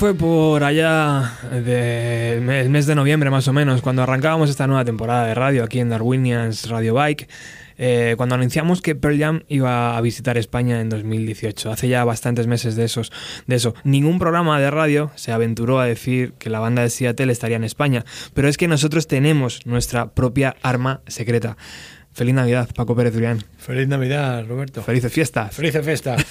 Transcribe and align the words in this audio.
fue 0.00 0.14
por 0.14 0.64
allá 0.64 1.30
del 1.52 2.40
mes 2.40 2.86
de 2.86 2.94
noviembre 2.94 3.28
más 3.28 3.46
o 3.48 3.52
menos, 3.52 3.82
cuando 3.82 4.02
arrancábamos 4.02 4.48
esta 4.48 4.66
nueva 4.66 4.82
temporada 4.82 5.26
de 5.26 5.34
radio 5.34 5.62
aquí 5.62 5.78
en 5.78 5.90
Darwinians 5.90 6.70
Radio 6.70 6.94
Bike, 6.94 7.28
eh, 7.76 8.14
cuando 8.16 8.34
anunciamos 8.34 8.80
que 8.80 8.94
Pearl 8.94 9.18
Jam 9.18 9.42
iba 9.48 9.98
a 9.98 10.00
visitar 10.00 10.38
España 10.38 10.80
en 10.80 10.88
2018. 10.88 11.70
Hace 11.70 11.88
ya 11.88 12.02
bastantes 12.04 12.46
meses 12.46 12.76
de, 12.76 12.84
esos, 12.84 13.12
de 13.46 13.56
eso. 13.56 13.74
Ningún 13.84 14.18
programa 14.18 14.58
de 14.58 14.70
radio 14.70 15.10
se 15.16 15.32
aventuró 15.32 15.80
a 15.80 15.84
decir 15.84 16.32
que 16.38 16.48
la 16.48 16.60
banda 16.60 16.80
de 16.80 16.88
Seattle 16.88 17.30
estaría 17.30 17.56
en 17.58 17.64
España, 17.64 18.06
pero 18.32 18.48
es 18.48 18.56
que 18.56 18.68
nosotros 18.68 19.06
tenemos 19.06 19.66
nuestra 19.66 20.14
propia 20.14 20.56
arma 20.62 21.02
secreta. 21.08 21.58
Feliz 22.12 22.34
Navidad, 22.34 22.68
Paco 22.74 22.94
Pérez 22.96 23.14
Durián. 23.14 23.38
Feliz 23.58 23.86
Navidad, 23.88 24.44
Roberto. 24.46 24.82
Felices 24.82 25.12
fiestas. 25.12 25.54
Felices 25.54 25.84
fiestas. 25.84 26.26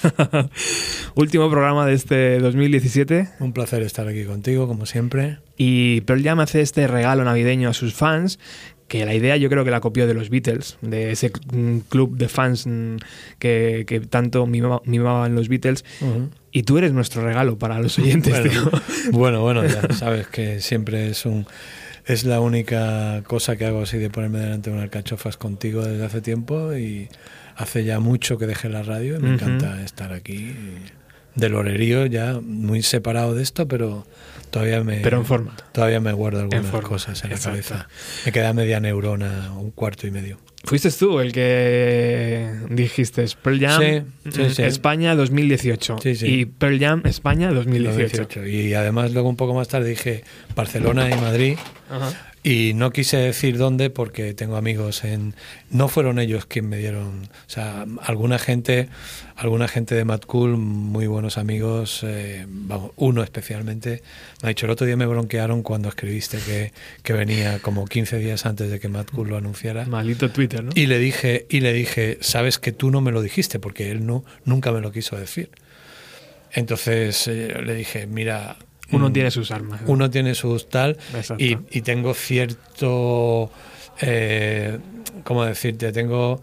Último 1.14 1.50
programa 1.50 1.86
de 1.86 1.94
este 1.94 2.38
2017. 2.38 3.28
Un 3.40 3.52
placer 3.52 3.82
estar 3.82 4.06
aquí 4.06 4.24
contigo, 4.24 4.66
como 4.68 4.86
siempre. 4.86 5.38
Y 5.56 6.02
Pearl 6.02 6.22
Jam 6.22 6.40
hace 6.40 6.60
este 6.60 6.86
regalo 6.86 7.24
navideño 7.24 7.68
a 7.70 7.72
sus 7.74 7.94
fans, 7.94 8.38
que 8.88 9.04
la 9.06 9.14
idea 9.14 9.36
yo 9.36 9.48
creo 9.48 9.64
que 9.64 9.70
la 9.70 9.80
copió 9.80 10.06
de 10.06 10.14
los 10.14 10.30
Beatles, 10.30 10.76
de 10.82 11.12
ese 11.12 11.30
mm, 11.52 11.78
club 11.88 12.16
de 12.16 12.28
fans 12.28 12.66
mm, 12.66 12.96
que, 13.38 13.84
que 13.86 14.00
tanto 14.00 14.46
mimaba- 14.46 14.82
mimaban 14.84 15.34
los 15.34 15.48
Beatles. 15.48 15.84
Ujú. 16.00 16.28
Y 16.52 16.64
tú 16.64 16.78
eres 16.78 16.92
nuestro 16.92 17.24
regalo 17.24 17.58
para 17.58 17.78
los 17.80 17.98
oyentes, 17.98 18.42
tío. 18.42 18.70
Bueno, 19.12 19.40
bueno, 19.42 19.64
ya 19.64 19.92
sabes 19.94 20.26
que 20.26 20.60
siempre 20.60 21.08
es 21.10 21.24
un 21.24 21.46
es 22.06 22.24
la 22.24 22.40
única 22.40 23.22
cosa 23.26 23.56
que 23.56 23.66
hago 23.66 23.82
así 23.82 23.98
de 23.98 24.10
ponerme 24.10 24.40
delante 24.40 24.70
de 24.70 24.76
unas 24.76 24.90
cachofas 24.90 25.36
contigo 25.36 25.82
desde 25.84 26.04
hace 26.04 26.20
tiempo 26.20 26.74
y 26.74 27.08
hace 27.56 27.84
ya 27.84 28.00
mucho 28.00 28.38
que 28.38 28.46
dejé 28.46 28.68
la 28.68 28.82
radio 28.82 29.16
y 29.16 29.20
me 29.20 29.34
encanta 29.34 29.82
estar 29.82 30.12
aquí 30.12 30.54
del 31.34 31.54
horerío 31.54 32.06
ya 32.06 32.40
muy 32.40 32.82
separado 32.82 33.34
de 33.34 33.42
esto, 33.42 33.68
pero 33.68 34.06
todavía 34.50 34.82
me 34.82 34.96
Pero 34.98 35.18
en 35.18 35.26
forma. 35.26 35.56
todavía 35.72 36.00
me 36.00 36.12
guardo 36.12 36.40
algunas 36.40 36.66
cosas 36.82 37.22
en 37.24 37.30
la 37.30 37.38
cabeza. 37.38 37.88
Me 38.24 38.32
queda 38.32 38.52
media 38.52 38.80
neurona, 38.80 39.52
un 39.56 39.70
cuarto 39.70 40.06
y 40.06 40.10
medio. 40.10 40.38
Fuiste 40.64 40.90
tú 40.90 41.20
el 41.20 41.32
que 41.32 42.50
dijiste 42.68 43.24
Pearl 43.42 43.60
Jam 43.60 43.80
Sí, 43.82 44.30
sí, 44.30 44.42
mm, 44.42 44.50
sí. 44.50 44.62
España 44.62 45.14
2018 45.14 45.96
Sí, 46.02 46.14
sí. 46.14 46.26
y 46.26 46.44
Pearl 46.44 46.78
Jam 46.78 47.02
España 47.06 47.50
2018. 47.50 48.42
18. 48.42 48.46
Y 48.46 48.74
además 48.74 49.12
luego 49.12 49.28
un 49.28 49.36
poco 49.36 49.54
más 49.54 49.68
tarde 49.68 49.88
dije 49.88 50.22
Barcelona 50.54 51.08
y 51.10 51.14
Madrid. 51.14 51.56
Ajá. 51.88 52.12
Y 52.42 52.72
no 52.74 52.90
quise 52.90 53.18
decir 53.18 53.58
dónde 53.58 53.90
porque 53.90 54.32
tengo 54.32 54.56
amigos 54.56 55.04
en... 55.04 55.34
No 55.68 55.88
fueron 55.88 56.18
ellos 56.18 56.46
quien 56.46 56.70
me 56.70 56.78
dieron... 56.78 57.24
O 57.24 57.50
sea, 57.50 57.84
alguna 58.00 58.38
gente, 58.38 58.88
alguna 59.36 59.68
gente 59.68 59.94
de 59.94 60.06
Mad 60.06 60.22
Cool, 60.22 60.56
muy 60.56 61.06
buenos 61.06 61.36
amigos, 61.36 62.00
eh, 62.02 62.46
vamos, 62.48 62.92
uno 62.96 63.22
especialmente, 63.22 64.02
me 64.42 64.46
ha 64.46 64.48
dicho, 64.48 64.64
el 64.64 64.72
otro 64.72 64.86
día 64.86 64.96
me 64.96 65.04
bronquearon 65.04 65.62
cuando 65.62 65.90
escribiste 65.90 66.38
que, 66.38 66.72
que 67.02 67.12
venía 67.12 67.58
como 67.58 67.84
15 67.84 68.18
días 68.18 68.46
antes 68.46 68.70
de 68.70 68.80
que 68.80 68.88
Mad 68.88 69.06
Cool 69.14 69.28
lo 69.28 69.36
anunciara. 69.36 69.84
Malito 69.84 70.30
Twitter, 70.50 70.64
¿no? 70.64 70.70
Y 70.74 70.86
le 70.86 70.98
dije, 70.98 71.46
y 71.48 71.60
le 71.60 71.72
dije, 71.72 72.18
sabes 72.20 72.58
que 72.58 72.72
tú 72.72 72.90
no 72.90 73.00
me 73.00 73.12
lo 73.12 73.22
dijiste, 73.22 73.58
porque 73.58 73.90
él 73.90 74.04
no, 74.06 74.24
nunca 74.44 74.72
me 74.72 74.80
lo 74.80 74.92
quiso 74.92 75.16
decir. 75.16 75.50
Entonces 76.52 77.28
eh, 77.28 77.60
le 77.64 77.74
dije, 77.74 78.06
mira, 78.06 78.56
Uno 78.90 79.08
mm, 79.08 79.12
tiene 79.12 79.30
sus 79.30 79.50
armas. 79.50 79.82
¿no? 79.82 79.92
uno 79.92 80.10
tiene 80.10 80.34
sus 80.34 80.68
tal 80.68 80.98
y, 81.38 81.56
y 81.70 81.82
tengo 81.82 82.12
cierto, 82.14 83.50
eh, 84.00 84.78
¿cómo 85.24 85.44
decirte? 85.44 85.92
Tengo 85.92 86.42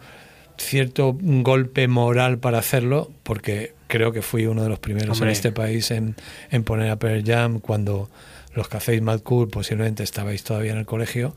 cierto 0.58 1.16
golpe 1.20 1.88
moral 1.88 2.40
para 2.40 2.58
hacerlo 2.60 3.12
porque 3.24 3.74
creo 3.88 4.12
que 4.12 4.22
fui 4.22 4.46
uno 4.46 4.64
de 4.64 4.70
los 4.70 4.80
primeros 4.80 5.18
Hombre. 5.18 5.30
en 5.30 5.32
este 5.34 5.52
país 5.52 5.92
en, 5.92 6.16
en 6.50 6.64
poner 6.64 6.90
a 6.90 6.98
Pearl 6.98 7.24
Jam 7.24 7.60
cuando 7.60 8.10
los 8.58 8.68
que 8.68 8.78
hacéis 8.78 9.04
Mad 9.04 9.22
Cool 9.22 9.50
posiblemente 9.50 10.02
estabais 10.04 10.44
todavía 10.44 10.72
en 10.72 10.80
el 10.80 10.86
colegio. 10.86 11.36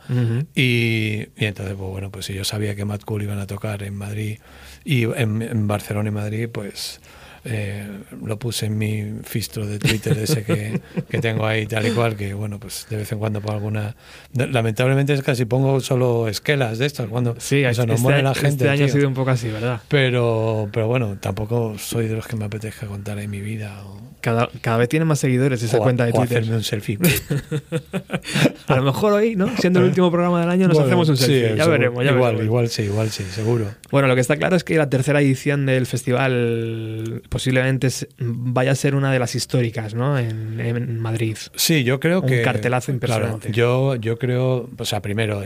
Y, 0.55 1.29
y 1.37 1.45
entonces, 1.45 1.75
pues 1.77 1.91
bueno, 1.91 2.11
pues 2.11 2.25
si 2.27 2.35
yo 2.35 2.45
sabía 2.45 2.75
que 2.75 2.87
Mad 2.87 3.01
Cool 3.03 3.23
iban 3.23 3.39
a 3.39 3.47
tocar 3.47 3.83
en 3.83 3.95
Madrid 3.95 4.39
y 4.85 5.05
en, 5.05 5.43
en 5.43 5.69
Barcelona 5.69 6.09
y 6.09 6.13
Madrid, 6.13 6.49
pues 6.51 7.01
eh, 7.45 7.87
lo 8.25 8.39
puse 8.39 8.67
en 8.67 8.77
mi 8.79 9.05
fistro 9.25 9.67
de 9.67 9.79
Twitter 9.79 10.17
ese 10.19 10.45
que, 10.45 10.81
que 11.09 11.19
tengo 11.21 11.47
ahí 11.47 11.67
tal 11.67 11.87
y 11.87 11.91
cual, 11.93 12.17
que 12.17 12.35
bueno, 12.35 12.59
pues 12.59 12.87
de 12.91 12.97
vez 12.97 13.11
en 13.13 13.19
cuando 13.19 13.41
pongo 13.41 13.55
alguna... 13.55 13.97
Lamentablemente 14.35 15.13
es 15.15 15.23
casi 15.23 15.45
pongo 15.45 15.81
solo 15.81 16.29
esquelas 16.29 16.79
de 16.79 16.87
estas, 16.87 17.09
cuando 17.09 17.37
Sí, 17.39 17.65
o 17.65 17.75
sea, 17.75 17.87
nos 17.87 17.97
este, 17.97 18.03
muere 18.03 18.23
la 18.23 18.33
este 18.33 18.47
gente. 18.47 18.69
año 18.69 18.85
ha 18.85 18.87
tío. 18.89 18.95
sido 18.97 19.09
un 19.09 19.15
poco 19.15 19.31
así, 19.31 19.49
¿verdad? 19.49 19.81
Pero, 19.89 20.69
pero 20.73 20.87
bueno, 20.87 21.17
tampoco 21.21 21.77
soy 21.79 22.09
de 22.09 22.17
los 22.17 22.27
que 22.27 22.37
me 22.37 22.45
apetezca 22.45 22.87
contar 22.87 23.19
ahí 23.19 23.29
mi 23.29 23.41
vida 23.41 23.83
o, 23.87 24.01
Cada, 24.21 24.49
cada 24.61 24.77
vez 24.77 24.89
tiene 24.89 25.05
más 25.07 25.19
seguidores 25.19 25.63
esa 25.63 25.79
o- 25.79 25.83
cuenta 25.83 26.05
de 26.05 26.11
o 26.11 26.15
Twitter. 26.15 26.39
hacerme 26.39 26.57
un 26.57 26.63
selfie. 26.65 26.99
A 28.67 28.77
lo 28.77 28.83
mejor 28.85 29.13
hoy, 29.15 29.35
¿no? 29.37 29.49
Siendo 29.59 29.81
el 29.81 29.87
último 29.89 30.11
programa 30.11 30.41
del 30.41 30.51
año, 30.51 30.69
nos 30.69 30.75
Bueno, 30.77 30.87
hacemos 30.89 31.09
un 31.09 31.17
sí, 31.17 31.25
selfie. 31.25 31.43
ya 31.57 31.65
seguro. 31.65 31.71
veremos, 31.71 32.05
ya 32.05 32.11
igual, 32.13 32.33
veremos. 32.37 32.45
igual 32.45 32.69
sí, 32.69 32.83
igual 32.83 33.11
sí, 33.11 33.25
seguro. 33.25 33.67
Bueno, 33.91 34.09
lo 34.09 34.15
que 34.15 34.21
está 34.21 34.37
claro 34.37 34.57
es 34.57 34.65
que 34.65 34.77
la 34.77 34.89
tercera 34.89 35.21
edición 35.21 35.67
del 35.67 35.87
festival 35.87 37.23
posiblemente 37.31 37.89
vaya 38.19 38.73
a 38.73 38.75
ser 38.75 38.95
una 38.95 39.11
de 39.11 39.19
las 39.19 39.35
históricas, 39.35 39.95
¿no? 39.95 40.19
En, 40.19 40.61
en 40.61 40.99
Madrid. 41.01 41.37
Sí, 41.55 41.85
yo 41.85 41.99
creo 42.01 42.21
Un 42.21 42.29
que. 42.29 42.43
cartelazo 42.43 42.91
impresionante. 42.91 43.51
Claro, 43.51 43.95
yo, 43.95 43.97
yo 43.97 44.19
creo, 44.19 44.69
o 44.77 44.85
sea, 44.85 45.01
primero, 45.01 45.43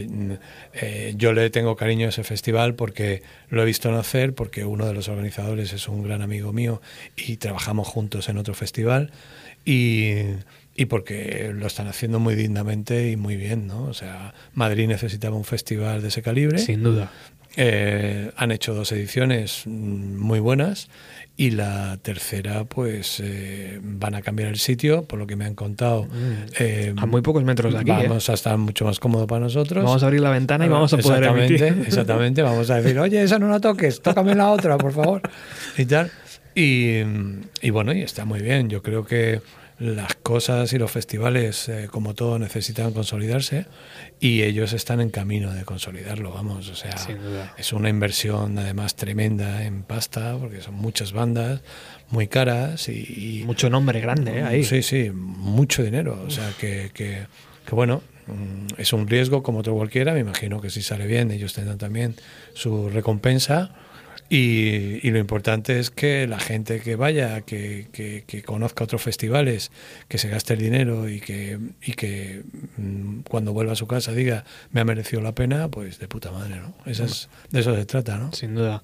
eh, 0.73 1.15
yo 1.17 1.33
le 1.33 1.51
tengo 1.51 1.77
cariño 1.77 2.07
a 2.07 2.09
ese 2.09 2.25
festival 2.25 2.75
porque 2.75 3.23
lo 3.51 3.63
he 3.63 3.65
visto 3.67 3.93
nacer, 3.93 4.35
porque 4.35 4.65
uno 4.65 4.87
de 4.87 4.95
los 4.95 5.09
organizadores 5.09 5.73
es 5.73 5.87
un 5.87 6.03
gran 6.03 6.23
amigo 6.23 6.53
mío 6.53 6.81
y 7.17 7.37
trabajamos 7.37 7.87
juntos 7.87 8.29
en 8.29 8.39
otro 8.39 8.55
festival 8.55 9.13
y, 9.65 10.23
y 10.75 10.87
porque 10.87 11.53
lo 11.55 11.67
están 11.67 11.87
haciendo 11.87 12.19
muy 12.19 12.35
dignamente 12.35 13.11
y 13.11 13.17
muy 13.17 13.37
bien, 13.37 13.67
¿no? 13.67 13.85
O 13.85 13.95
sea, 13.95 14.35
Madrid 14.55 14.89
necesitaba 14.89 15.37
un 15.37 15.45
festival 15.45 16.03
de 16.03 16.09
ese 16.09 16.23
calibre. 16.23 16.59
Sin 16.59 16.83
duda. 16.83 17.13
Eh, 17.57 18.31
han 18.37 18.51
hecho 18.51 18.75
dos 18.75 18.91
ediciones 18.93 19.63
mm, 19.67 20.17
muy 20.19 20.41
buenas 20.41 20.89
y 21.37 21.51
la 21.51 21.99
tercera 22.03 22.65
pues 22.65 23.21
eh, 23.23 23.81
van 23.83 24.15
a 24.15 24.23
cambiar 24.23 24.49
el 24.51 24.59
sitio, 24.59 25.05
por 25.05 25.19
lo 25.19 25.27
que 25.27 25.37
me 25.37 25.45
han 25.45 25.55
contado. 25.55 26.07
eh, 26.59 26.93
Mm. 26.95 26.99
A 26.99 27.07
muy 27.07 27.23
pocos 27.23 27.43
metros 27.45 27.73
de 27.75 27.81
aquí. 27.81 27.91
¿eh? 27.91 28.09
vamos 28.09 28.29
a 28.29 28.35
estar 28.35 28.57
mucho 28.59 28.85
más 28.85 28.99
cómodo 29.01 29.27
para 29.27 29.41
nosotros. 29.41 29.85
Vamos 29.85 30.03
a 30.03 30.07
abrir 30.07 30.21
la 30.21 30.31
ventana 30.31 30.67
y 30.67 30.69
vamos 30.69 30.93
a 30.93 30.99
poder 30.99 31.23
exactamente, 31.25 31.67
emitir. 31.69 31.85
exactamente, 31.87 32.43
vamos 32.43 32.71
a 32.71 32.81
decir, 32.81 32.99
oye, 32.99 33.23
esa 33.23 33.39
no 33.39 33.49
la 33.49 33.61
toques, 33.61 34.01
tócame 34.03 34.35
la 34.35 34.51
otra, 34.51 34.77
por 34.79 34.93
favor. 34.93 35.23
Y 35.77 35.85
tal. 35.87 36.11
Y, 36.55 37.01
y 37.63 37.71
bueno, 37.71 37.93
y 37.93 38.03
está 38.03 38.25
muy 38.25 38.41
bien. 38.41 38.69
Yo 38.69 38.81
creo 38.83 39.05
que 39.05 39.41
las 39.79 40.15
cosas 40.15 40.73
y 40.73 40.79
los 40.79 40.91
festivales, 40.91 41.69
eh, 41.69 41.89
como 41.91 42.15
todo, 42.15 42.39
necesitan 42.39 42.93
consolidarse 42.93 43.67
y 44.21 44.43
ellos 44.43 44.73
están 44.73 45.01
en 45.01 45.11
camino 45.11 45.53
de 45.53 45.65
consolidarlo, 45.65 46.33
vamos. 46.33 46.69
O 46.69 46.77
sea, 46.77 46.95
es 47.57 47.73
una 47.73 47.89
inversión 47.89 48.57
además 48.59 48.95
tremenda 48.95 49.65
en 49.65 49.83
pasta, 49.83 50.37
porque 50.39 50.61
son 50.61 50.75
muchas 50.75 51.13
bandas 51.13 51.61
muy 52.11 52.29
caras 52.29 52.89
y, 52.89 53.41
y- 53.41 53.45
Mucho 53.45 53.69
nombre 53.69 54.01
grande, 54.01 54.39
¿eh? 54.39 54.43
Ahí. 54.45 54.65
Sí, 54.65 54.83
sí, 54.83 55.11
mucho 55.13 55.83
dinero. 55.83 56.23
O 56.25 56.31
sea, 56.31 56.51
que, 56.61 56.91
que, 56.95 57.27
que 57.67 57.75
bueno, 57.75 58.03
mm, 58.29 58.81
es 58.81 58.93
un 58.93 59.09
riesgo 59.09 59.43
como 59.43 59.59
otro 59.59 59.75
cualquiera. 59.75 60.15
Me 60.15 60.21
imagino 60.21 60.61
que 60.61 60.71
si 60.71 60.83
sale 60.83 61.07
bien, 61.07 61.31
ellos 61.33 61.53
tendrán 61.53 61.79
también 61.79 62.15
su 62.55 62.89
recompensa. 62.91 63.75
Y, 64.31 65.07
y 65.07 65.11
lo 65.11 65.19
importante 65.19 65.79
es 65.79 65.91
que 65.91 66.27
la 66.27 66.39
gente 66.41 66.81
que 66.81 66.97
vaya, 66.97 67.43
que, 67.43 67.89
que- 67.93 68.25
que 68.27 68.43
conozca 68.43 68.83
otros 68.85 69.03
festivales, 69.03 69.71
que 70.09 70.17
se 70.19 70.29
gaste 70.29 70.55
el 70.55 70.61
dinero 70.61 71.09
y 71.09 71.21
que, 71.21 71.59
y 71.83 71.93
que 71.93 72.43
mm, 72.79 73.21
cuando 73.29 73.53
vuelva 73.53 73.73
a 73.75 73.77
su 73.77 73.87
casa 73.87 74.13
diga 74.13 74.45
me 74.73 74.81
ha 74.81 74.85
merecido 74.85 75.21
la 75.21 75.33
pena, 75.35 75.69
pues 75.69 75.99
de 75.99 76.09
puta 76.09 76.33
madre, 76.33 76.57
¿no? 76.57 76.75
Eso 76.87 77.05
es, 77.05 77.29
de 77.51 77.61
eso 77.61 77.77
se 77.77 77.85
trata, 77.85 78.17
¿no? 78.17 78.33
Sin 78.33 78.55
duda. 78.55 78.83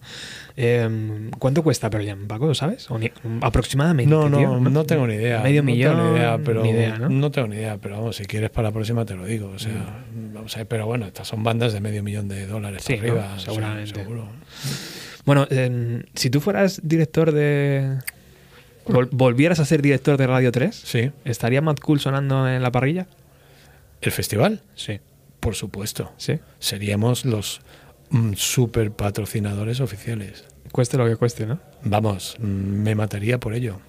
Eh, 0.57 1.31
¿Cuánto 1.39 1.63
cuesta 1.63 1.89
Pearl 1.89 2.07
Jam, 2.07 2.27
Paco? 2.29 2.47
¿Lo 2.47 2.55
sabes? 2.55 2.91
O 2.91 2.99
ni- 2.99 3.11
aproximadamente. 3.41 4.11
No, 4.11 4.29
no, 4.29 4.61
no 4.61 4.85
tengo 4.85 5.07
ni 5.07 5.15
idea. 5.15 5.41
Medio 5.43 5.63
no 5.63 5.67
millón. 5.67 5.97
Tengo 5.97 6.11
ni 6.11 6.17
idea, 6.19 6.39
pero 6.45 6.63
ni 6.63 6.71
idea, 6.71 6.99
¿no? 6.99 7.31
tengo 7.31 7.49
ni 7.49 7.57
idea, 7.57 7.79
pero 7.79 7.97
vamos, 7.97 8.17
si 8.17 8.25
quieres 8.27 8.51
para 8.51 8.69
la 8.69 8.73
próxima 8.73 9.05
te 9.07 9.15
lo 9.17 9.25
digo. 9.25 9.49
O 9.55 9.59
sea, 9.59 10.05
vamos 10.35 10.55
a 10.55 10.59
ver, 10.59 10.67
pero 10.69 10.87
bueno, 10.87 11.07
estas 11.07 11.27
son 11.27 11.43
bandas 11.43 11.73
de 11.73 11.81
medio 11.81 12.03
millón 12.03 12.29
de 12.29 12.47
dólares 12.47 12.83
Sí, 12.85 12.95
para 12.97 13.09
arriba. 13.09 13.27
¿no? 13.29 13.35
o 13.35 13.39
sea, 13.39 13.45
Seguramente. 13.55 13.95
seguro. 14.01 14.29
Bueno, 15.25 15.47
eh, 15.51 16.03
si 16.15 16.31
tú 16.31 16.41
fueras 16.41 16.81
director 16.83 17.33
de. 17.33 17.99
vol- 18.87 19.09
volvieras 19.13 19.61
a 19.61 19.65
ser 19.65 19.83
director 19.83 20.17
de 20.17 20.27
Radio 20.27 20.51
3, 20.53 20.75
Sí. 20.75 21.11
¿estaría 21.25 21.61
Mad 21.61 21.77
Cool 21.77 22.01
sonando 22.01 22.49
en 22.49 22.63
la 22.63 22.71
parrilla? 22.73 23.07
¿El 24.01 24.13
festival? 24.13 24.63
Sí. 24.75 25.01
Por 25.41 25.55
supuesto. 25.55 26.13
Sí. 26.17 26.39
Seríamos 26.59 27.25
los 27.25 27.61
mm, 28.11 28.33
super 28.35 28.91
patrocinadores 28.93 29.81
oficiales. 29.81 30.45
Cueste 30.73 30.97
lo 30.97 31.07
que 31.07 31.17
cueste, 31.17 31.47
¿no? 31.47 31.61
Vamos, 31.83 32.37
mm, 32.39 32.45
me 32.45 32.95
mataría 32.95 33.39
por 33.39 33.55
ello. 33.55 33.81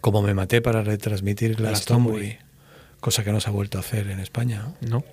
Como 0.00 0.20
me 0.22 0.34
maté 0.34 0.60
para 0.60 0.82
retransmitir 0.82 1.56
Glastonbury. 1.56 2.36
Cosa 3.00 3.24
que 3.24 3.32
no 3.32 3.40
se 3.40 3.48
ha 3.48 3.52
vuelto 3.52 3.78
a 3.78 3.80
hacer 3.80 4.08
en 4.08 4.20
España. 4.20 4.62
¿no? 4.82 4.88
No. 4.88 5.04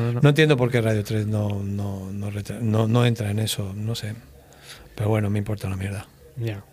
No, 0.00 0.12
no, 0.12 0.20
no. 0.22 0.28
Entiendo 0.28 0.56
por 0.56 0.70
qué 0.70 0.80
Radio 0.80 1.04
3 1.04 1.26
no, 1.26 1.62
no, 1.62 2.10
no, 2.10 2.30
retra- 2.30 2.60
no, 2.60 2.88
no 2.88 3.04
entra 3.04 3.30
en 3.30 3.38
eso, 3.38 3.74
no 3.76 3.94
sé. 3.94 4.14
Pero 4.94 5.08
bueno, 5.08 5.30
me 5.30 5.38
importa 5.38 5.66
una 5.66 5.76
mierda. 5.76 6.06
Ya. 6.36 6.64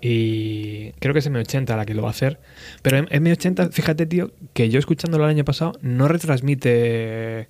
Y 0.00 0.92
creo 1.00 1.12
que 1.12 1.18
es 1.18 1.30
M80 1.30 1.76
la 1.76 1.84
que 1.84 1.94
lo 1.94 2.02
va 2.02 2.08
a 2.08 2.10
hacer. 2.12 2.38
Pero 2.82 2.98
M- 2.98 3.08
M80, 3.08 3.72
fíjate, 3.72 4.06
tío, 4.06 4.30
que 4.52 4.68
yo 4.70 4.78
escuchándolo 4.78 5.24
el 5.24 5.30
año 5.30 5.44
pasado, 5.44 5.72
no 5.80 6.06
retransmite 6.08 7.48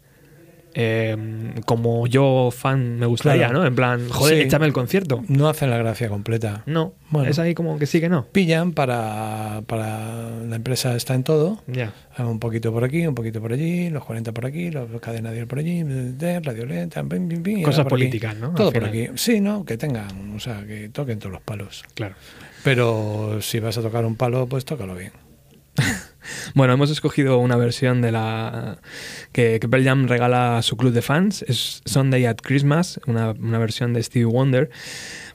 eh, 0.75 1.17
como 1.67 2.07
yo 2.07 2.51
fan 2.53 2.99
me 2.99 3.07
gustaría, 3.07 3.47
Claro. 3.47 3.61
¿no? 3.61 3.67
En 3.67 3.75
plan, 3.75 4.09
joder, 4.09 4.37
Sí. 4.37 4.43
échame 4.43 4.67
el 4.67 4.73
concierto. 4.73 5.25
No 5.29 5.49
hacen 5.49 5.71
la 5.71 5.79
gracia 5.79 6.09
completa. 6.09 6.63
No, 6.67 6.95
Bueno. 7.11 7.31
es 7.31 7.39
ahí 7.39 7.55
como 7.55 7.79
que 7.79 7.87
sí 7.87 8.01
que 8.01 8.09
no. 8.09 8.27
Pillan 8.27 8.73
para, 8.73 9.63
para 9.67 10.31
la 10.47 10.57
empresa 10.57 10.95
está 10.95 11.15
en 11.15 11.25
todo. 11.25 11.63
Ya. 11.67 11.93
Un 12.19 12.39
poquito 12.39 12.73
por 12.73 12.85
aquí, 12.85 13.07
un 13.07 13.15
poquito 13.15 13.41
por 13.41 13.53
allí, 13.53 13.91
los 13.91 14.05
40 14.05 14.33
por 14.33 14.47
aquí, 14.47 14.71
los 14.71 14.89
cadena 15.01 15.31
10 15.33 15.47
por 15.47 15.59
allí, 15.61 15.83
de 15.85 16.41
radio 16.41 16.67
lenta, 16.67 17.03
pim, 17.05 17.29
pim, 17.29 17.43
pim, 17.43 17.63
Cosas 17.63 17.81
aquí. 17.81 17.91
políticas, 17.91 18.37
¿no? 18.37 18.51
Todo 18.55 18.73
por 18.73 18.85
aquí. 18.85 19.07
Sí, 19.17 19.41
¿no? 19.41 19.65
Que 19.65 19.77
tengan, 19.77 20.35
o 20.35 20.41
sea, 20.41 20.65
que 20.67 20.89
toquen 20.91 21.19
todos 21.19 21.33
los 21.33 21.43
palos. 21.43 21.85
Claro. 21.95 22.15
Pero 22.65 23.39
si 23.41 23.61
vas 23.61 23.79
a 23.79 23.83
tocar 23.83 24.05
un 24.05 24.17
palo, 24.17 24.47
pues 24.47 24.65
tócalo 24.65 24.95
bien. 24.97 25.13
Bueno, 26.55 26.73
hemos 26.73 26.91
escogido 26.91 27.39
una 27.39 27.57
versión 27.57 28.01
de 28.01 28.13
la 28.13 28.79
que, 29.33 29.59
que 29.61 29.69
Pearl 29.69 29.85
Jam 29.85 30.09
regala 30.09 30.59
a 30.59 30.63
su 30.63 30.77
club 30.77 30.93
de 30.93 31.03
fans. 31.03 31.43
Es 31.43 31.83
Sunday 31.85 32.27
at 32.27 32.39
Christmas, 32.43 33.01
una, 33.07 33.33
una 33.33 33.59
versión 33.59 33.93
de 33.93 34.03
Stevie 34.03 34.27
Wonder. 34.27 34.71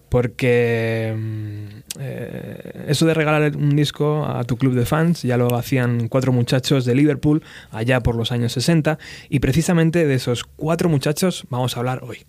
Porque 0.09 1.11
mm, 1.17 1.65
eh, 1.99 2.85
eso 2.87 3.07
de 3.07 3.15
regalar 3.15 3.55
un 3.57 3.75
disco 3.75 4.25
a 4.25 4.43
tu 4.43 4.57
club 4.57 4.75
de 4.75 4.85
fans 4.85 5.23
ya 5.23 5.37
lo 5.37 5.55
hacían 5.55 6.07
cuatro 6.07 6.31
muchachos 6.31 6.85
de 6.85 6.93
Liverpool 6.93 7.41
allá 7.71 8.01
por 8.01 8.15
los 8.15 8.31
años 8.31 8.53
60. 8.53 8.99
Y 9.29 9.39
precisamente 9.39 10.05
de 10.05 10.13
esos 10.13 10.43
cuatro 10.43 10.87
muchachos 10.87 11.45
vamos 11.49 11.75
a 11.75 11.79
hablar 11.79 12.03
hoy. 12.03 12.25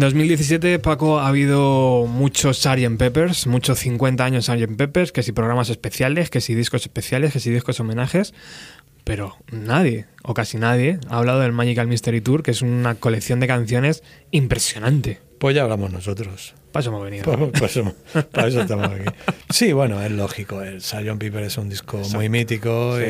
En 0.00 0.04
2017, 0.04 0.78
Paco, 0.78 1.20
ha 1.20 1.28
habido 1.28 2.06
muchos 2.06 2.62
Sgt. 2.62 2.96
Peppers, 2.96 3.46
muchos 3.46 3.80
50 3.80 4.24
años 4.24 4.46
Sgt. 4.46 4.74
Peppers, 4.74 5.12
que 5.12 5.22
si 5.22 5.32
programas 5.32 5.68
especiales, 5.68 6.30
que 6.30 6.40
si 6.40 6.54
discos 6.54 6.80
especiales, 6.80 7.34
que 7.34 7.38
si 7.38 7.50
discos 7.50 7.80
homenajes, 7.80 8.32
pero 9.04 9.36
nadie, 9.52 10.06
o 10.22 10.32
casi 10.32 10.56
nadie, 10.56 10.98
ha 11.10 11.18
hablado 11.18 11.40
del 11.40 11.52
Magical 11.52 11.86
Mystery 11.86 12.22
Tour, 12.22 12.42
que 12.42 12.52
es 12.52 12.62
una 12.62 12.94
colección 12.94 13.40
de 13.40 13.46
canciones 13.46 14.02
impresionante. 14.30 15.20
Pues 15.38 15.54
ya 15.54 15.64
hablamos 15.64 15.92
nosotros. 15.92 16.54
Para 16.72 16.80
eso 16.80 16.90
hemos 16.90 17.04
venido. 17.04 17.24
Pues- 17.24 17.50
pues 17.58 17.76
hemos- 17.76 17.94
para 18.32 18.48
eso 18.48 18.60
estamos 18.60 18.88
aquí. 18.88 19.04
Sí, 19.50 19.72
bueno, 19.72 20.00
es 20.02 20.10
lógico. 20.12 20.62
El 20.62 20.80
Sgt. 20.80 21.18
Piper 21.18 21.42
es 21.44 21.58
un 21.58 21.68
disco 21.68 21.98
muy 22.12 22.28
mítico 22.28 22.96
Sí. 22.98 23.04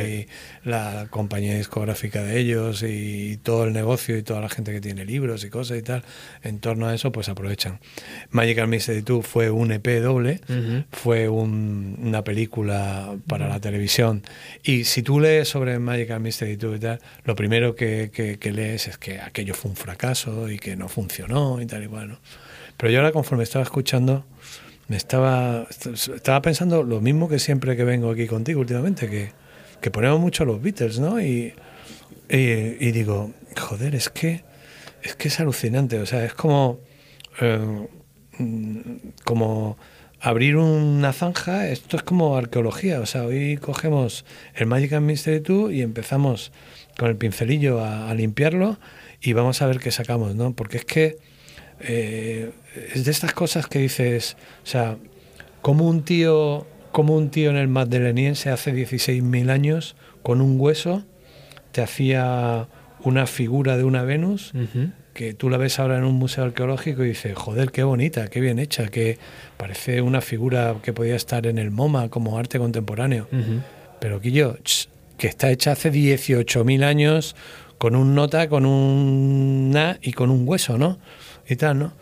y 0.64 0.68
la 0.68 1.06
compañía 1.10 1.54
discográfica 1.56 2.22
de 2.22 2.38
ellos 2.38 2.82
y 2.82 3.38
todo 3.42 3.64
el 3.64 3.72
negocio 3.72 4.16
y 4.16 4.22
toda 4.22 4.40
la 4.40 4.48
gente 4.48 4.72
que 4.72 4.80
tiene 4.80 5.04
libros 5.04 5.44
y 5.44 5.50
cosas 5.50 5.78
y 5.78 5.82
tal, 5.82 6.02
en 6.42 6.58
torno 6.60 6.86
a 6.86 6.94
eso, 6.94 7.12
pues 7.12 7.28
aprovechan. 7.28 7.80
Magical 8.30 8.68
Mystery 8.68 9.02
Tour 9.02 9.22
fue 9.24 9.50
un 9.50 9.72
EP 9.72 10.00
doble, 10.00 10.40
Ujú. 10.48 10.84
fue 10.92 11.28
un- 11.28 11.98
una 12.02 12.24
película 12.24 13.14
para 13.26 13.48
la 13.48 13.60
televisión. 13.60 14.22
Y 14.62 14.84
si 14.84 15.02
tú 15.02 15.20
lees 15.20 15.48
sobre 15.48 15.78
Magical 15.78 16.20
Mystery 16.20 16.56
Tour 16.56 16.76
y 16.76 16.80
tal, 16.80 17.00
lo 17.24 17.34
primero 17.36 17.74
que, 17.74 18.10
que- 18.12 18.38
que 18.38 18.52
lees 18.52 18.88
es 18.88 18.96
que 18.98 19.20
aquello 19.20 19.54
fue 19.54 19.70
un 19.70 19.76
fracaso 19.76 20.48
y 20.50 20.58
que 20.58 20.76
no 20.76 20.88
funcionó 20.88 21.60
y 21.60 21.66
tal 21.66 21.82
y 21.82 21.86
bueno. 21.86 22.18
Pero 22.80 22.94
yo 22.94 23.00
ahora 23.00 23.12
conforme 23.12 23.44
estaba 23.44 23.62
escuchando, 23.62 24.24
me 24.88 24.96
estaba, 24.96 25.66
estaba 25.68 26.40
pensando 26.40 26.82
lo 26.82 27.02
mismo 27.02 27.28
que 27.28 27.38
siempre 27.38 27.76
que 27.76 27.84
vengo 27.84 28.10
aquí 28.10 28.26
contigo 28.26 28.60
últimamente, 28.60 29.10
que, 29.10 29.32
que 29.82 29.90
ponemos 29.90 30.18
mucho 30.18 30.44
a 30.44 30.46
los 30.46 30.62
Beatles, 30.62 30.98
¿no? 30.98 31.20
Y, 31.20 31.52
y, 32.30 32.90
digo, 32.90 33.32
joder, 33.54 33.94
es 33.94 34.08
que 34.08 34.44
es 35.02 35.14
que 35.14 35.28
es 35.28 35.40
alucinante, 35.40 35.98
o 35.98 36.06
sea, 36.06 36.24
es 36.24 36.32
como 36.32 36.80
eh, 37.42 37.86
mm, 38.38 38.80
como 39.24 39.76
abrir 40.18 40.56
una 40.56 41.12
zanja, 41.12 41.68
esto 41.68 41.98
es 41.98 42.02
como 42.02 42.34
arqueología, 42.34 43.00
o 43.00 43.06
sea, 43.06 43.24
hoy 43.24 43.58
cogemos 43.58 44.24
el 44.54 44.64
Magic 44.64 44.94
and 44.94 45.06
Mystery 45.06 45.40
Tour 45.40 45.70
y 45.70 45.82
empezamos 45.82 46.50
con 46.98 47.10
el 47.10 47.16
pincelillo 47.16 47.84
a, 47.84 48.08
a 48.08 48.14
limpiarlo 48.14 48.78
y 49.20 49.34
vamos 49.34 49.60
a 49.60 49.66
ver 49.66 49.80
qué 49.80 49.90
sacamos, 49.90 50.34
¿no? 50.34 50.54
Porque 50.54 50.78
es 50.78 50.86
que 50.86 51.18
eh, 51.80 52.50
es 52.94 53.04
de 53.04 53.10
estas 53.10 53.32
cosas 53.32 53.66
que 53.66 53.78
dices, 53.80 54.36
o 54.62 54.66
sea, 54.66 54.96
como 55.62 55.88
un 55.88 56.02
tío, 56.02 56.66
como 56.92 57.16
un 57.16 57.30
tío 57.30 57.50
en 57.50 57.56
el 57.56 57.68
Maddeleniense 57.68 58.50
hace 58.50 58.72
16.000 58.72 59.50
años 59.50 59.96
con 60.22 60.40
un 60.40 60.60
hueso 60.60 61.04
te 61.72 61.82
hacía 61.82 62.68
una 63.02 63.26
figura 63.26 63.76
de 63.76 63.84
una 63.84 64.02
Venus 64.02 64.52
que 65.14 65.34
tú 65.34 65.50
la 65.50 65.56
ves 65.56 65.78
ahora 65.78 65.98
en 65.98 66.04
un 66.04 66.14
museo 66.14 66.44
arqueológico 66.44 67.04
y 67.04 67.08
dices, 67.08 67.36
joder, 67.36 67.72
qué 67.72 67.82
bonita, 67.82 68.28
qué 68.28 68.40
bien 68.40 68.58
hecha, 68.58 68.88
que 68.88 69.18
parece 69.56 70.02
una 70.02 70.20
figura 70.20 70.76
que 70.82 70.92
podía 70.92 71.16
estar 71.16 71.46
en 71.46 71.58
el 71.58 71.70
MoMA 71.70 72.08
como 72.08 72.38
arte 72.38 72.58
contemporáneo. 72.58 73.28
Ujú. 73.32 73.60
Pero 74.00 74.20
Quillo, 74.20 74.56
que 75.18 75.26
está 75.26 75.50
hecha 75.50 75.72
hace 75.72 75.92
18.000 75.92 76.84
años 76.84 77.36
con 77.78 77.96
un 77.96 78.14
nota, 78.14 78.48
con 78.48 78.64
un 78.66 79.70
na 79.70 79.98
y 80.00 80.12
con 80.12 80.30
un 80.30 80.48
hueso, 80.48 80.78
¿no? 80.78 80.98
Y 81.48 81.56
tal, 81.56 81.78
¿no? 81.78 81.92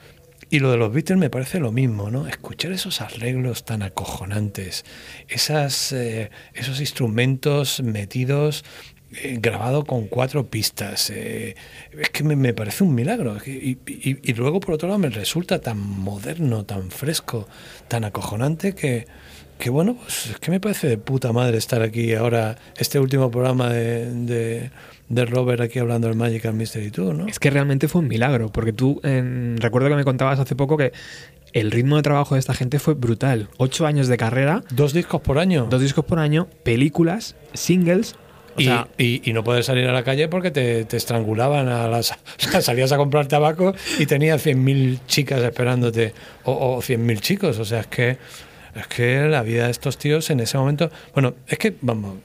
Y 0.50 0.60
lo 0.60 0.70
de 0.70 0.78
los 0.78 0.92
Beatles 0.92 1.18
me 1.18 1.28
parece 1.28 1.60
lo 1.60 1.72
mismo, 1.72 2.10
¿no? 2.10 2.26
Escuchar 2.26 2.72
esos 2.72 3.02
arreglos 3.02 3.64
tan 3.64 3.82
acojonantes, 3.82 4.84
esas, 5.28 5.92
eh, 5.92 6.30
esos 6.54 6.80
instrumentos 6.80 7.82
metidos 7.82 8.64
eh, 9.12 9.38
grabado 9.40 9.84
con 9.84 10.06
cuatro 10.06 10.46
pistas. 10.48 11.10
eh, 11.10 11.54
es 11.98 12.10
que 12.10 12.24
me, 12.24 12.54
parece 12.54 12.82
un 12.84 12.94
milagro. 12.94 13.36
Y 13.44 14.32
luego, 14.34 14.60
por 14.60 14.74
otro 14.74 14.88
lado, 14.88 14.98
me 14.98 15.10
resulta 15.10 15.60
tan 15.60 15.78
moderno, 15.78 16.64
tan 16.64 16.90
fresco, 16.90 17.46
tan 17.88 18.04
acojonante 18.04 18.74
que, 18.74 19.06
que 19.58 19.70
bueno, 19.70 19.96
pues 20.00 20.26
es 20.30 20.38
que 20.38 20.50
me 20.50 20.60
parece 20.60 20.88
de 20.88 20.98
puta 20.98 21.32
madre 21.32 21.58
estar 21.58 21.82
aquí 21.82 22.14
ahora, 22.14 22.56
este 22.78 22.98
último 22.98 23.30
programa 23.30 23.68
de, 23.70 24.06
de, 24.14 24.70
de 25.08 25.24
Robert 25.26 25.60
aquí 25.60 25.78
hablando 25.78 26.08
del 26.08 26.16
Magical 26.16 26.54
Mystery 26.54 26.90
Tour, 26.90 27.14
¿no? 27.14 27.26
Es 27.26 27.38
que 27.38 27.50
realmente 27.50 27.88
fue 27.88 28.00
un 28.00 28.08
milagro, 28.08 28.50
porque 28.50 28.72
tú, 28.72 29.00
en- 29.04 29.56
recuerdo 29.58 29.88
que 29.88 29.96
me 29.96 30.04
contabas 30.04 30.38
hace 30.38 30.54
poco 30.56 30.76
que 30.76 30.92
el 31.52 31.70
ritmo 31.70 31.96
de 31.96 32.02
trabajo 32.02 32.34
de 32.34 32.40
esta 32.40 32.54
gente 32.54 32.78
fue 32.78 32.94
brutal. 32.94 33.48
Ocho 33.56 33.86
años 33.86 34.06
de 34.08 34.16
carrera, 34.16 34.62
Dos 34.70 34.92
discos 34.92 35.20
por 35.22 35.38
año. 35.38 35.66
dos 35.70 35.80
discos 35.80 36.04
por 36.04 36.18
año, 36.18 36.46
películas, 36.62 37.36
singles. 37.54 38.16
O 38.56 38.60
y, 38.60 38.64
sea, 38.64 38.88
y- 38.98 39.22
y 39.24 39.32
no 39.32 39.44
puedes 39.44 39.66
salir 39.66 39.86
a 39.86 39.92
la 39.92 40.02
calle 40.02 40.26
porque 40.28 40.50
te, 40.50 40.84
te 40.84 40.96
estrangulaban 40.96 41.68
a 41.68 41.86
las 41.88 42.10
o 42.46 42.50
sea, 42.50 42.60
salías 42.60 42.90
a 42.92 42.96
comprar 42.96 43.26
tabaco 43.28 43.72
y 43.98 44.06
tenías 44.06 44.44
100.000 44.44 44.98
chicas 45.06 45.40
esperándote 45.42 46.12
o, 46.44 46.52
o 46.52 46.82
100.000 46.82 47.20
chicos 47.20 47.58
o 47.60 47.64
sea 47.64 47.80
es 47.80 47.86
que 47.86 48.18
es 48.80 48.86
que 48.86 49.26
la 49.28 49.42
vida 49.42 49.64
de 49.66 49.70
estos 49.70 49.98
tíos 49.98 50.30
en 50.30 50.40
ese 50.40 50.56
momento 50.58 50.90
bueno 51.14 51.34
es 51.46 51.58
que 51.58 51.74
vamos 51.80 52.16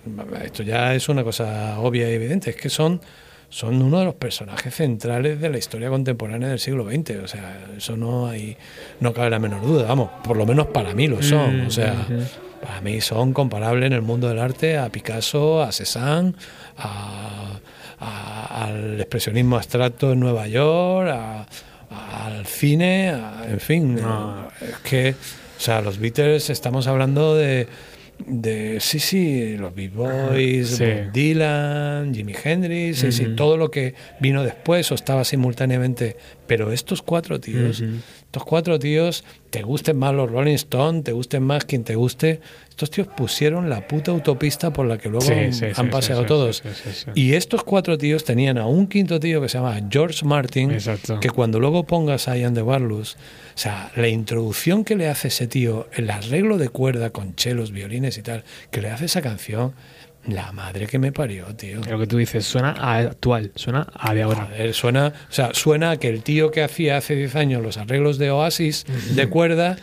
esto 0.43 0.63
ya 0.63 0.93
es 0.95 1.09
una 1.09 1.23
cosa 1.23 1.79
obvia 1.79 2.09
y 2.09 2.13
evidente 2.13 2.49
es 2.51 2.55
que 2.55 2.69
son 2.69 3.01
son 3.49 3.81
uno 3.83 3.99
de 3.99 4.05
los 4.05 4.15
personajes 4.15 4.73
centrales 4.73 5.39
de 5.39 5.49
la 5.49 5.57
historia 5.59 5.89
contemporánea 5.89 6.49
del 6.49 6.59
siglo 6.59 6.85
XX 6.89 7.11
o 7.23 7.27
sea 7.27 7.59
eso 7.77 7.95
no 7.97 8.27
hay 8.27 8.57
no 8.99 9.13
cabe 9.13 9.29
la 9.29 9.39
menor 9.39 9.61
duda 9.61 9.85
vamos 9.87 10.09
por 10.23 10.37
lo 10.37 10.45
menos 10.45 10.67
para 10.67 10.93
mí 10.93 11.07
lo 11.07 11.21
son 11.21 11.61
o 11.61 11.69
sea 11.69 11.95
para 12.61 12.81
mí 12.81 12.99
son 13.01 13.33
comparables 13.33 13.87
en 13.87 13.93
el 13.93 14.01
mundo 14.01 14.29
del 14.29 14.39
arte 14.39 14.77
a 14.77 14.87
Picasso, 14.89 15.61
a 15.61 15.71
Cézanne, 15.73 16.33
a- 16.77 17.59
a- 17.99 18.63
al 18.65 18.99
expresionismo 19.01 19.57
abstracto 19.57 20.13
en 20.13 20.21
Nueva 20.21 20.47
York, 20.47 21.09
a- 21.11 21.45
al 22.25 22.45
cine, 22.45 23.09
a- 23.09 23.43
en 23.49 23.59
fin. 23.59 23.95
No. 23.95 24.47
Es 24.61 24.77
que, 24.77 25.15
sea, 25.63 25.81
los 25.81 25.97
Beatles 25.99 26.49
estamos 26.49 26.87
hablando 26.87 27.35
de, 27.35 27.67
de 28.27 28.79
sí, 28.79 28.99
sí, 28.99 29.57
los 29.57 29.73
Beat 29.73 29.93
Boys, 29.93 30.69
Sí. 30.69 30.83
Bob 30.85 31.11
Dylan, 31.11 32.13
Jimi 32.13 32.33
Hendrix, 32.43 32.99
sí, 32.99 33.11
sí, 33.11 33.27
todo 33.35 33.57
lo 33.57 33.71
que 33.71 33.95
vino 34.19 34.43
después 34.43 34.91
o 34.91 34.95
estaba 34.95 35.23
simultáneamente. 35.23 36.17
Pero 36.47 36.71
estos 36.71 37.01
cuatro 37.01 37.39
tíos. 37.39 37.83
Estos 38.33 38.45
cuatro 38.45 38.79
tíos, 38.79 39.23
te 39.51 39.61
gusten 39.61 39.95
más 39.99 40.11
los 40.11 40.31
Rolling 40.31 40.55
Stones, 40.55 41.03
te 41.03 41.11
gusten 41.11 41.43
más 41.43 41.65
quien 41.65 41.83
te 41.83 41.93
guste, 41.93 42.41
estos 42.67 42.89
tíos 42.89 43.07
pusieron 43.15 43.69
la 43.69 43.87
puta 43.87 44.09
autopista 44.09 44.73
por 44.73 44.87
la 44.87 44.97
que 44.97 45.07
luego 45.07 45.23
Sí, 45.23 45.51
sí, 45.51 45.65
han 45.65 45.75
sí, 45.75 45.91
paseado 45.91 46.25
todos. 46.25 46.63
Y 47.13 47.33
estos 47.33 47.63
cuatro 47.63 47.95
tíos 47.95 48.23
tenían 48.23 48.57
a 48.57 48.65
un 48.65 48.87
quinto 48.87 49.19
tío 49.19 49.39
que 49.39 49.49
se 49.49 49.59
llama 49.59 49.79
George 49.87 50.25
Martin, 50.25 50.71
Exacto. 50.71 51.19
que 51.19 51.29
cuando 51.29 51.59
luego 51.59 51.83
pongas 51.83 52.27
a 52.27 52.35
Ian 52.35 52.55
de 52.55 52.63
Barlus, 52.63 53.13
o 53.13 53.17
sea, 53.53 53.91
la 53.95 54.07
introducción 54.07 54.83
que 54.83 54.95
le 54.95 55.09
hace 55.09 55.27
ese 55.27 55.45
tío, 55.45 55.87
el 55.93 56.09
arreglo 56.09 56.57
de 56.57 56.69
cuerda 56.69 57.11
con 57.11 57.35
chelos, 57.35 57.71
violines 57.71 58.17
y 58.17 58.23
tal, 58.23 58.43
que 58.71 58.81
le 58.81 58.89
hace 58.89 59.05
esa 59.05 59.21
canción, 59.21 59.73
la 60.27 60.51
madre 60.51 60.87
que 60.87 60.99
me 60.99 61.11
parió, 61.11 61.45
tío. 61.55 61.81
lo 61.89 61.99
que 61.99 62.07
tú 62.07 62.17
dices 62.17 62.45
suena 62.45 62.75
a 62.79 62.97
actual, 62.97 63.51
suena 63.55 63.87
a 63.93 64.13
de 64.13 64.23
ahora. 64.23 64.45
Joder, 64.45 64.73
suena, 64.73 65.07
o 65.07 65.33
sea, 65.33 65.53
suena 65.53 65.91
a 65.91 65.97
que 65.97 66.09
el 66.09 66.23
tío 66.23 66.51
que 66.51 66.63
hacía 66.63 66.97
hace 66.97 67.15
10 67.15 67.35
años 67.35 67.61
los 67.61 67.77
arreglos 67.77 68.17
de 68.17 68.31
Oasis 68.31 68.85
de 69.15 69.27
cuerda 69.27 69.77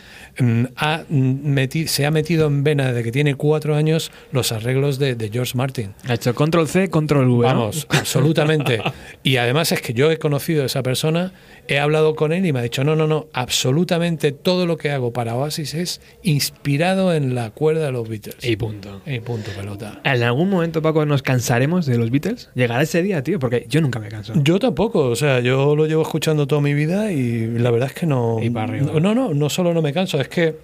ha, 0.75 1.03
mm, 1.09 1.53
meti- 1.55 1.87
se 1.87 2.05
ha 2.05 2.11
metido 2.11 2.47
en 2.47 2.63
vena 2.63 2.93
de 2.93 3.03
que 3.03 3.11
tiene 3.11 3.35
cuatro 3.35 3.75
años 3.75 4.11
los 4.31 4.51
arreglos 4.51 4.99
de, 4.99 5.15
de 5.15 5.29
George 5.29 5.57
Martin. 5.57 5.93
Ha 6.07 6.13
hecho 6.15 6.33
control 6.35 6.67
C, 6.67 6.89
control 6.89 7.27
V. 7.29 7.47
¿no? 7.47 7.53
Vamos, 7.53 7.87
absolutamente. 7.89 8.81
Y 9.23 9.37
además 9.37 9.71
es 9.71 9.81
que 9.81 9.93
yo 9.93 10.09
he 10.11 10.17
conocido 10.17 10.63
a 10.63 10.65
esa 10.65 10.81
persona, 10.81 11.31
he 11.67 11.77
hablado 11.79 12.15
con 12.15 12.33
él 12.33 12.45
y 12.45 12.53
me 12.53 12.59
ha 12.59 12.63
dicho, 12.63 12.83
no, 12.83 12.95
no, 12.95 13.05
no, 13.07 13.27
absolutamente 13.33 14.31
todo 14.31 14.65
lo 14.65 14.77
que 14.77 14.89
hago 14.89 15.13
para 15.13 15.35
Oasis 15.35 15.73
es 15.75 16.01
inspirado 16.23 17.13
en 17.13 17.35
la 17.35 17.51
cuerda 17.51 17.85
de 17.85 17.91
los 17.91 18.09
Beatles. 18.09 18.37
Y 18.43 18.55
punto. 18.55 19.01
Y 19.05 19.19
punto, 19.19 19.51
pelota. 19.55 20.01
¿En 20.03 20.23
algún 20.23 20.49
momento, 20.49 20.81
Paco, 20.81 21.05
nos 21.05 21.21
cansaremos 21.21 21.85
de 21.85 21.97
los 21.97 22.09
Beatles? 22.09 22.49
¿Llegará 22.55 22.81
ese 22.81 23.03
día, 23.03 23.21
tío? 23.23 23.37
Porque 23.39 23.65
yo 23.69 23.79
nunca 23.81 23.99
me 23.99 24.09
canso. 24.09 24.33
Yo 24.35 24.57
tampoco, 24.59 25.05
o 25.05 25.15
sea, 25.15 25.39
yo 25.39 25.75
lo 25.75 25.85
llevo 25.85 26.01
escuchando 26.01 26.47
toda 26.47 26.61
mi 26.61 26.73
vida 26.73 27.11
y 27.11 27.45
la 27.59 27.69
verdad 27.69 27.89
es 27.89 27.95
que 27.95 28.05
no. 28.07 28.39
Y 28.41 28.49
para 28.49 28.71
arriba. 28.73 28.99
No, 28.99 29.13
no, 29.13 29.33
no 29.33 29.49
solo 29.49 29.73
no 29.73 29.81
me 29.83 29.93
canso, 29.93 30.19
es 30.19 30.27
que 30.31 30.57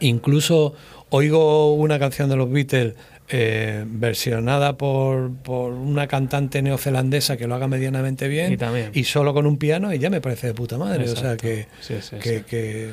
incluso 0.00 0.74
oigo 1.10 1.74
una 1.74 1.98
canción 1.98 2.30
de 2.30 2.36
los 2.36 2.50
Beatles 2.50 2.94
eh, 3.28 3.84
versionada 3.86 4.76
por, 4.76 5.30
por 5.42 5.72
una 5.72 6.06
cantante 6.06 6.60
neozelandesa 6.60 7.36
que 7.36 7.46
lo 7.46 7.54
haga 7.54 7.66
medianamente 7.68 8.28
bien 8.28 8.52
Y 8.52 8.56
también. 8.56 9.04
solo 9.04 9.32
con 9.32 9.46
un 9.46 9.56
piano 9.58 9.92
y 9.92 9.98
ya 9.98 10.10
me 10.10 10.20
parece 10.20 10.48
de 10.48 10.54
puta 10.54 10.76
madre. 10.78 11.08
O 11.10 11.16
sea 11.16 11.36
que, 11.36 11.66
Sí, 11.80 11.94
sí, 12.00 12.16
que, 12.16 12.38
sí. 12.38 12.44
que, 12.44 12.90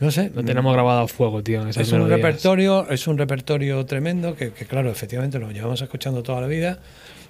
no 0.00 0.10
sé. 0.10 0.30
Lo 0.34 0.44
tenemos 0.44 0.72
grabado 0.72 1.00
a 1.00 1.08
fuego, 1.08 1.42
tío. 1.42 1.62
en 1.62 1.68
esas 1.68 1.86
Es 1.88 1.92
un 1.92 2.08
repertorio, 2.08 2.88
es 2.90 3.06
un 3.06 3.18
repertorio 3.18 3.84
tremendo 3.86 4.34
que, 4.34 4.52
que, 4.52 4.64
claro, 4.66 4.90
efectivamente 4.90 5.38
lo 5.38 5.50
llevamos 5.50 5.82
escuchando 5.82 6.22
toda 6.22 6.40
la 6.40 6.46
vida, 6.46 6.78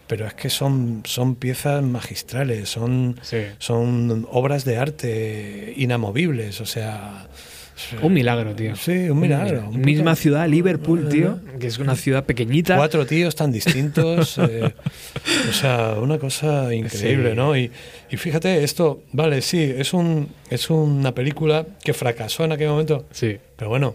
pero 0.06 0.26
es 0.26 0.34
que 0.34 0.48
son, 0.50 1.02
son 1.04 1.34
piezas 1.36 1.82
magistrales, 1.82 2.68
son, 2.68 3.18
son 3.58 4.26
obras 4.30 4.64
de 4.64 4.76
arte 4.76 5.72
inamovibles, 5.76 6.60
o 6.60 6.66
sea, 6.66 7.26
Un 8.02 8.12
milagro, 8.12 8.54
tío. 8.54 8.76
Sí, 8.76 9.08
un 9.08 9.18
milagro. 9.20 9.68
un 9.68 9.80
Misma 9.80 10.14
ciudad, 10.14 10.46
Liverpool, 10.48 11.08
tío, 11.08 11.40
que 11.58 11.66
es 11.66 11.78
una 11.78 11.96
ciudad 11.96 12.24
pequeñita. 12.24 12.76
Cuatro 12.76 13.06
tíos 13.06 13.34
tan 13.34 13.50
distintos. 13.50 14.38
eh, 14.38 14.74
o 15.48 15.52
sea, 15.52 15.94
una 16.00 16.18
cosa 16.18 16.72
increíble, 16.74 17.30
Sí. 17.30 17.36
¿no? 17.36 17.56
Y, 17.56 17.70
y 18.10 18.16
fíjate, 18.16 18.62
esto, 18.62 19.02
vale, 19.12 19.40
sí, 19.42 19.60
es, 19.62 19.92
un, 19.94 20.28
es 20.50 20.70
una 20.70 21.12
película 21.14 21.66
que 21.82 21.92
fracasó 21.94 22.44
en 22.44 22.52
aquel 22.52 22.68
momento. 22.68 23.06
Sí. 23.10 23.38
Pero 23.56 23.68
bueno, 23.70 23.94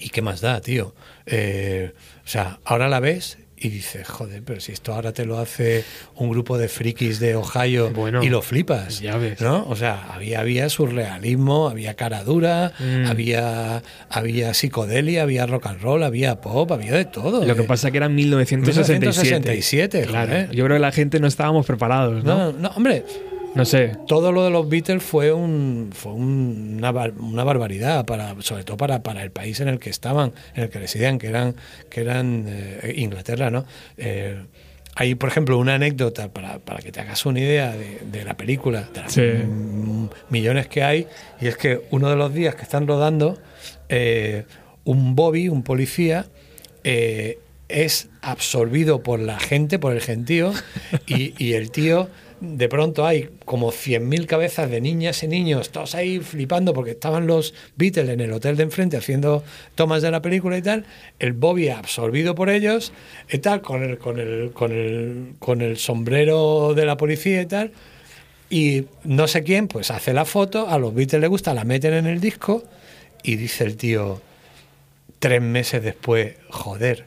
¿y 0.00 0.08
qué 0.10 0.22
más 0.22 0.40
da, 0.40 0.60
tío? 0.60 0.94
Eh, 1.26 1.92
o 2.24 2.28
sea, 2.28 2.58
ahora 2.64 2.88
la 2.88 3.00
ves 3.00 3.38
y 3.58 3.70
dices, 3.70 4.06
joder, 4.06 4.42
pero 4.44 4.60
si 4.60 4.72
esto 4.72 4.92
ahora 4.94 5.12
te 5.12 5.24
lo 5.24 5.38
hace 5.38 5.82
un 6.16 6.28
grupo 6.30 6.58
de 6.58 6.68
frikis 6.68 7.18
de 7.20 7.36
Ohio 7.36 7.90
Bueno, 7.90 8.22
y 8.22 8.28
lo 8.28 8.42
flipas. 8.42 9.00
ya 9.00 9.16
ves. 9.16 9.40
¿no? 9.40 9.64
O 9.68 9.76
sea, 9.76 10.08
había, 10.12 10.40
había 10.40 10.68
surrealismo, 10.68 11.68
había 11.68 11.94
cara 11.94 12.22
dura, 12.22 12.72
Mm. 12.78 13.06
había, 13.06 13.82
había 14.10 14.52
psicodelia, 14.54 15.22
había 15.22 15.46
rock 15.46 15.66
and 15.68 15.80
roll, 15.80 16.02
había 16.02 16.40
pop, 16.40 16.70
había 16.72 16.92
de 16.92 17.06
todo. 17.06 17.44
Lo 17.46 17.54
que 17.56 17.62
eh. 17.62 17.64
pasa 17.64 17.90
que 17.90 17.96
era 17.96 18.08
1967. 18.08 19.00
1967, 19.00 20.02
Claro. 20.06 20.28
joder. 20.32 20.50
Yo 20.50 20.64
creo 20.64 20.76
que 20.76 20.80
la 20.82 20.92
gente 20.92 21.18
no 21.20 21.26
estábamos 21.26 21.64
preparados, 21.66 22.24
¿no? 22.24 22.52
No, 22.52 22.52
no, 22.52 22.68
hombre, 22.76 23.04
No 23.56 23.64
sé. 23.64 23.92
todo 24.06 24.30
lo 24.32 24.44
de 24.44 24.50
los 24.50 24.68
Beatles 24.68 25.02
fue 25.02 25.32
un 25.32 25.90
fue 25.92 26.12
un- 26.12 26.74
una, 26.78 26.90
una 27.18 27.42
barbaridad 27.44 28.04
para 28.06 28.34
sobre 28.42 28.62
todo 28.64 28.76
para, 28.76 29.02
para 29.02 29.22
el 29.22 29.30
país 29.32 29.58
en 29.60 29.68
el 29.68 29.78
que 29.78 29.90
estaban 29.90 30.32
en 30.54 30.64
el 30.64 30.68
que 30.70 30.78
residían 30.78 31.18
que 31.18 31.26
eran 31.28 31.54
que 31.90 32.02
eran 32.02 32.44
eh, 32.48 32.94
Inglaterra 32.96 33.50
no 33.50 33.64
Eh, 33.96 34.36
hay 34.94 35.14
por 35.14 35.28
ejemplo 35.28 35.58
una 35.58 35.74
anécdota 35.74 36.28
para, 36.28 36.58
para 36.58 36.80
que 36.80 36.90
te 36.92 37.00
hagas 37.00 37.26
una 37.26 37.40
idea 37.40 37.72
de, 37.72 38.00
de 38.10 38.24
la 38.24 38.34
película 38.36 38.88
de 38.94 39.00
las 39.00 39.12
Sí. 39.12 39.22
millones 40.30 40.68
que 40.68 40.82
hay 40.82 41.06
y 41.40 41.46
es 41.48 41.56
que 41.56 41.82
uno 41.90 42.08
de 42.10 42.16
los 42.16 42.32
días 42.32 42.54
que 42.54 42.62
están 42.62 42.86
rodando 42.86 43.38
eh, 43.88 44.44
un 44.84 45.14
Bobby 45.16 45.48
un 45.48 45.62
policía 45.62 46.26
eh, 46.84 47.38
es 47.68 48.08
absorbido 48.22 49.02
por 49.02 49.18
la 49.18 49.40
gente, 49.40 49.80
por 49.80 49.92
el 49.92 50.00
gentío, 50.00 50.52
y, 51.08 51.34
y 51.44 51.54
el 51.54 51.72
tío, 51.72 52.08
de 52.46 52.68
pronto 52.68 53.06
hay 53.06 53.28
como 53.44 53.72
100.000 53.72 54.26
cabezas 54.26 54.70
de 54.70 54.80
niñas 54.80 55.22
y 55.22 55.28
niños, 55.28 55.70
todos 55.70 55.94
ahí 55.94 56.20
flipando 56.20 56.72
porque 56.72 56.92
estaban 56.92 57.26
los 57.26 57.54
Beatles 57.76 58.08
en 58.08 58.20
el 58.20 58.32
hotel 58.32 58.56
de 58.56 58.62
enfrente 58.62 58.96
haciendo 58.96 59.42
tomas 59.74 60.02
de 60.02 60.10
la 60.10 60.22
película 60.22 60.56
y 60.56 60.62
tal, 60.62 60.86
el 61.18 61.32
Bobby 61.32 61.68
absorbido 61.68 62.34
por 62.34 62.48
ellos, 62.50 62.92
y 63.30 63.38
tal, 63.38 63.60
con 63.60 63.82
el, 63.82 63.98
con 63.98 64.18
el, 64.18 64.52
con 64.52 64.72
el, 64.72 65.34
con 65.38 65.60
el 65.60 65.76
sombrero 65.76 66.74
de 66.74 66.86
la 66.86 66.96
policía 66.96 67.42
y 67.42 67.46
tal, 67.46 67.72
y 68.48 68.84
no 69.04 69.26
sé 69.26 69.42
quién, 69.42 69.68
pues 69.68 69.90
hace 69.90 70.12
la 70.12 70.24
foto, 70.24 70.68
a 70.68 70.78
los 70.78 70.94
Beatles 70.94 71.20
les 71.20 71.30
gusta, 71.30 71.54
la 71.54 71.64
meten 71.64 71.94
en 71.94 72.06
el 72.06 72.20
disco, 72.20 72.62
y 73.22 73.36
dice 73.36 73.64
el 73.64 73.76
tío, 73.76 74.22
tres 75.18 75.42
meses 75.42 75.82
después, 75.82 76.34
joder, 76.50 77.06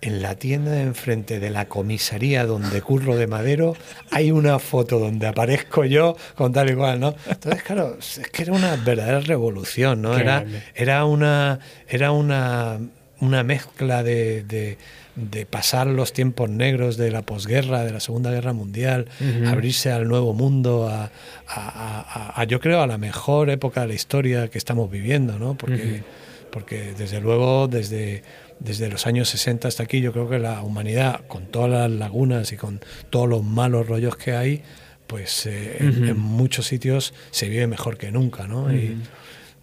en 0.00 0.22
la 0.22 0.36
tienda 0.36 0.70
de 0.70 0.82
enfrente 0.82 1.40
de 1.40 1.50
la 1.50 1.66
comisaría 1.66 2.46
donde 2.46 2.80
curro 2.82 3.16
de 3.16 3.26
Madero 3.26 3.74
hay 4.12 4.30
una 4.30 4.58
foto 4.60 4.98
donde 5.00 5.26
aparezco 5.26 5.84
yo 5.84 6.16
con 6.36 6.52
tal 6.52 6.70
y 6.70 6.74
cual, 6.74 7.00
¿no? 7.00 7.14
Entonces, 7.28 7.62
claro, 7.64 7.96
es 7.98 8.20
que 8.32 8.42
era 8.42 8.52
una 8.52 8.76
verdadera 8.76 9.20
revolución, 9.20 10.00
¿no? 10.02 10.14
Qué 10.14 10.20
Era, 10.20 10.40
grande. 10.40 10.62
era 10.76 11.04
una 11.04 11.58
era 11.88 12.12
una, 12.12 12.78
una 13.20 13.42
mezcla 13.42 14.02
de, 14.04 14.44
de- 14.44 14.78
de 15.16 15.46
pasar 15.46 15.88
los 15.88 16.12
tiempos 16.12 16.48
negros 16.48 16.96
de 16.96 17.10
la 17.10 17.22
posguerra, 17.22 17.82
de 17.82 17.90
la 17.90 17.98
Segunda 17.98 18.30
Guerra 18.30 18.52
Mundial, 18.52 19.06
abrirse 19.48 19.90
al 19.90 20.06
nuevo 20.06 20.32
mundo, 20.32 20.86
a, 20.88 21.06
a- 21.06 21.10
a- 21.48 22.00
a- 22.36 22.40
a, 22.40 22.44
yo 22.44 22.60
creo, 22.60 22.82
a 22.82 22.86
la 22.86 22.98
mejor 22.98 23.50
época 23.50 23.80
de 23.80 23.88
la 23.88 23.94
historia 23.94 24.46
que 24.46 24.58
estamos 24.58 24.88
viviendo, 24.88 25.36
¿no? 25.40 25.56
Porque, 25.56 26.04
porque 26.52 26.94
desde 26.96 27.20
luego, 27.20 27.66
desde, 27.66 28.22
desde 28.60 28.88
los 28.88 29.06
años 29.06 29.28
60 29.28 29.68
hasta 29.68 29.82
aquí, 29.84 30.00
yo 30.00 30.12
creo 30.12 30.28
que 30.28 30.38
la 30.38 30.62
humanidad, 30.62 31.26
con 31.28 31.46
todas 31.46 31.70
las 31.70 31.90
lagunas 31.90 32.52
y 32.52 32.56
con 32.56 32.80
todos 33.10 33.28
los 33.28 33.42
malos 33.44 33.86
rollos 33.86 34.16
que 34.16 34.32
hay, 34.34 34.62
pues 35.06 35.46
eh, 35.46 35.76
en- 35.80 36.18
muchos 36.18 36.66
sitios 36.66 37.14
se 37.30 37.48
vive 37.48 37.66
mejor 37.66 37.96
que 37.96 38.10
nunca, 38.10 38.46
¿no? 38.46 38.72
y, 38.72 38.98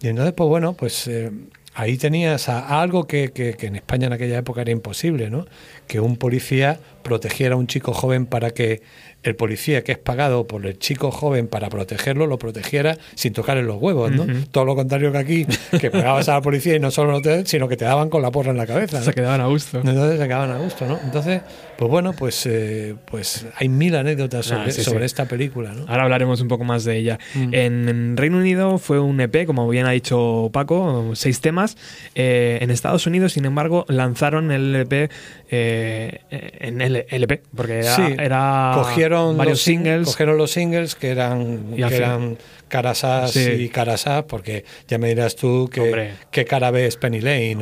entonces, 0.08 0.34
pues 0.36 0.48
bueno, 0.48 0.74
pues 0.74 1.06
eh, 1.08 1.30
ahí 1.74 1.96
tenías 1.96 2.48
a- 2.48 2.60
a 2.66 2.82
algo 2.82 3.06
que, 3.06 3.32
que- 3.32 3.54
que 3.54 3.66
en 3.66 3.76
España 3.76 4.06
en 4.08 4.12
aquella 4.12 4.38
época 4.38 4.60
era 4.62 4.70
imposible, 4.72 5.30
¿no? 5.30 5.46
Que 5.86 6.00
un 6.00 6.16
policía 6.16 6.80
protegiera 7.02 7.54
a 7.54 7.58
un 7.58 7.66
chico 7.66 7.92
joven 7.92 8.26
para 8.26 8.50
que 8.50 8.82
el 9.26 9.36
policía 9.36 9.82
que 9.84 9.92
es 9.92 9.98
pagado 9.98 10.46
por 10.46 10.64
el 10.66 10.78
chico 10.78 11.10
joven 11.10 11.48
para 11.48 11.68
protegerlo, 11.68 12.26
lo 12.26 12.38
protegiera 12.38 12.96
sin 13.14 13.32
tocarle 13.32 13.62
los 13.62 13.80
huevos, 13.80 14.12
¿no? 14.12 14.24
Todo 14.50 14.64
lo 14.64 14.76
contrario 14.76 15.12
que 15.12 15.18
aquí, 15.18 15.46
que 15.80 15.90
pegabas 15.90 16.28
a 16.28 16.34
la 16.34 16.40
policía 16.42 16.76
y 16.76 16.80
no 16.80 16.90
solo 16.90 17.12
no 17.12 17.20
te, 17.20 17.44
sino 17.46 17.68
que 17.68 17.76
te 17.76 17.84
daban 17.84 18.08
con 18.08 18.22
la 18.22 18.30
porra 18.30 18.52
en 18.52 18.56
la 18.56 18.66
cabeza. 18.66 18.98
¿no? 19.00 19.04
Se 19.04 19.12
quedaban 19.12 19.40
a 19.40 19.46
gusto. 19.46 19.78
Entonces 19.78 20.18
se 20.20 20.26
quedaban 20.28 20.50
a 20.52 20.58
gusto, 20.58 20.86
¿no? 20.86 20.98
Entonces, 21.04 21.42
pues 21.76 21.90
bueno, 21.90 22.12
pues, 22.12 22.46
eh, 22.46 22.94
pues 23.04 23.46
hay 23.56 23.68
mil 23.68 23.94
anécdotas 23.96 24.46
Ah, 24.52 24.58
sobre, 24.58 24.72
sí, 24.72 24.82
sobre 24.84 25.00
sí. 25.00 25.04
esta 25.06 25.26
película, 25.26 25.72
¿no? 25.72 25.86
Ahora 25.88 26.04
hablaremos 26.04 26.40
un 26.40 26.48
poco 26.48 26.64
más 26.64 26.84
de 26.84 26.96
ella. 26.96 27.18
Mm. 27.34 27.54
En, 27.54 27.88
en 27.88 28.16
Reino 28.16 28.38
Unido 28.38 28.78
fue 28.78 29.00
un 29.00 29.20
EP, 29.20 29.44
como 29.46 29.68
bien 29.68 29.86
ha 29.86 29.90
dicho 29.90 30.50
Paco, 30.52 31.12
seis 31.14 31.40
temas. 31.40 31.76
Eh, 32.14 32.58
en 32.60 32.70
Estados 32.70 33.06
Unidos, 33.06 33.32
sin 33.32 33.44
embargo, 33.44 33.84
lanzaron 33.88 34.52
el 34.52 34.74
EP 34.76 35.10
eh, 35.50 36.20
en 36.30 36.80
el 36.80 37.06
LP, 37.08 37.42
porque 37.54 37.78
era, 37.80 37.94
Sí, 37.94 38.02
era 38.18 38.72
cogieron 38.74 39.15
varios 39.36 39.58
los 39.58 39.60
sing- 39.62 39.78
singles. 39.84 40.06
cogieron 40.06 40.36
los 40.38 40.50
singles 40.50 40.94
que 40.94 41.08
eran 41.10 41.74
que 41.76 41.82
final- 41.96 42.38
eran 42.68 42.82
carasás 42.82 43.30
Sí. 43.32 43.40
y 43.50 43.68
carasás 43.68 44.24
porque 44.24 44.64
ya 44.88 44.98
me 44.98 45.08
dirás 45.08 45.36
tú 45.36 45.68
que 45.72 46.12
qué 46.30 46.44
cara 46.44 46.70
ves 46.70 46.96
Penny 46.96 47.20
Lane 47.20 47.56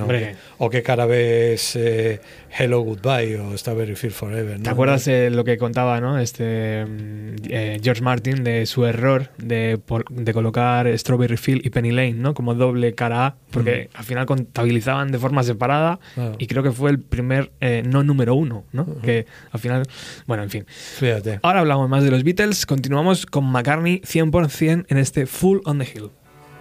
o, 0.59 0.71
qué 0.71 0.83
cara 0.83 1.07
ves 1.07 1.77
eh, 1.77 2.21
Hello 2.57 2.81
Goodbye 2.81 3.39
o 3.39 3.57
Strawberry 3.59 3.97
Field 3.97 4.15
Forever 4.15 4.57
¿no? 4.59 4.63
¿Te 4.63 4.71
acuerdas 4.71 5.05
de 5.05 5.31
lo 5.31 5.45
que 5.45 5.57
contaba 5.59 6.01
¿no? 6.01 6.19
este 6.19 6.85
mm, 6.85 7.35
eh, 7.51 7.81
George 7.83 8.03
Martin 8.03 8.45
de 8.45 8.67
su 8.67 8.85
error 8.87 9.31
de, 9.39 9.79
por- 9.85 10.05
de 10.11 10.33
colocar 10.33 10.87
Strawberry 10.99 11.37
Field 11.37 11.65
y 11.67 11.71
Penny 11.71 11.91
Lane 11.91 12.15
¿no? 12.15 12.35
como 12.35 12.55
doble 12.55 12.95
cara 12.95 13.27
A? 13.27 13.37
Porque 13.51 13.89
al 13.95 14.05
final 14.05 14.27
contabilizaban 14.27 15.13
de 15.13 15.19
forma 15.19 15.43
separada 15.43 15.99
Claro. 16.15 16.37
y 16.39 16.47
creo 16.47 16.63
que 16.63 16.73
fue 16.73 16.91
el 16.91 16.99
primer 17.01 17.53
eh, 17.61 17.83
no 17.87 18.03
número 18.03 18.35
uno, 18.35 18.65
¿no? 18.73 19.01
Que 19.01 19.27
al 19.53 19.61
final, 19.61 19.83
bueno, 20.27 20.43
en 20.43 20.51
fin. 20.51 20.67
fíjate 20.67 21.39
Ahora 21.43 21.61
hablamos 21.61 21.89
más 21.89 22.03
de 22.05 22.11
los 22.11 22.25
Beatles, 22.25 22.67
continuamos 22.67 23.27
con 23.27 23.45
McCartney 23.45 24.01
100% 24.01 24.87
en 24.89 24.94
este 24.97 25.27
Full 25.27 25.61
on 25.65 25.79
the 25.79 25.85
Hill. 25.85 26.11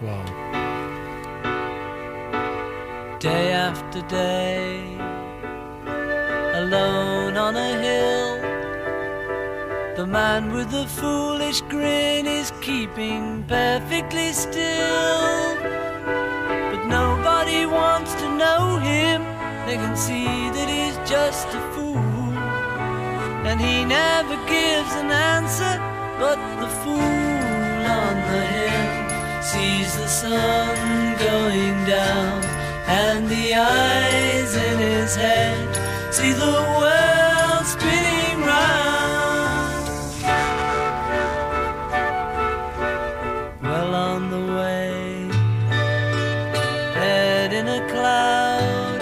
wow. 0.02 0.24
day 3.20 3.52
after 3.52 4.02
day, 4.02 4.82
alone 6.60 7.36
on 7.38 7.56
a 7.56 7.70
hill. 7.86 8.36
The 9.96 10.06
man 10.06 10.52
with 10.52 10.70
the 10.70 10.86
foolish 10.86 11.62
grin 11.62 12.26
is 12.26 12.52
keeping 12.60 13.44
perfectly 13.44 14.32
still. 14.32 15.56
But 16.70 16.84
nobody 16.86 17.64
wants 17.64 18.12
to 18.14 18.26
know 18.36 18.76
him, 18.76 19.22
they 19.66 19.76
can 19.76 19.96
see 19.96 20.50
that 20.56 20.68
he's 20.68 20.96
just 21.08 21.48
a 21.48 21.62
fool. 21.72 21.96
And 23.48 23.58
he 23.58 23.84
never 23.84 24.36
gives 24.46 24.92
an 25.02 25.10
answer, 25.10 25.74
but 26.18 26.38
the 26.60 26.68
fool 26.82 27.23
on 27.84 28.14
the 28.32 28.42
hill 28.54 29.42
sees 29.42 29.96
the 29.96 30.08
sun 30.08 30.76
going 31.18 31.84
down, 31.84 32.42
and 32.86 33.28
the 33.28 33.54
eyes 33.54 34.56
in 34.56 34.78
his 34.78 35.14
head 35.14 35.68
see 36.12 36.32
the 36.32 36.56
world 36.80 37.64
spinning 37.66 38.40
round. 38.52 39.84
Well 43.62 43.94
on 43.94 44.30
the 44.30 44.44
way, 44.58 45.28
head 46.94 47.52
in 47.52 47.66
a 47.68 47.88
cloud, 47.92 49.00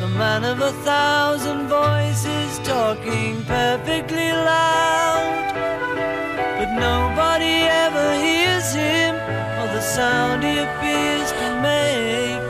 the 0.00 0.08
man 0.18 0.44
of 0.44 0.60
a 0.60 0.72
thousand 0.82 1.68
voices 1.68 2.58
talking 2.66 3.44
perfectly 3.44 4.32
loud. 4.32 5.07
Him 8.74 9.14
or 9.60 9.66
the 9.72 9.80
sound 9.80 10.42
he 10.42 10.58
appears 10.58 11.30
to 11.40 11.48
make. 11.60 12.42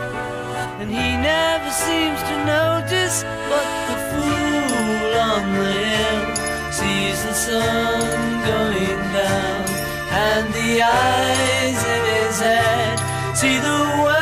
And 0.81 0.91
he 0.91 1.17
never 1.17 1.71
seems 1.71 2.21
to 2.31 2.35
notice 2.45 3.25
what 3.51 3.69
the 3.89 3.97
fool 4.11 5.11
on 5.31 5.43
the 5.59 5.73
hill 5.85 6.21
sees 6.73 7.19
the 7.25 7.35
sun 7.35 8.01
going 8.51 9.03
down. 9.17 9.65
And 10.11 10.47
the 10.55 10.83
eyes 10.83 11.81
in 11.95 12.03
his 12.15 12.41
head 12.41 12.97
see 13.37 13.59
the 13.59 13.79
world 14.03 14.18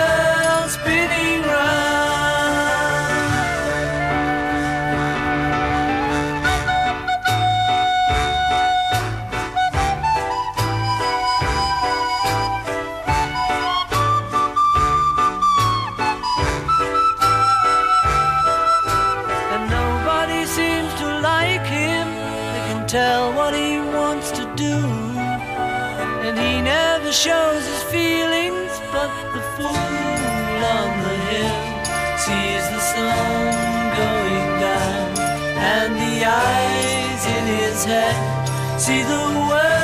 tell 22.97 23.35
what 23.39 23.53
he 23.55 23.73
wants 23.99 24.29
to 24.39 24.45
do. 24.67 24.77
And 26.27 26.35
he 26.45 26.55
never 26.75 27.13
shows 27.13 27.63
his 27.73 27.83
feelings, 27.95 28.73
but 28.95 29.11
the 29.35 29.43
fool 29.55 29.93
on 30.77 30.89
the 31.07 31.17
hill 31.29 31.59
sees 32.25 32.65
the 32.75 32.83
sun 32.93 33.43
going 34.01 34.51
down, 34.67 35.09
and 35.75 35.91
the 36.05 36.17
eyes 36.49 37.23
in 37.37 37.45
his 37.61 37.79
head 37.93 38.19
see 38.85 39.03
the 39.13 39.25
world 39.49 39.76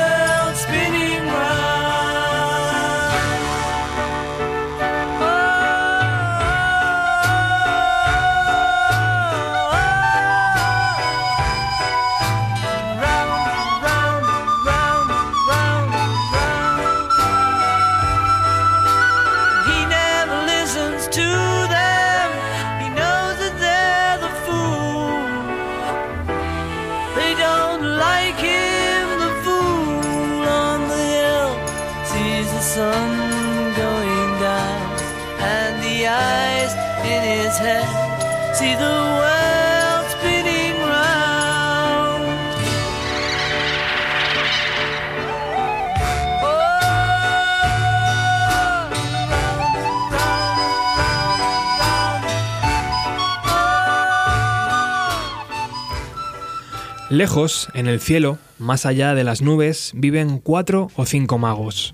Lejos, 57.13 57.67
en 57.75 57.85
el 57.85 57.99
cielo, 57.99 58.39
más 58.57 58.87
allá 58.87 59.13
de 59.13 59.23
las 59.23 59.43
nubes, 59.43 59.91
viven 59.93 60.39
cuatro 60.39 60.89
o 60.95 61.05
cinco 61.05 61.37
magos. 61.37 61.93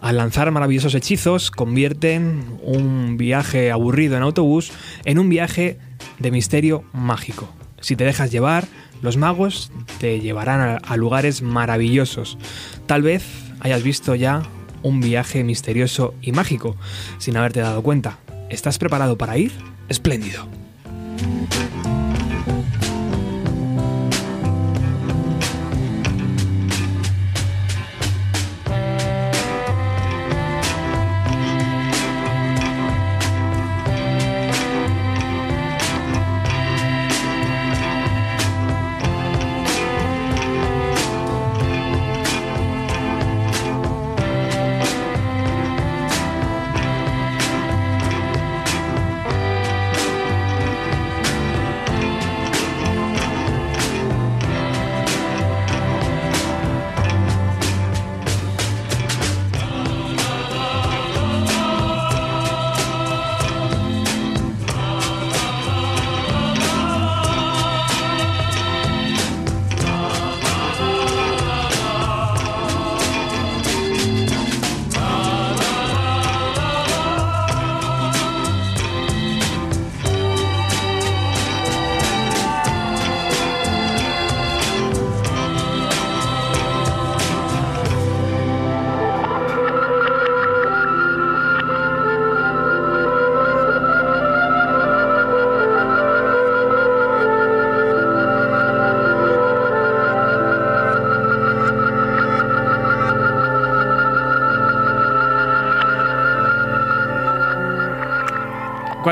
Al 0.00 0.16
lanzar 0.16 0.50
maravillosos 0.50 0.96
hechizos, 0.96 1.52
convierten 1.52 2.58
un 2.60 3.16
viaje 3.16 3.70
aburrido 3.70 4.16
en 4.16 4.24
autobús 4.24 4.72
en 5.04 5.20
un 5.20 5.28
viaje 5.28 5.78
de 6.18 6.32
misterio 6.32 6.82
mágico. 6.92 7.48
Si 7.80 7.94
te 7.94 8.02
dejas 8.02 8.32
llevar, 8.32 8.66
los 9.00 9.16
magos 9.16 9.70
te 10.00 10.18
llevarán 10.18 10.80
a, 10.82 10.96
lugares 10.96 11.40
maravillosos. 11.40 12.36
Tal 12.86 13.02
vez 13.02 13.24
hayas 13.60 13.84
visto 13.84 14.16
ya 14.16 14.42
un 14.82 15.00
viaje 15.00 15.44
misterioso 15.44 16.14
y 16.20 16.32
mágico 16.32 16.74
sin 17.18 17.36
haberte 17.36 17.60
dado 17.60 17.80
cuenta. 17.84 18.18
¿Estás 18.50 18.78
preparado 18.78 19.16
para 19.16 19.38
ir? 19.38 19.52
Espléndido. 19.88 20.48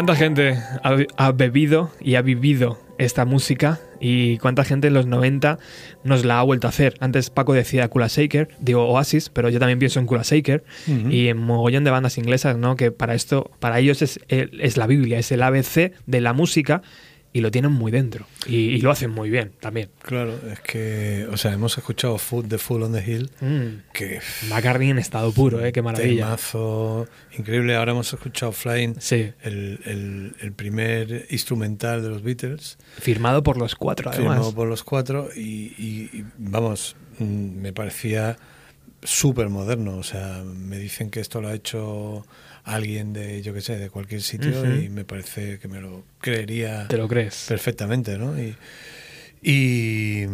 ¿Cuánta 0.01 0.17
gente 0.17 0.57
ha, 0.83 0.97
ha 1.19 1.33
bebido 1.33 1.91
y 2.01 2.15
ha 2.15 2.23
vivido 2.23 2.79
esta 2.97 3.27
música? 3.27 3.81
Y 4.01 4.39
cuánta 4.39 4.65
gente 4.65 4.87
en 4.87 4.95
los 4.95 5.05
90 5.05 5.59
nos 6.05 6.25
la 6.25 6.41
ha 6.41 6.43
vuelto 6.43 6.67
a 6.67 6.71
hacer. 6.71 6.95
Antes 7.01 7.29
Paco 7.29 7.53
decía 7.53 7.87
Kula 7.89 8.07
Shaker, 8.07 8.49
digo 8.61 8.89
Oasis, 8.89 9.29
pero 9.29 9.51
yo 9.51 9.59
también 9.59 9.79
pienso 9.79 10.01
en 10.01 10.07
Kula 10.07 10.23
Shaker 10.23 10.65
y 11.11 11.29
en 11.29 11.37
mogollón 11.37 11.85
de 11.85 11.91
bandas 11.91 12.17
inglesas, 12.17 12.57
¿no? 12.57 12.77
Que 12.77 12.93
para 12.93 13.15
esto, 13.15 13.51
para 13.59 13.79
ellos 13.79 14.01
es, 14.01 14.21
es 14.29 14.79
la 14.79 14.87
Biblia, 14.87 15.19
es 15.19 15.33
el 15.33 15.43
ABC 15.43 15.93
de 16.07 16.21
la 16.23 16.33
música 16.33 16.81
y 17.33 17.40
lo 17.43 17.51
tienen 17.53 17.71
muy 17.71 17.93
dentro. 17.93 18.27
Y, 18.47 18.57
y 18.57 18.81
lo 18.81 18.90
hacen 18.90 19.11
muy 19.11 19.31
bien 19.31 19.53
también. 19.61 19.88
Claro, 20.03 20.35
es 20.51 20.59
que, 20.61 21.29
o 21.31 21.37
sea, 21.37 21.53
hemos 21.53 21.79
escuchado 21.79 22.19
Food, 22.19 22.47
The 22.49 22.59
Fool 22.59 22.83
on 22.83 22.93
the 22.93 23.05
Hill, 23.09 23.31
Mm. 23.40 23.93
que 23.93 24.19
McCartney 24.49 24.90
en 24.90 24.99
estado 24.99 25.31
puro, 25.33 25.64
¿eh? 25.64 25.71
Qué 25.71 25.81
maravilla. 25.81 26.25
temazo 26.25 27.07
increíble. 27.38 27.77
Ahora 27.77 27.93
hemos 27.93 28.12
escuchado 28.12 28.51
Flying, 28.51 28.95
Sí, 28.99 29.33
el, 29.43 29.79
el- 29.85 30.35
el 30.40 30.53
primer 30.53 31.27
instrumental 31.31 32.03
de 32.03 32.09
los 32.09 32.23
Beatles, 32.23 32.79
firmado 32.99 33.43
por 33.45 33.57
los 33.57 33.77
cuatro, 33.77 34.11
además. 34.11 34.33
firmado 34.35 34.55
por 34.55 34.66
los 34.69 34.83
cuatro, 34.83 35.29
y, 35.37 35.40
y- 35.79 36.11
y, 36.12 36.25
vamos, 36.38 36.97
mm, 37.21 37.25
me 37.61 37.73
parecía 37.73 38.37
súper 39.03 39.49
moderno. 39.49 39.97
O 39.97 40.03
sea, 40.03 40.43
me 40.45 40.79
dicen 40.79 41.11
que 41.11 41.21
esto 41.21 41.40
lo 41.40 41.49
ha 41.49 41.55
hecho 41.55 42.27
alguien 42.74 43.12
de, 43.12 43.42
yo 43.42 43.52
qué 43.54 43.61
sé, 43.61 43.78
de 43.78 43.90
cualquier 43.90 44.22
sitio, 44.22 44.50
y 44.74 44.88
me 44.88 45.04
parece 45.04 45.59
que 45.59 45.68
me 45.68 45.80
lo 45.80 46.04
creería 46.20 46.87
¿Te 46.88 46.96
lo 46.96 47.09
crees? 47.09 47.46
perfectamente, 47.48 48.18
¿no? 48.18 48.38
Y, 48.38 48.56
y, 49.42 50.24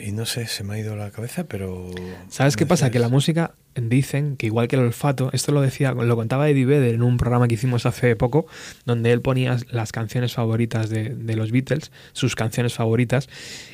y 0.00 0.12
no 0.12 0.24
sé, 0.24 0.46
se 0.46 0.62
me 0.62 0.74
ha 0.74 0.78
ido 0.78 0.94
la 0.94 1.10
cabeza, 1.10 1.44
pero... 1.44 1.90
¿Sabes 2.28 2.56
qué 2.56 2.64
pasa? 2.64 2.90
Que 2.90 3.00
la 3.00 3.08
música 3.08 3.54
dicen 3.74 4.36
que 4.36 4.46
igual 4.46 4.68
que 4.68 4.76
el 4.76 4.82
olfato, 4.82 5.30
esto 5.32 5.52
lo 5.52 5.60
decía, 5.60 5.92
lo 5.92 6.16
contaba 6.16 6.48
Eddie 6.48 6.64
Vedder 6.64 6.94
en 6.94 7.02
un 7.02 7.18
programa 7.18 7.48
que 7.48 7.54
hicimos 7.54 7.86
hace 7.86 8.14
poco, 8.16 8.46
donde 8.84 9.12
él 9.12 9.20
ponía 9.20 9.56
las 9.70 9.92
canciones 9.92 10.32
favoritas 10.32 10.88
de, 10.88 11.10
de 11.10 11.36
los 11.36 11.50
Beatles, 11.50 11.90
sus 12.12 12.36
canciones 12.36 12.74
favoritas, 12.74 13.28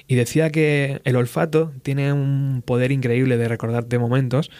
y 0.08 0.14
decía 0.14 0.50
que 0.50 1.02
el 1.04 1.16
olfato 1.16 1.72
tiene 1.82 2.12
un 2.12 2.62
poder 2.64 2.92
increíble 2.92 3.36
de 3.36 3.48
recordarte 3.48 3.98
momentos, 3.98 4.50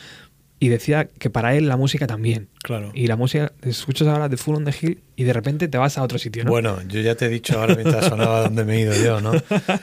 y 0.63 0.69
decía 0.69 1.09
que 1.19 1.29
para 1.29 1.57
él 1.57 1.67
la 1.67 1.77
música 1.77 2.07
también. 2.07 2.49
Claro. 2.63 2.93
Y 2.95 3.09
la 3.09 3.17
música, 3.17 3.51
escuchas 3.63 4.07
ahora 4.07 4.29
de 4.29 4.37
Full 4.37 4.55
on 4.55 4.65
the 4.65 4.73
Hill 4.81 5.01
y 5.17 5.25
de 5.25 5.33
repente 5.33 5.67
te 5.67 5.77
vas 5.77 5.99
a 5.99 6.05
otro 6.05 6.21
sitio, 6.21 6.45
¿no? 6.45 6.53
Bueno, 6.53 6.81
yo 6.87 7.01
ya 7.01 7.17
te 7.17 7.27
he 7.27 7.29
dicho 7.29 7.59
ahora 7.59 7.75
mientras 7.75 8.05
sonaba 8.05 8.43
dónde 8.45 8.65
me 8.65 8.77
he 8.77 8.81
ido 8.83 8.95
yo, 8.95 9.21
¿no? 9.21 9.33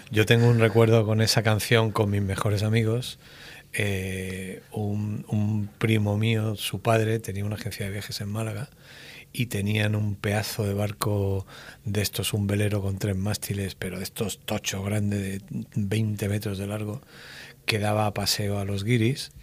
Yo 0.09 0.25
tengo 0.25 0.47
un 0.47 0.57
recuerdo 0.57 1.05
con 1.05 1.19
esa 1.19 1.43
canción 1.43 1.91
con 1.91 2.09
mis 2.09 2.21
mejores 2.21 2.63
amigos. 2.63 3.19
Eh, 3.73 4.61
un, 4.71 5.25
un 5.27 5.67
primo 5.79 6.17
mío, 6.17 6.55
su 6.55 6.81
padre, 6.81 7.19
tenía 7.19 7.43
una 7.43 7.55
agencia 7.55 7.85
de 7.85 7.91
viajes 7.91 8.21
en 8.21 8.29
Málaga 8.29 8.69
y 9.33 9.47
tenían 9.47 9.97
un 9.97 10.15
pedazo 10.15 10.65
de 10.65 10.75
barco 10.75 11.45
de 11.83 12.01
estos, 12.01 12.31
un 12.31 12.47
velero 12.47 12.81
con 12.81 12.99
tres 12.99 13.17
mástiles, 13.17 13.75
pero 13.75 13.97
de 13.97 14.05
estos 14.05 14.39
tochos 14.39 14.85
grandes 14.85 15.19
de 15.19 15.65
20 15.75 16.29
metros 16.29 16.57
de 16.57 16.67
largo, 16.67 17.01
que 17.65 17.79
daba 17.79 18.13
paseo 18.13 18.59
a 18.59 18.63
los 18.63 18.85
guiris 18.85 19.33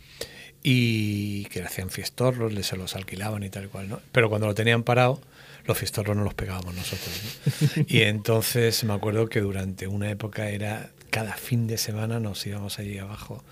y 0.69 1.45
que 1.45 1.61
le 1.61 1.67
hacían 1.67 1.91
fiestorros, 1.91 2.53
les 2.53 2.67
se 2.67 2.77
los 2.77 2.97
alquilaban 2.97 3.45
y 3.45 3.51
tal 3.51 3.67
y 3.67 3.69
cual, 3.69 3.89
¿no? 3.89 4.01
Pero 4.11 4.29
cuando 4.29 4.49
lo 4.49 4.55
tenían 4.57 4.83
parado, 4.83 5.21
los 5.65 5.79
fiestorros 5.79 6.17
no 6.17 6.25
los 6.25 6.35
pegábamos 6.35 6.75
nosotros, 6.75 7.15
¿no? 7.23 7.85
Y 7.89 8.01
entonces 8.01 8.83
me 8.83 8.93
acuerdo 8.93 9.29
que 9.29 9.41
durante 9.41 9.87
una 9.87 10.11
época 10.11 10.49
era 10.49 10.91
cada 11.11 11.35
fin 11.35 11.69
de 11.69 11.79
semana 11.79 12.19
nos 12.19 12.45
íbamos 12.49 12.81
allí 12.81 12.99
abajo 12.99 13.45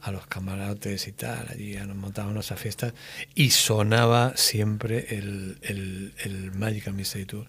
a 0.00 0.10
los 0.10 0.26
camarotes 0.26 1.06
y 1.06 1.12
tal, 1.12 1.46
allí 1.48 1.76
nos 1.76 1.96
montábamos 1.96 2.50
a 2.50 2.56
fiestas 2.56 2.94
y 3.36 3.50
sonaba 3.50 4.36
siempre 4.36 5.16
el, 5.16 5.58
el, 5.62 6.14
el 6.18 6.50
Magical 6.50 6.94
Mystery 6.94 7.26
Tour. 7.26 7.46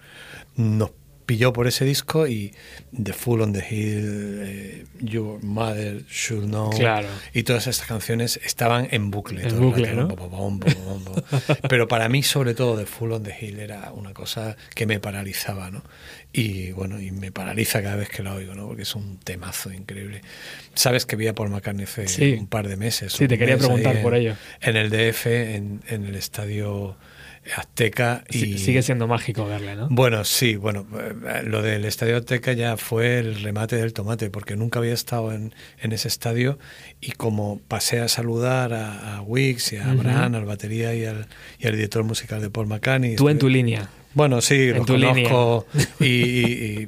Nos 0.55 0.91
pilló 1.27 1.53
por 1.53 1.67
ese 1.67 1.85
disco 1.85 2.25
y 2.25 2.55
The 3.03 3.13
Fool 3.13 3.41
on 3.41 3.53
the 3.53 3.59
Hill, 3.59 4.39
eh, 4.43 4.85
Your 5.01 5.43
Mother 5.43 6.03
Should 6.09 6.45
Know 6.45 6.71
Claro. 6.71 7.07
y 7.33 7.43
todas 7.43 7.67
estas 7.67 7.85
canciones 7.85 8.39
estaban 8.43 8.87
en 8.91 9.11
bucle. 9.11 9.47
En 9.47 9.59
bucle, 9.59 9.93
¿no? 9.93 10.07
bom, 10.07 10.29
bom, 10.31 10.59
bom, 10.59 10.73
bom, 10.85 11.03
bom. 11.05 11.23
Pero 11.69 11.87
para 11.87 12.09
mí, 12.09 12.23
sobre 12.23 12.55
todo, 12.55 12.77
The 12.79 12.85
Fool 12.87 13.11
on 13.11 13.23
the 13.23 13.35
Hill 13.39 13.59
era 13.59 13.91
una 13.91 14.13
cosa 14.13 14.55
que 14.73 14.87
me 14.87 14.99
paralizaba, 14.99 15.69
¿no? 15.69 15.83
Y 16.33 16.71
bueno, 16.71 16.99
y 17.01 17.11
me 17.11 17.31
paraliza 17.31 17.81
cada 17.83 17.95
vez 17.97 18.09
que 18.09 18.23
la 18.23 18.33
oigo, 18.33 18.55
¿no? 18.55 18.67
Porque 18.67 18.83
es 18.83 18.95
un 18.95 19.17
temazo 19.19 19.71
increíble. 19.71 20.21
Sabes 20.75 21.05
que 21.05 21.15
vi 21.15 21.27
a 21.27 21.35
Paul 21.35 21.49
McCartney 21.49 21.83
hace 21.85 22.07
Sí. 22.07 22.33
un 22.39 22.47
par 22.47 22.67
de 22.67 22.77
meses. 22.77 23.11
Sí, 23.13 23.27
te 23.27 23.37
quería 23.37 23.57
preguntar 23.57 23.97
en- 23.97 24.01
por 24.03 24.15
ello. 24.15 24.35
En 24.61 24.77
el 24.77 24.89
DF, 24.89 25.25
en, 25.55 25.81
en 25.89 26.05
el 26.05 26.15
estadio 26.15 26.95
Azteca. 27.55 28.23
Y, 28.29 28.37
Sí- 28.39 28.57
Sigue 28.57 28.81
siendo 28.81 29.07
mágico 29.07 29.45
verle, 29.47 29.75
¿no? 29.75 29.87
bueno, 29.89 30.23
sí, 30.25 30.55
bueno, 30.55 30.85
eh, 30.99 31.43
lo 31.45 31.61
del 31.61 31.85
Estadio 31.85 32.17
Azteca 32.17 32.53
ya 32.53 32.77
fue 32.77 33.19
el 33.19 33.41
remate 33.41 33.75
del 33.77 33.93
tomate, 33.93 34.29
porque 34.29 34.55
nunca 34.55 34.79
había 34.79 34.93
estado 34.93 35.31
en, 35.31 35.53
en 35.79 35.91
ese 35.91 36.07
estadio 36.07 36.59
y 37.01 37.11
como 37.11 37.59
pasé 37.67 37.99
a 37.99 38.07
saludar 38.07 38.73
a, 38.73 39.17
a 39.17 39.21
Wix 39.21 39.73
y 39.73 39.77
a. 39.77 39.89
Abraham, 39.91 40.35
al 40.35 40.45
batería 40.45 40.93
y 40.93 41.05
al, 41.05 41.27
y 41.59 41.67
al 41.67 41.73
director 41.73 42.03
musical 42.03 42.41
de 42.41 42.49
Paul 42.49 42.67
McCartney. 42.67 43.15
Tú 43.15 43.29
en 43.29 43.37
tu 43.39 43.47
línea. 43.49 43.89
Bueno, 44.13 44.41
sí, 44.41 44.69
en 44.69 44.77
lo 44.77 44.85
conozco 44.85 45.67
y, 45.99 46.05
y- 46.05 46.87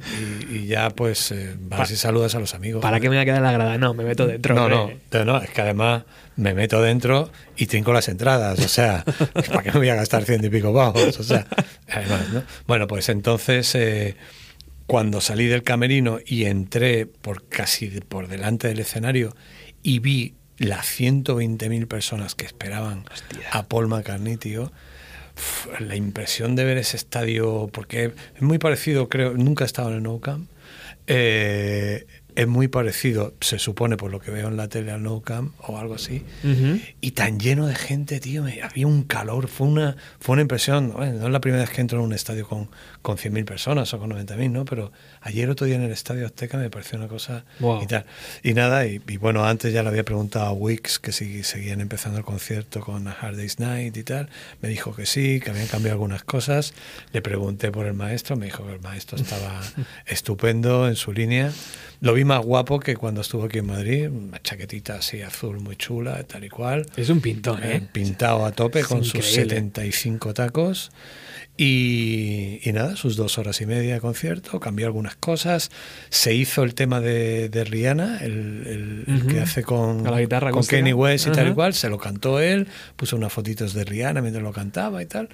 y- 0.50 0.56
y 0.56 0.66
ya 0.66 0.90
pues 0.90 1.30
eh, 1.30 1.54
vas 1.60 1.88
Pa- 1.88 1.94
y 1.94 1.96
saludas 1.96 2.34
a 2.34 2.40
los 2.40 2.54
amigos. 2.54 2.82
¿Para 2.82 2.98
qué 2.98 3.08
me 3.08 3.14
voy 3.16 3.22
a 3.22 3.24
quedar 3.24 3.38
en 3.38 3.44
la 3.44 3.52
grada? 3.52 3.78
No, 3.78 3.94
me 3.94 4.02
meto 4.04 4.26
dentro. 4.26 4.54
No, 4.56 4.68
no, 4.68 5.24
no, 5.24 5.38
es 5.40 5.50
que 5.50 5.60
además 5.60 6.02
me 6.40 6.54
meto 6.54 6.80
dentro 6.80 7.30
y 7.56 7.66
trinco 7.66 7.92
las 7.92 8.08
entradas, 8.08 8.58
o 8.60 8.68
sea, 8.68 9.04
¿para 9.48 9.62
qué 9.62 9.72
me 9.72 9.78
voy 9.78 9.88
a 9.90 9.94
gastar 9.94 10.24
ciento 10.24 10.46
y 10.46 10.50
pico 10.50 10.72
pavos? 10.72 11.18
O 11.20 11.22
sea, 11.22 11.46
además, 11.88 12.28
¿no? 12.32 12.42
Bueno, 12.66 12.86
pues 12.86 13.10
entonces, 13.10 13.74
eh, 13.74 14.16
cuando 14.86 15.20
salí 15.20 15.46
del 15.46 15.62
camerino 15.62 16.18
y 16.24 16.46
entré 16.46 17.06
por 17.06 17.46
casi 17.46 17.88
por 18.00 18.28
delante 18.28 18.68
del 18.68 18.80
escenario 18.80 19.36
y 19.82 19.98
vi 19.98 20.34
las 20.58 20.86
120.000 20.98 21.86
personas 21.86 22.34
que 22.34 22.46
esperaban 22.46 23.04
a 23.52 23.66
Paul 23.66 23.88
McCartney, 23.88 24.36
tío, 24.36 24.72
la 25.78 25.96
impresión 25.96 26.56
de 26.56 26.64
ver 26.64 26.78
ese 26.78 26.96
estadio, 26.96 27.68
porque 27.72 28.12
es 28.34 28.42
muy 28.42 28.58
parecido, 28.58 29.08
creo, 29.08 29.34
nunca 29.34 29.64
he 29.64 29.66
estado 29.66 29.90
en 29.90 29.96
el 29.96 30.02
Nou 30.02 30.20
Camp, 30.20 30.48
eh, 31.06 32.06
es 32.40 32.48
muy 32.48 32.68
parecido, 32.68 33.34
se 33.40 33.58
supone 33.58 33.96
por 33.98 34.10
lo 34.10 34.18
que 34.18 34.30
veo 34.30 34.48
en 34.48 34.56
la 34.56 34.68
tele 34.68 34.92
al 34.92 35.02
Nou 35.02 35.20
Camp 35.20 35.52
o 35.66 35.76
algo 35.78 35.94
así, 35.94 36.22
y 37.02 37.10
tan 37.10 37.38
lleno 37.38 37.66
de 37.66 37.74
gente, 37.74 38.18
tío, 38.18 38.42
me- 38.42 38.62
había 38.62 38.86
un 38.86 39.02
calor, 39.02 39.48
fue 39.48 39.66
una, 39.66 39.96
fue 40.20 40.32
una 40.32 40.42
impresión, 40.42 40.92
bueno, 40.92 41.18
no 41.20 41.26
es 41.26 41.32
la 41.32 41.40
primera 41.40 41.62
vez 41.62 41.70
que 41.70 41.82
entro 41.82 41.98
en 41.98 42.04
un 42.06 42.12
estadio 42.14 42.48
con, 42.48 42.68
con 43.02 43.16
100.000 43.16 43.44
personas 43.44 43.92
o 43.94 43.98
con 43.98 44.10
90.000, 44.10 44.50
¿no? 44.50 44.64
Pero 44.64 44.92
ayer 45.22 45.48
otro 45.48 45.66
día 45.66 45.76
en 45.76 45.82
el 45.82 45.90
Estadio 45.90 46.26
Azteca 46.26 46.58
me 46.58 46.68
pareció 46.70 46.98
una 46.98 47.08
cosa 47.08 47.44
Wow. 47.60 47.82
y 47.82 47.86
tal. 47.86 48.04
Y 48.42 48.52
nada, 48.54 48.86
y, 48.86 49.00
y 49.08 49.16
bueno, 49.16 49.44
antes 49.46 49.72
ya 49.72 49.82
le 49.82 49.88
había 49.88 50.04
preguntado 50.04 50.46
a 50.46 50.52
Wix 50.52 50.98
que 50.98 51.12
si 51.12 51.42
seguían 51.42 51.80
empezando 51.80 52.18
el 52.18 52.24
concierto 52.24 52.80
con 52.80 53.08
A 53.08 53.12
Hard 53.12 53.36
Day's 53.36 53.58
Night 53.58 53.96
y 53.96 54.02
tal, 54.02 54.28
me 54.60 54.68
dijo 54.68 54.94
que 54.94 55.06
sí, 55.06 55.40
que 55.40 55.50
habían 55.50 55.66
cambiado 55.66 55.94
algunas 55.94 56.22
cosas, 56.24 56.74
le 57.12 57.22
pregunté 57.22 57.70
por 57.72 57.86
el 57.86 57.94
maestro, 57.94 58.36
me 58.36 58.46
dijo 58.46 58.66
que 58.66 58.74
el 58.74 58.80
maestro 58.80 59.16
estaba 59.16 59.60
estupendo 60.06 60.88
en 60.88 60.96
su 60.96 61.12
línea, 61.12 61.52
lo 62.00 62.14
vi 62.14 62.24
más 62.24 62.44
guapo 62.44 62.80
que 62.80 62.96
cuando 62.96 63.20
estuvo 63.20 63.44
aquí 63.44 63.58
en 63.58 63.66
Madrid, 63.66 64.08
una 64.10 64.40
chaquetita 64.42 64.96
así 64.96 65.22
azul 65.22 65.60
muy 65.60 65.76
chula, 65.76 66.22
tal 66.24 66.44
y 66.44 66.48
cual. 66.48 66.86
Es 66.96 67.08
un 67.10 67.20
pintón, 67.20 67.62
Eh, 67.62 67.76
¿eh? 67.76 67.88
pintado 67.92 68.44
a 68.46 68.52
tope 68.52 68.80
Es 68.80 68.86
con 68.86 69.04
sus 69.04 69.14
increíble. 69.16 69.42
75 69.56 70.34
tacos. 70.34 70.90
Y, 71.62 72.58
y 72.62 72.72
nada, 72.72 72.96
sus 72.96 73.16
dos 73.16 73.36
horas 73.36 73.60
y 73.60 73.66
media 73.66 73.92
de 73.92 74.00
concierto, 74.00 74.58
cambió 74.60 74.86
algunas 74.86 75.14
cosas. 75.16 75.70
Se 76.08 76.32
hizo 76.34 76.62
el 76.62 76.74
tema 76.74 77.02
de, 77.02 77.50
de 77.50 77.64
Rihanna, 77.64 78.16
el, 78.22 79.04
el- 79.06 79.14
el 79.14 79.26
que 79.26 79.40
hace 79.40 79.62
con, 79.62 80.02
la 80.02 80.18
guitarra 80.18 80.52
con 80.52 80.60
acústica. 80.60 80.78
Kanye 80.78 80.94
West 80.94 81.26
y 81.26 81.32
tal 81.32 81.48
y 81.48 81.52
cual. 81.52 81.74
Se 81.74 81.90
lo 81.90 81.98
cantó 81.98 82.40
él, 82.40 82.66
puso 82.96 83.14
unas 83.16 83.30
fotitos 83.32 83.74
de 83.74 83.84
Rihanna 83.84 84.22
mientras 84.22 84.42
lo 84.42 84.52
cantaba 84.52 85.02
y 85.02 85.06
tal. 85.06 85.28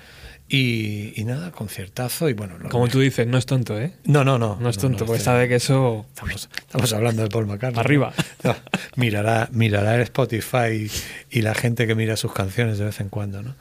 Y, 0.48 1.12
y 1.20 1.24
nada, 1.24 1.52
conciertazo. 1.52 2.28
Y 2.28 2.32
bueno, 2.32 2.58
lo- 2.58 2.70
Como 2.70 2.88
tú 2.88 2.98
dices, 3.00 3.26
no 3.28 3.38
es 3.38 3.46
tonto, 3.46 3.80
¿eh? 3.80 3.92
No, 4.04 4.24
no, 4.24 4.36
no. 4.38 4.56
No 4.60 4.68
es 4.68 4.78
tonto, 4.78 5.00
no, 5.00 5.06
porque 5.06 5.18
sí. 5.20 5.24
sabe 5.24 5.48
que 5.48 5.56
eso... 5.56 6.06
Estamos, 6.08 6.48
estamos 6.58 6.92
hablando 6.92 7.22
de 7.22 7.28
Paul 7.28 7.46
McCartney. 7.46 7.80
Arriba. 7.80 8.12
No, 8.44 8.54
mirará, 8.96 9.48
mirará 9.52 9.96
el 9.96 10.02
Spotify 10.02 10.88
y, 11.30 11.38
y 11.38 11.42
la 11.42 11.54
gente 11.54 11.86
que 11.88 11.94
mira 11.96 12.16
sus 12.16 12.32
canciones 12.32 12.78
de 12.78 12.84
vez 12.84 13.00
en 13.00 13.08
cuando, 13.08 13.42
¿no? 13.42 13.54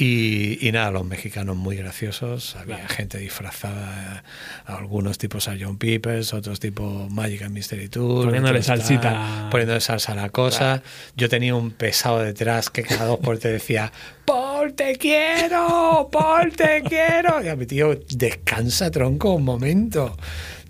Y, 0.00 0.64
y 0.66 0.70
nada, 0.70 0.92
los 0.92 1.04
mexicanos 1.04 1.56
muy 1.56 1.76
graciosos. 1.76 2.54
Había 2.54 2.86
gente 2.88 3.18
disfrazada, 3.18 4.22
algunos 4.64 5.18
tipos 5.18 5.48
a 5.48 5.56
John 5.58 5.76
Peepers, 5.76 6.34
otros 6.34 6.60
tipo 6.60 7.08
Magic 7.10 7.42
and 7.42 7.52
Mystery 7.52 7.88
Tour. 7.88 8.26
Poniéndole 8.26 8.60
tal, 8.60 8.78
salsita. 8.78 9.48
Poniéndole 9.50 9.80
salsa 9.80 10.12
a 10.12 10.14
la 10.14 10.28
cosa. 10.30 10.82
Yo 11.16 11.28
tenía 11.28 11.56
un 11.56 11.72
pesado 11.72 12.20
detrás 12.20 12.70
que 12.70 12.84
cada 12.84 13.06
dos 13.06 13.18
por 13.18 13.38
te 13.38 13.48
decía, 13.48 13.92
Paul, 14.24 14.74
te 14.74 14.96
quiero, 14.96 16.08
Paul, 16.12 16.52
te 16.52 16.82
quiero. 16.82 17.42
Y 17.42 17.48
a 17.48 17.56
mi 17.56 17.66
tío, 17.66 17.98
descansa, 18.10 18.90
tronco, 18.90 19.32
un 19.32 19.44
momento. 19.44 20.16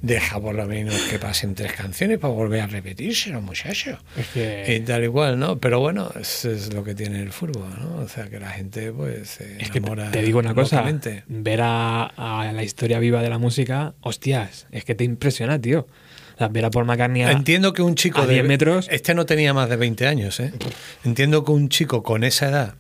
Deja 0.00 0.40
por 0.40 0.54
lo 0.54 0.64
menos 0.66 0.94
que 1.10 1.18
pasen 1.18 1.54
tres 1.56 1.72
canciones 1.72 2.18
para 2.18 2.32
volver 2.32 2.60
a 2.60 2.66
repetírselo, 2.68 3.40
muchacho. 3.42 3.98
Es 4.16 4.26
que- 4.28 4.76
Y 4.76 4.80
tal 4.80 5.04
y 5.04 5.08
cual, 5.08 5.38
¿no? 5.40 5.58
Pero 5.58 5.80
bueno, 5.80 6.10
eso 6.20 6.50
es 6.52 6.72
lo 6.72 6.84
que 6.84 6.94
tiene 6.94 7.20
el 7.20 7.32
fútbol, 7.32 7.68
¿no? 7.80 7.96
O 7.96 8.08
sea, 8.08 8.26
que 8.28 8.38
la 8.38 8.50
gente, 8.50 8.92
pues, 8.92 9.28
se 9.30 9.60
Es 9.60 9.70
que 9.70 9.80
te, 9.80 9.86
enamora 9.88 10.10
te 10.12 10.22
digo 10.22 10.38
una 10.38 10.54
cosa, 10.54 10.84
ver 11.26 11.60
a, 11.62 12.04
a 12.04 12.52
la 12.52 12.62
historia 12.62 13.00
viva 13.00 13.22
de 13.22 13.28
la 13.30 13.38
música, 13.38 13.94
hostias, 14.00 14.66
es 14.70 14.84
que 14.84 14.94
te 14.94 15.02
impresiona, 15.02 15.60
tío. 15.60 15.88
O 16.34 16.38
sea, 16.38 16.46
ver 16.46 16.64
a 16.66 16.70
Paul 16.70 16.84
McCartney 16.84 17.22
a- 17.22 17.32
Entiendo 17.32 17.72
que 17.72 17.82
un 17.82 17.96
chico 17.96 18.20
a 18.20 18.26
de 18.26 18.34
10 18.34 18.46
metros. 18.46 18.86
Este 18.92 19.12
no 19.14 19.26
tenía 19.26 19.52
más 19.52 19.68
de 19.68 19.74
20 19.74 20.06
años, 20.06 20.38
¿eh? 20.38 20.52
Entiendo 21.04 21.44
que 21.44 21.50
un 21.50 21.68
chico 21.68 22.04
con 22.04 22.22
esa 22.22 22.48
edad, 22.50 22.74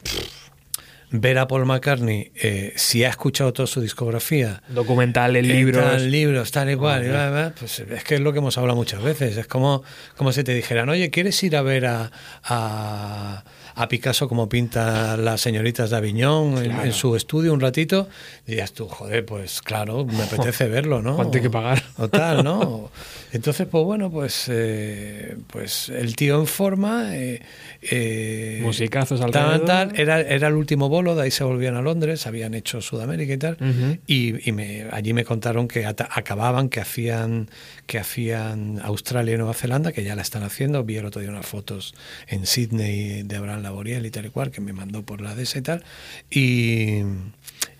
ver 1.10 1.38
a 1.38 1.48
Paul 1.48 1.64
McCartney, 1.64 2.32
eh, 2.34 2.72
si 2.76 3.04
ha 3.04 3.08
escuchado 3.08 3.52
toda 3.52 3.66
su 3.66 3.80
discografía, 3.80 4.62
documentales, 4.68 5.44
eh, 5.44 5.48
libros... 5.48 5.84
tal, 5.84 6.10
libros, 6.10 6.50
tal 6.50 6.70
y 6.70 6.76
cual, 6.76 7.04
y 7.04 7.08
bla, 7.08 7.30
bla, 7.30 7.52
pues 7.58 7.80
es 7.80 8.04
que 8.04 8.16
es 8.16 8.20
lo 8.20 8.32
que 8.32 8.38
hemos 8.38 8.58
hablado 8.58 8.76
muchas 8.76 9.02
veces. 9.02 9.36
Es 9.36 9.46
como, 9.46 9.82
como 10.16 10.32
si 10.32 10.44
te 10.44 10.54
dijeran, 10.54 10.88
oye, 10.88 11.10
¿quieres 11.10 11.42
ir 11.42 11.56
a 11.56 11.62
ver 11.62 11.86
a, 11.86 12.10
a, 12.44 13.44
a 13.80 13.88
Picasso 13.88 14.28
como 14.28 14.48
pinta 14.48 15.16
las 15.16 15.40
señoritas 15.40 15.90
de 15.90 15.96
Aviñón 15.96 16.58
en, 16.58 16.64
Claro. 16.70 16.84
en 16.84 16.92
su 16.92 17.14
estudio 17.16 17.52
un 17.52 17.60
ratito? 17.60 18.08
Dirías 18.46 18.72
tú, 18.72 18.88
joder, 18.88 19.24
pues 19.24 19.62
claro, 19.62 20.04
me 20.04 20.22
apetece 20.22 20.66
verlo, 20.68 21.00
¿no? 21.02 21.16
¿Cuánto 21.16 21.36
hay 21.38 21.42
que 21.42 21.50
pagar? 21.50 21.82
O 21.96 22.08
tal, 22.08 22.42
¿no? 22.44 22.90
Entonces, 23.32 23.66
pues 23.70 23.84
bueno, 23.84 24.10
pues, 24.10 24.46
eh, 24.48 25.36
pues 25.48 25.90
el 25.90 26.16
tío 26.16 26.40
en 26.40 26.46
forma. 26.46 27.14
Eh, 27.16 27.42
eh, 27.82 28.58
Musicazos 28.62 29.20
tal, 29.20 29.34
alrededor. 29.36 29.66
tal, 29.66 29.92
era, 30.00 30.20
era 30.20 30.48
el 30.48 30.54
último 30.54 30.88
bolo, 30.88 31.14
de 31.14 31.22
ahí 31.24 31.30
se 31.30 31.44
volvían 31.44 31.76
a 31.76 31.82
Londres, 31.82 32.26
habían 32.26 32.54
hecho 32.54 32.80
Sudamérica 32.80 33.32
y 33.34 33.36
tal. 33.38 33.54
Ujú. 33.60 33.98
Y, 34.06 34.48
y 34.48 34.52
me, 34.52 34.86
allí 34.90 35.12
me 35.12 35.24
contaron 35.24 35.68
que 35.68 35.84
acababan, 35.86 36.70
que 36.70 36.80
hacían, 36.80 37.50
que 37.86 37.98
hacían 37.98 38.80
Australia 38.82 39.34
y 39.34 39.36
Nueva 39.36 39.54
Zelanda, 39.54 39.92
que 39.92 40.02
ya 40.02 40.16
la 40.16 40.22
están 40.22 40.42
haciendo. 40.42 40.82
Vi 40.84 40.96
el 40.96 41.04
otro 41.06 41.20
día 41.20 41.30
unas 41.30 41.46
fotos 41.46 41.94
en 42.28 42.46
Sydney 42.46 43.22
de 43.24 43.36
Abraham 43.36 43.62
Laboriel 43.68 44.06
y 44.06 44.10
tal 44.10 44.26
y 44.26 44.30
cual, 44.30 44.50
que 44.50 44.60
me 44.60 44.72
mandó 44.72 45.02
por 45.02 45.20
la 45.20 45.34
DESA 45.34 45.58
y 45.58 45.62
tal. 45.62 45.84
Y, 46.30 47.02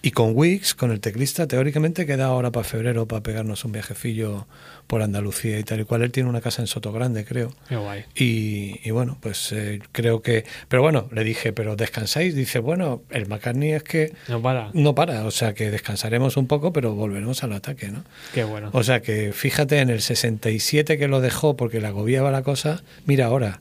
y 0.03 0.11
con 0.13 0.33
Wix, 0.35 0.75
con 0.75 0.91
el 0.91 1.01
teclista, 1.01 1.47
teóricamente 1.47 2.07
queda 2.07 2.27
ahora 2.27 2.51
para 2.53 2.65
febrero 2.65 3.07
para 3.07 3.23
pegarnos 3.23 3.65
un 3.65 3.73
viajecillo 3.73 4.47
por 4.87 5.03
Andalucía 5.03 5.59
y 5.59 5.65
tal 5.65 5.81
y 5.81 5.85
cual. 5.85 6.03
Él 6.03 6.13
tiene 6.13 6.29
una 6.31 6.41
casa 6.41 6.63
en 6.63 6.67
Sotogrande, 6.69 7.25
creo. 7.25 7.53
Qué 7.69 7.77
guay. 7.77 8.05
Y, 8.15 8.81
y 8.83 8.91
bueno, 8.91 9.19
pues 9.21 9.53
eh, 9.53 9.81
creo 9.93 10.23
que... 10.23 10.45
Pero 10.69 10.83
bueno, 10.83 11.09
le 11.13 11.25
dije, 11.25 11.53
pero 11.53 11.77
descansáis. 11.77 12.35
Dice, 12.35 12.59
bueno, 12.59 13.03
el 13.11 13.27
McCartney 13.29 13.73
es 13.73 13.83
que 13.83 14.15
No 14.29 14.41
para. 14.41 14.71
no 14.73 14.95
para, 14.95 15.25
o 15.27 15.31
sea 15.31 15.53
que 15.53 15.71
descansaremos 15.71 16.37
un 16.37 16.47
poco, 16.47 16.73
pero 16.73 16.95
volveremos 16.95 17.43
al 17.45 17.53
ataque, 17.53 17.89
¿no? 17.89 18.05
Qué 18.33 18.45
bueno. 18.45 18.71
O 18.73 18.83
sea 18.83 19.01
que 19.03 19.33
fíjate 19.33 19.81
en 19.81 19.91
el 19.91 20.01
67 20.01 20.97
que 20.97 21.09
lo 21.09 21.21
dejó 21.21 21.57
porque 21.57 21.81
le 21.81 21.87
agobiaba 21.89 22.31
la 22.31 22.43
cosa, 22.43 22.83
mira 23.05 23.27
ahora, 23.27 23.61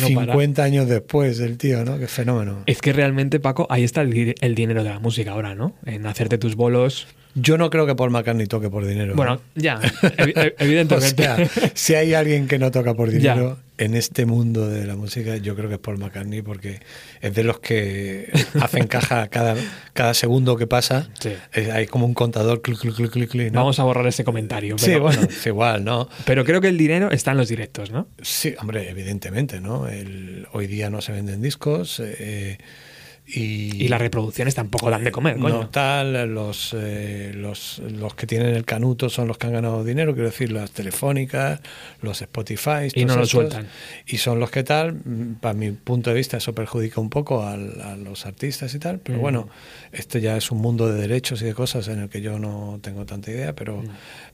No 0.00 0.14
para. 0.14 0.32
50 0.32 0.62
años 0.62 0.88
después 0.88 1.38
del 1.38 1.58
tío, 1.58 1.84
¿no? 1.84 1.98
Qué 1.98 2.06
fenómeno. 2.06 2.62
Es 2.66 2.80
que 2.80 2.92
realmente, 2.92 3.40
Paco, 3.40 3.66
ahí 3.70 3.84
está 3.84 4.02
el, 4.02 4.34
el 4.40 4.54
dinero 4.54 4.84
de 4.84 4.90
la 4.90 4.98
música 4.98 5.32
ahora, 5.32 5.54
¿no? 5.54 5.74
En 5.84 6.06
hacerte 6.06 6.38
tus 6.38 6.56
bolos. 6.56 7.06
Yo 7.34 7.58
no 7.58 7.70
creo 7.70 7.86
que 7.86 7.94
Paul 7.94 8.10
McCartney 8.10 8.46
toque 8.46 8.70
por 8.70 8.86
dinero. 8.86 9.14
Bueno, 9.14 9.36
¿no? 9.36 9.40
ya, 9.54 9.80
o 10.02 10.62
evidentemente. 10.62 11.22
sea, 11.22 11.48
si 11.74 11.94
hay 11.94 12.14
alguien 12.14 12.48
que 12.48 12.58
no 12.58 12.70
toca 12.70 12.94
por 12.94 13.10
dinero, 13.10 13.58
en 13.78 13.94
este 13.94 14.26
mundo 14.26 14.68
de 14.68 14.86
la 14.86 14.96
música, 14.96 15.36
yo 15.36 15.54
creo 15.54 15.68
que 15.68 15.76
es 15.76 15.80
Paul 15.80 15.98
McCartney 15.98 16.42
porque 16.42 16.80
es 17.20 17.34
de 17.34 17.44
los 17.44 17.60
que 17.60 18.30
hacen 18.60 18.86
caja 18.88 19.28
cada, 19.28 19.54
cada 19.92 20.14
segundo 20.14 20.56
que 20.56 20.66
pasa. 20.66 21.08
Sí. 21.20 21.32
Hay 21.72 21.86
como 21.86 22.04
un 22.04 22.14
contador, 22.14 22.60
clic, 22.60 22.78
clic, 22.80 23.10
clic, 23.12 23.30
clic. 23.30 23.52
Vamos 23.52 23.78
a 23.78 23.84
borrar 23.84 24.06
ese 24.06 24.24
comentario. 24.24 24.76
Sí, 24.78 24.86
pero- 24.86 25.02
bueno, 25.02 25.22
es 25.22 25.46
igual, 25.46 25.84
¿no? 25.84 26.08
Pero 26.24 26.44
creo 26.44 26.60
que 26.60 26.68
el 26.68 26.76
dinero 26.76 27.10
está 27.12 27.30
en 27.30 27.36
los 27.38 27.48
directos, 27.48 27.90
¿no? 27.90 28.08
Sí, 28.20 28.54
hombre, 28.60 28.90
evidentemente, 28.90 29.60
¿no? 29.60 29.88
El- 29.88 30.46
hoy 30.52 30.66
día 30.66 30.90
no 30.90 31.00
se 31.00 31.12
venden 31.12 31.40
discos 31.40 32.00
eh, 32.04 32.58
y, 33.30 33.84
Y 33.84 33.88
las 33.88 34.00
reproducciones 34.00 34.54
tampoco 34.54 34.88
dan 34.90 35.04
de 35.04 35.12
comer, 35.12 35.36
coño. 35.36 35.48
No 35.60 35.68
tal, 35.68 36.32
los, 36.32 36.74
eh, 36.78 37.32
los, 37.34 37.78
los 37.80 38.14
que 38.14 38.26
tienen 38.26 38.54
el 38.54 38.64
canuto 38.64 39.10
son 39.10 39.28
los 39.28 39.36
que 39.36 39.46
han 39.48 39.52
ganado 39.52 39.84
dinero, 39.84 40.14
quiero 40.14 40.30
decir, 40.30 40.50
las 40.50 40.70
telefónicas, 40.70 41.60
los 42.00 42.22
Spotify. 42.22 42.88
Y 42.94 43.04
no 43.04 43.16
lo 43.16 43.26
sueltan. 43.26 43.68
Y 44.06 44.16
son 44.16 44.40
los 44.40 44.50
que 44.50 44.62
tal, 44.64 44.94
mm, 44.94 45.34
para 45.40 45.52
mi 45.52 45.72
punto 45.72 46.08
de 46.10 46.16
vista, 46.16 46.38
eso 46.38 46.54
perjudica 46.54 47.00
un 47.02 47.10
poco 47.10 47.44
al- 47.46 47.80
a, 47.82 47.96
los 47.96 48.24
artistas 48.24 48.74
y 48.74 48.78
tal, 48.78 49.00
pero 49.00 49.18
Mm. 49.18 49.20
bueno, 49.20 49.48
este 49.92 50.20
ya 50.22 50.36
es 50.36 50.50
un 50.50 50.58
mundo 50.58 50.90
de 50.90 50.98
derechos 51.00 51.42
y 51.42 51.44
de 51.44 51.54
cosas 51.54 51.86
en 51.88 51.98
el 52.00 52.08
que 52.08 52.22
yo 52.22 52.38
no 52.38 52.78
tengo 52.82 53.04
tanta 53.04 53.30
idea, 53.30 53.54
pero, 53.54 53.82
Mm. 53.82 53.88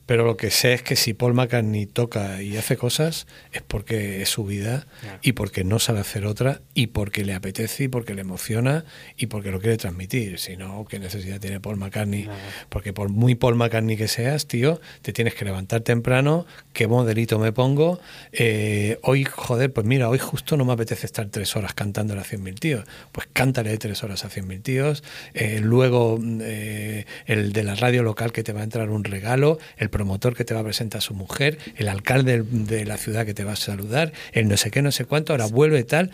pero 0.06 0.24
lo 0.24 0.36
que 0.36 0.50
sé 0.50 0.72
es 0.74 0.82
que 0.82 0.94
si 0.96 1.14
Paul 1.14 1.34
McCartney 1.34 1.86
toca 1.86 2.42
y 2.42 2.56
hace 2.56 2.76
cosas 2.76 3.26
es 3.52 3.62
porque 3.62 4.22
es 4.22 4.28
su 4.28 4.44
vida 4.44 4.86
Claro. 5.00 5.18
y 5.22 5.32
porque 5.32 5.64
no 5.64 5.78
sabe 5.80 5.98
hacer 6.00 6.26
otra 6.26 6.60
y 6.74 6.88
porque 6.88 7.24
le 7.24 7.34
apetece 7.34 7.84
y 7.84 7.88
porque 7.88 8.14
le 8.14 8.20
emociona 8.20 8.83
y 9.16 9.26
porque 9.26 9.50
lo 9.50 9.60
quiere 9.60 9.76
transmitir. 9.76 10.38
Si 10.38 10.56
no, 10.56 10.84
¿qué 10.88 10.98
necesidad 10.98 11.40
tiene 11.40 11.60
Paul 11.60 11.76
McCartney? 11.76 12.24
Nada. 12.24 12.38
Porque 12.68 12.92
por 12.92 13.08
muy 13.08 13.34
Paul 13.34 13.56
McCartney 13.56 13.96
que 13.96 14.08
seas, 14.08 14.46
tío, 14.46 14.80
te 15.02 15.12
tienes 15.12 15.34
que 15.34 15.44
levantar 15.44 15.80
temprano, 15.80 16.46
qué 16.72 16.86
modelito 16.86 17.38
me 17.38 17.52
pongo. 17.52 18.00
Eh, 18.32 18.98
hoy, 19.02 19.24
joder, 19.24 19.72
pues 19.72 19.86
mira, 19.86 20.08
hoy 20.08 20.18
justo 20.18 20.56
no 20.56 20.64
me 20.64 20.72
apetece 20.72 21.06
estar 21.06 21.26
tres 21.26 21.56
horas 21.56 21.74
cantándole 21.74 22.20
a 22.20 22.24
100.000 22.24 22.58
tíos. 22.58 22.84
Pues 23.12 23.28
cántale 23.32 23.76
tres 23.78 24.02
horas 24.02 24.24
a 24.24 24.30
100.000 24.30 24.62
tíos. 24.62 25.04
Eh, 25.34 25.60
luego 25.62 26.18
eh, 26.40 27.06
el 27.26 27.52
de 27.52 27.62
la 27.62 27.74
radio 27.74 28.02
local 28.02 28.32
que 28.32 28.42
te 28.42 28.52
va 28.52 28.60
a 28.60 28.64
entrar 28.64 28.90
un 28.90 29.04
regalo, 29.04 29.58
el 29.76 29.90
promotor 29.90 30.34
que 30.36 30.44
te 30.44 30.54
va 30.54 30.60
a 30.60 30.64
presentar 30.64 30.98
a 30.98 31.02
su 31.02 31.14
mujer, 31.14 31.58
el 31.76 31.88
alcalde 31.88 32.42
de 32.42 32.84
la 32.84 32.96
ciudad 32.96 33.26
que 33.26 33.34
te 33.34 33.44
va 33.44 33.52
a 33.52 33.56
saludar, 33.56 34.12
el 34.32 34.48
no 34.48 34.56
sé 34.56 34.70
qué, 34.70 34.82
no 34.82 34.92
sé 34.92 35.04
cuánto, 35.04 35.32
ahora 35.32 35.46
vuelve 35.46 35.78
y 35.80 35.84
tal. 35.84 36.10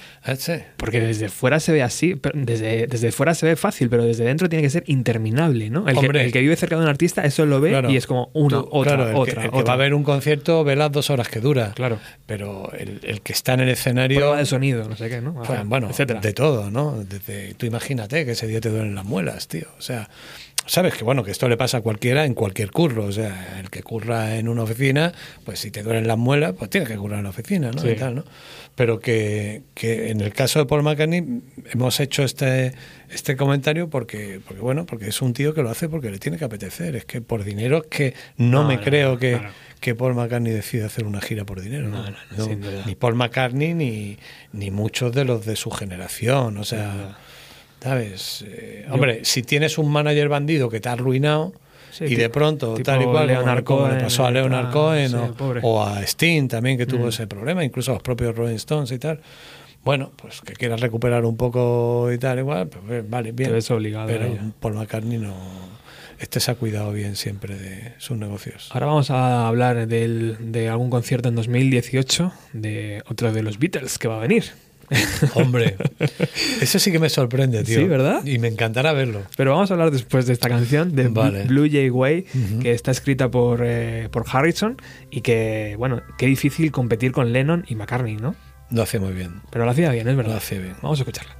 Porque 0.76 1.00
desde 1.00 1.28
fuera 1.28 1.60
se 1.60 1.72
ve 1.72 1.82
así, 1.82 2.14
pero 2.14 2.38
desde, 2.38 2.59
desde 2.60 3.12
fuera 3.12 3.34
se 3.34 3.46
ve 3.46 3.56
fácil, 3.56 3.88
pero 3.88 4.04
desde 4.04 4.24
dentro 4.24 4.48
tiene 4.48 4.62
que 4.62 4.70
ser 4.70 4.84
interminable, 4.86 5.70
¿no? 5.70 5.88
El, 5.88 5.98
que, 5.98 6.06
el 6.06 6.32
que 6.32 6.40
vive 6.40 6.56
cerca 6.56 6.76
de 6.76 6.82
un 6.82 6.88
artista 6.88 7.22
eso 7.24 7.46
lo 7.46 7.60
ve 7.60 7.70
Claro. 7.70 7.90
y 7.90 7.96
es 7.96 8.06
como 8.06 8.30
una, 8.34 8.60
otra, 8.60 8.96
claro, 8.96 9.08
el 9.08 9.14
que- 9.14 9.20
otra, 9.20 9.44
el 9.44 9.50
que, 9.50 9.56
otra. 9.56 9.68
va 9.68 9.72
a 9.74 9.76
ver 9.76 9.94
un 9.94 10.02
concierto 10.04 10.64
ve 10.64 10.76
las 10.76 10.92
dos 10.92 11.10
horas 11.10 11.28
que 11.28 11.40
dura. 11.40 11.72
Claro. 11.74 11.98
Pero 12.26 12.70
el, 12.78 13.00
el 13.02 13.20
que 13.22 13.32
está 13.32 13.54
en 13.54 13.60
el 13.60 13.68
escenario. 13.70 14.18
Prueba 14.18 14.38
de 14.38 14.46
sonido, 14.46 14.88
no 14.88 14.96
sé 14.96 15.08
qué, 15.08 15.20
¿no? 15.20 15.30
O 15.30 15.42
Pues, 15.42 15.64
bueno, 15.66 15.88
etcétera. 15.90 16.20
de 16.20 16.32
todo, 16.32 16.70
¿no? 16.70 17.02
Desde, 17.08 17.54
tú 17.54 17.66
imagínate 17.66 18.24
que 18.24 18.32
ese 18.32 18.46
día 18.46 18.60
te 18.60 18.68
duelen 18.70 18.94
las 18.94 19.04
muelas, 19.04 19.48
tío. 19.48 19.66
O 19.78 19.82
sea, 19.82 20.08
sabes 20.66 20.94
que 20.94 21.04
bueno, 21.04 21.24
que 21.24 21.30
esto 21.30 21.48
le 21.48 21.56
pasa 21.56 21.78
a 21.78 21.80
cualquiera 21.80 22.24
en 22.24 22.34
cualquier 22.34 22.70
curro. 22.70 23.04
O 23.04 23.12
sea, 23.12 23.58
el 23.60 23.70
que 23.70 23.82
curra 23.82 24.36
en 24.36 24.48
una 24.48 24.62
oficina, 24.62 25.12
pues 25.44 25.58
si 25.60 25.70
te 25.70 25.82
duelen 25.82 26.06
las 26.06 26.18
muelas, 26.18 26.54
pues 26.58 26.70
tienes 26.70 26.88
que 26.88 26.96
currar 26.96 27.18
en 27.18 27.24
la 27.24 27.30
oficina, 27.30 27.70
¿no? 27.72 27.80
Sí. 27.80 27.88
Y 27.88 27.96
tal, 27.96 28.16
¿no? 28.16 28.24
Pero 28.74 29.00
que, 29.00 29.62
que 29.74 30.10
en 30.10 30.20
el 30.20 30.32
caso 30.32 30.60
de 30.60 30.66
Paul 30.66 30.82
McCartney 30.82 31.42
hemos 31.72 32.00
hecho 32.00 32.22
este, 32.22 32.72
este 33.10 33.36
comentario 33.36 33.90
porque, 33.90 34.40
porque, 34.46 34.62
bueno, 34.62 34.86
porque 34.86 35.08
es 35.08 35.20
un 35.20 35.32
tío 35.32 35.52
que 35.54 35.62
lo 35.62 35.70
hace 35.70 35.88
porque 35.88 36.10
le 36.10 36.18
tiene 36.18 36.38
que 36.38 36.44
apetecer. 36.44 36.96
Es 36.96 37.04
que 37.04 37.20
por 37.20 37.44
dinero 37.44 37.78
es 37.78 37.88
que 37.88 38.14
no, 38.36 38.62
No, 38.62 38.68
me 38.68 38.76
no, 38.76 38.82
creo 38.82 39.12
no, 39.12 39.18
que, 39.18 39.40
que 39.80 39.94
Paul 39.94 40.14
McCartney 40.14 40.52
decide 40.52 40.84
hacer 40.84 41.04
una 41.04 41.20
gira 41.20 41.44
por 41.44 41.60
dinero. 41.60 41.88
No. 41.88 42.04
Ni 42.86 42.94
Paul 42.94 43.16
McCartney 43.16 43.74
ni, 43.74 44.18
ni 44.52 44.70
muchos 44.70 45.12
de 45.12 45.24
los 45.24 45.44
de 45.44 45.56
su 45.56 45.70
generación. 45.70 46.56
O 46.56 46.64
sea, 46.64 47.18
¿sabes? 47.82 48.44
Eh, 48.46 48.86
hombre, 48.90 49.24
si 49.24 49.42
tienes 49.42 49.78
un 49.78 49.90
manager 49.90 50.28
bandido 50.28 50.68
que 50.68 50.80
te 50.80 50.88
ha 50.88 50.92
arruinado 50.92 51.52
Sí, 51.92 52.04
y 52.04 52.14
de 52.14 52.30
pronto, 52.30 52.74
tal 52.84 53.02
y 53.02 53.04
cual, 53.06 53.26
Leonard 53.26 53.64
como 53.64 53.82
le 53.82 53.88
Cohen, 53.94 54.04
pasó 54.04 54.24
a 54.24 54.30
Leonard 54.30 54.66
ah, 54.66 54.70
Cohen 54.70 55.12
o, 55.62 55.82
a 55.84 56.00
Sting 56.04 56.46
también, 56.46 56.78
que 56.78 56.86
tuvo 56.86 57.06
Mm. 57.06 57.08
ese 57.08 57.26
problema, 57.26 57.64
incluso 57.64 57.90
a 57.90 57.94
los 57.94 58.02
propios 58.02 58.36
Rolling 58.36 58.54
Stones 58.54 58.92
y 58.92 58.98
tal. 59.00 59.20
Bueno, 59.82 60.12
pues 60.14 60.40
que 60.40 60.52
quieras 60.52 60.80
recuperar 60.80 61.24
un 61.24 61.36
poco 61.36 62.12
y 62.12 62.18
tal, 62.18 62.38
igual, 62.38 62.68
pues 62.68 62.82
eh, 62.90 63.04
vale, 63.08 63.32
bien. 63.32 63.48
Te 63.50 63.54
ves 63.54 63.70
obligado 63.72 64.06
Pero. 64.06 64.28
Paul 64.60 64.74
McCartney 64.74 65.18
no. 65.18 65.34
Este 66.20 66.38
se 66.38 66.50
ha 66.50 66.54
cuidado 66.54 66.92
bien 66.92 67.16
siempre 67.16 67.56
de 67.56 67.94
sus 67.98 68.16
negocios. 68.16 68.68
Ahora 68.72 68.86
vamos 68.86 69.10
a 69.10 69.48
hablar 69.48 69.88
del- 69.88 70.52
de 70.52 70.68
algún 70.68 70.90
concierto 70.90 71.28
en 71.30 71.34
2018 71.34 72.30
de 72.52 73.02
otro 73.08 73.32
de 73.32 73.42
los 73.42 73.58
Beatles 73.58 73.98
que 73.98 74.06
va 74.06 74.16
a 74.18 74.20
venir. 74.20 74.44
Hombre, 75.34 75.76
eso 76.60 76.78
sí 76.78 76.90
que 76.90 76.98
me 76.98 77.08
sorprende, 77.08 77.62
tío. 77.64 77.78
Sí, 77.80 77.84
¿verdad? 77.86 78.24
Y 78.24 78.38
me 78.38 78.48
encantará 78.48 78.92
verlo. 78.92 79.22
Pero 79.36 79.52
vamos 79.52 79.70
a 79.70 79.74
hablar 79.74 79.90
después 79.90 80.26
de 80.26 80.32
esta 80.32 80.48
canción 80.48 80.94
de 80.96 81.08
Vale. 81.08 81.44
Blue 81.44 81.68
Jay 81.70 81.90
Way, 81.90 82.26
que 82.60 82.72
está 82.72 82.90
escrita 82.90 83.30
por, 83.30 83.60
eh, 83.64 84.08
por 84.10 84.24
Harrison 84.30 84.76
y 85.10 85.20
que, 85.20 85.74
bueno, 85.78 86.02
qué 86.18 86.26
difícil 86.26 86.72
competir 86.72 87.12
con 87.12 87.32
Lennon 87.32 87.64
y 87.68 87.74
McCartney, 87.76 88.16
¿no? 88.16 88.34
Lo 88.70 88.82
hace 88.82 88.98
muy 88.98 89.12
bien. 89.12 89.42
Pero 89.50 89.64
lo 89.64 89.70
hacía 89.70 89.90
bien, 89.90 90.06
es 90.08 90.12
Lo 90.14 90.18
verdad. 90.22 90.36
hace 90.36 90.58
bien. 90.58 90.74
Vamos 90.82 90.98
a 91.00 91.02
escucharla. 91.02 91.36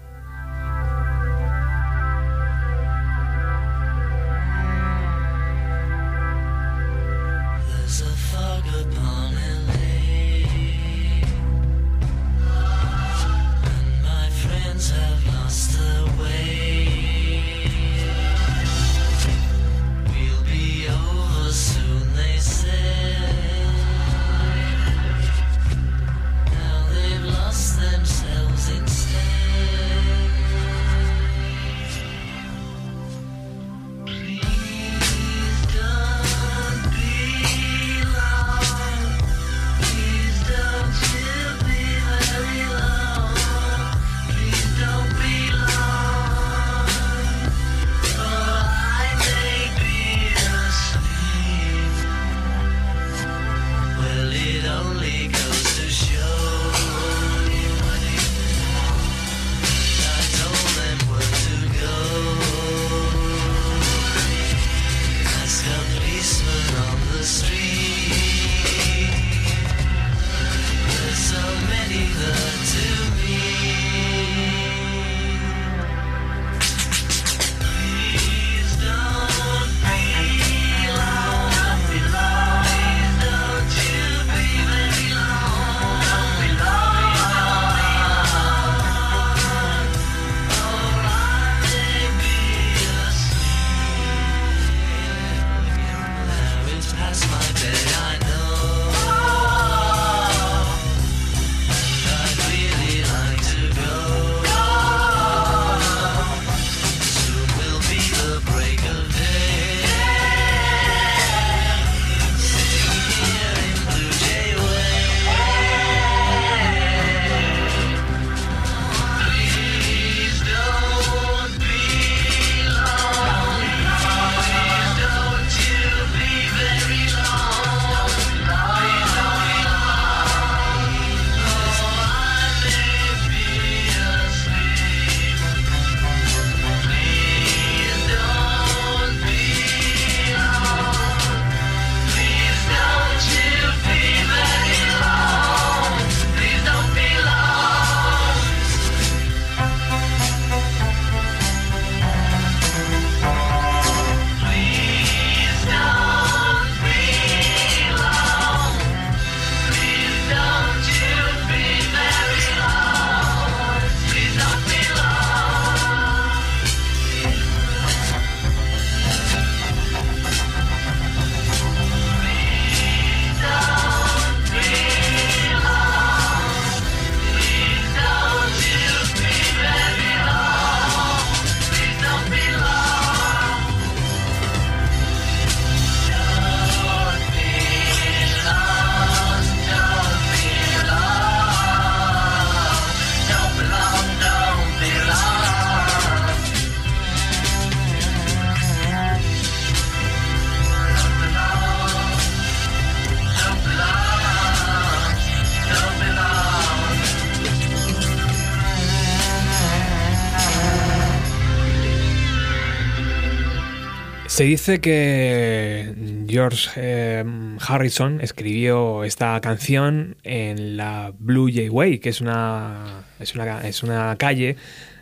Se 214.41 214.47
dice 214.47 214.81
que 214.81 216.25
George 216.27 216.71
eh, 216.77 217.23
Harrison 217.59 218.23
escribió 218.23 219.05
esta 219.05 219.39
canción 219.43 220.17
en 220.23 220.79
la 220.79 221.13
Blue 221.19 221.51
Jay 221.53 221.69
Way, 221.69 221.99
que 221.99 222.09
es 222.09 222.23
una, 222.23 223.05
es 223.19 223.35
una, 223.35 223.69
es 223.69 223.83
una 223.83 224.17
calle 224.17 224.57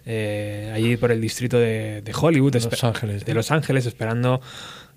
eh, 0.06 0.72
allí 0.74 0.96
por 0.96 1.12
el 1.12 1.20
distrito 1.20 1.56
de, 1.56 2.02
de 2.02 2.12
Hollywood, 2.20 2.54
Los 2.54 2.68
espe- 2.68 2.84
Ángeles, 2.88 3.24
de. 3.24 3.32
Los 3.32 3.52
Ángeles, 3.52 3.86
esperando, 3.86 4.40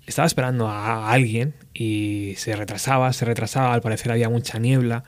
estaba 0.08 0.26
esperando 0.26 0.66
a 0.66 1.12
alguien 1.12 1.54
y 1.72 2.34
se 2.36 2.56
retrasaba, 2.56 3.12
se 3.12 3.24
retrasaba, 3.24 3.72
al 3.72 3.80
parecer 3.80 4.10
había 4.10 4.28
mucha 4.28 4.58
niebla 4.58 5.04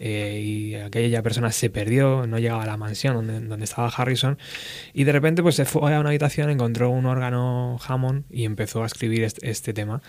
eh, 0.00 0.40
y 0.44 0.74
aquella 0.76 1.22
persona 1.22 1.50
se 1.52 1.70
perdió, 1.70 2.26
no 2.26 2.38
llegaba 2.38 2.62
a 2.62 2.66
la 2.66 2.76
mansión 2.76 3.14
donde, 3.14 3.40
donde 3.40 3.64
estaba 3.64 3.88
Harrison 3.88 4.38
y 4.94 5.04
de 5.04 5.12
repente 5.12 5.42
pues 5.42 5.56
se 5.56 5.64
fue 5.64 5.94
a 5.94 6.00
una 6.00 6.10
habitación, 6.10 6.50
encontró 6.50 6.90
un 6.90 7.06
órgano 7.06 7.78
Hammond 7.86 8.24
y 8.30 8.44
empezó 8.44 8.82
a 8.82 8.86
escribir 8.86 9.24
este, 9.24 9.50
este 9.50 9.72
tema. 9.72 10.00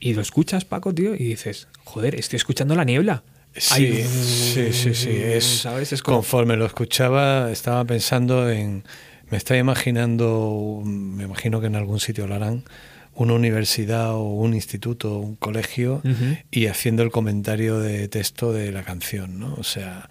Y 0.00 0.14
lo 0.14 0.22
escuchas, 0.22 0.64
Paco, 0.64 0.94
tío, 0.94 1.14
y 1.14 1.18
dices, 1.24 1.66
joder, 1.84 2.14
estoy 2.14 2.36
escuchando 2.36 2.74
la 2.76 2.84
niebla. 2.84 3.24
Sí, 3.56 3.74
Ay, 3.86 4.04
sí, 4.04 4.72
sí, 4.72 4.94
sí. 4.94 5.10
Es, 5.10 5.44
¿sabes? 5.62 5.92
Es 5.92 6.02
como- 6.02 6.18
Conforme 6.18 6.56
lo 6.56 6.66
escuchaba, 6.66 7.50
estaba 7.50 7.84
pensando 7.84 8.48
en. 8.50 8.84
Me 9.30 9.36
estaba 9.36 9.58
imaginando, 9.58 10.80
me 10.84 11.24
imagino 11.24 11.60
que 11.60 11.66
en 11.66 11.74
algún 11.76 11.98
sitio 11.98 12.26
lo 12.28 12.34
harán, 12.36 12.62
una 13.18 13.34
universidad 13.34 14.14
o 14.14 14.22
un 14.22 14.54
instituto 14.54 15.16
o 15.16 15.18
un 15.18 15.36
colegio 15.36 15.96
Ujú. 16.04 16.36
y 16.50 16.66
haciendo 16.66 17.02
el 17.02 17.10
comentario 17.10 17.78
de 17.80 18.08
texto 18.08 18.52
de 18.52 18.72
la 18.72 18.82
canción, 18.82 19.38
¿no? 19.38 19.54
O 19.58 19.64
sea, 19.64 20.08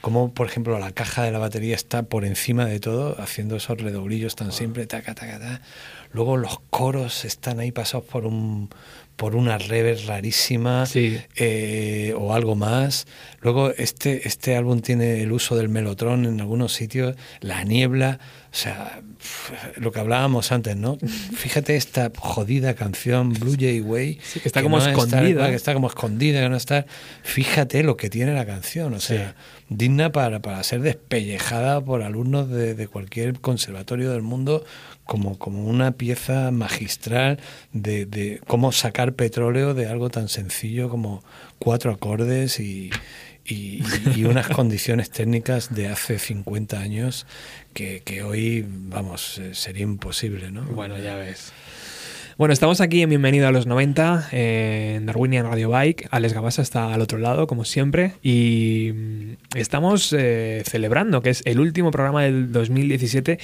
como 0.00 0.32
por 0.32 0.46
ejemplo 0.46 0.78
la 0.78 0.92
caja 0.92 1.22
de 1.24 1.30
la 1.32 1.38
batería 1.38 1.74
está 1.74 2.02
por 2.04 2.24
encima 2.24 2.66
de 2.66 2.80
todo, 2.80 3.20
haciendo 3.20 3.56
esos 3.56 3.78
redoblillos 3.80 4.36
tan 4.36 4.52
simples, 4.52 4.88
taca, 4.88 5.14
taca, 5.14 5.38
taca. 5.38 5.62
Luego 6.12 6.36
los 6.36 6.60
coros 6.70 7.24
están 7.24 7.58
ahí 7.60 7.72
pasados 7.72 8.06
por 8.06 8.26
un 8.26 8.70
por 9.16 9.34
una 9.34 9.58
reverb 9.58 10.06
rarísima 10.06 10.86
Sí. 10.86 11.18
eh, 11.34 12.14
o 12.16 12.32
algo 12.34 12.54
más. 12.54 13.06
Luego 13.40 13.70
este, 13.76 14.28
este 14.28 14.54
álbum 14.54 14.80
tiene 14.80 15.20
el 15.22 15.32
uso 15.32 15.56
del 15.56 15.68
melotron 15.68 16.24
en 16.24 16.40
algunos 16.40 16.72
sitios, 16.72 17.16
la 17.40 17.64
niebla, 17.64 18.20
o 18.52 18.54
sea, 18.56 19.02
lo 19.76 19.92
que 19.92 20.00
hablábamos 20.00 20.52
antes, 20.52 20.76
¿no? 20.76 20.98
Fíjate 21.36 21.76
esta 21.76 22.10
jodida 22.16 22.74
canción 22.74 23.32
Blue 23.32 23.56
Jay 23.58 23.80
Way. 23.80 24.18
Sí, 24.22 24.40
que 24.40 24.48
está 24.48 24.62
como 24.62 24.78
no 24.78 24.86
escondida. 24.86 25.48
que 25.48 25.54
está 25.54 25.74
como 25.74 25.88
escondida, 25.88 26.40
que 26.40 26.48
no 26.48 26.56
está. 26.56 26.86
Fíjate 27.22 27.82
lo 27.82 27.96
que 27.96 28.10
tiene 28.10 28.34
la 28.34 28.46
canción, 28.46 28.94
o 28.94 29.00
sea, 29.00 29.34
digna 29.68 30.12
para, 30.12 30.40
para 30.40 30.62
ser 30.62 30.80
despellejada 30.80 31.80
por 31.84 32.02
alumnos 32.02 32.48
de, 32.48 32.74
de 32.74 32.88
cualquier 32.88 33.40
conservatorio 33.40 34.12
del 34.12 34.22
mundo 34.22 34.64
como, 35.04 35.38
como 35.38 35.64
una 35.64 35.92
pieza 35.92 36.50
magistral 36.50 37.38
de, 37.72 38.04
de 38.04 38.40
cómo 38.46 38.72
sacar 38.72 39.14
petróleo 39.14 39.72
de 39.74 39.86
algo 39.86 40.10
tan 40.10 40.28
sencillo 40.28 40.90
como 40.90 41.24
cuatro 41.58 41.92
acordes 41.92 42.60
y, 42.60 42.90
y, 43.48 44.24
unas 44.24 44.48
condiciones 44.48 45.10
técnicas 45.10 45.74
de 45.74 45.88
hace 45.88 46.18
50 46.18 46.78
años 46.78 47.26
que, 47.72 48.22
hoy, 48.22 48.64
vamos, 48.68 49.38
eh, 49.38 49.54
sería 49.54 49.84
imposible, 49.84 50.50
¿no? 50.50 50.62
Bueno, 50.64 50.98
ya 50.98 51.14
ves. 51.16 51.52
Bueno, 52.38 52.52
estamos 52.52 52.80
aquí 52.80 53.02
en 53.02 53.08
Bienvenido 53.08 53.48
a 53.48 53.50
los 53.50 53.66
90 53.66 54.28
eh, 54.30 54.94
en 54.96 55.06
Darwinian 55.06 55.46
Radio 55.46 55.70
Bike. 55.70 56.06
Alex 56.12 56.34
Gabasa 56.34 56.62
está 56.62 56.94
al 56.94 57.00
otro 57.00 57.18
lado, 57.18 57.48
como 57.48 57.64
siempre. 57.64 58.12
Y 58.22 58.92
mm, 58.94 59.56
estamos 59.56 60.12
eh, 60.16 60.62
celebrando 60.64 61.20
que 61.20 61.30
es 61.30 61.42
el 61.46 61.58
último 61.58 61.90
programa 61.90 62.22
del 62.22 62.52
2017. 62.52 63.40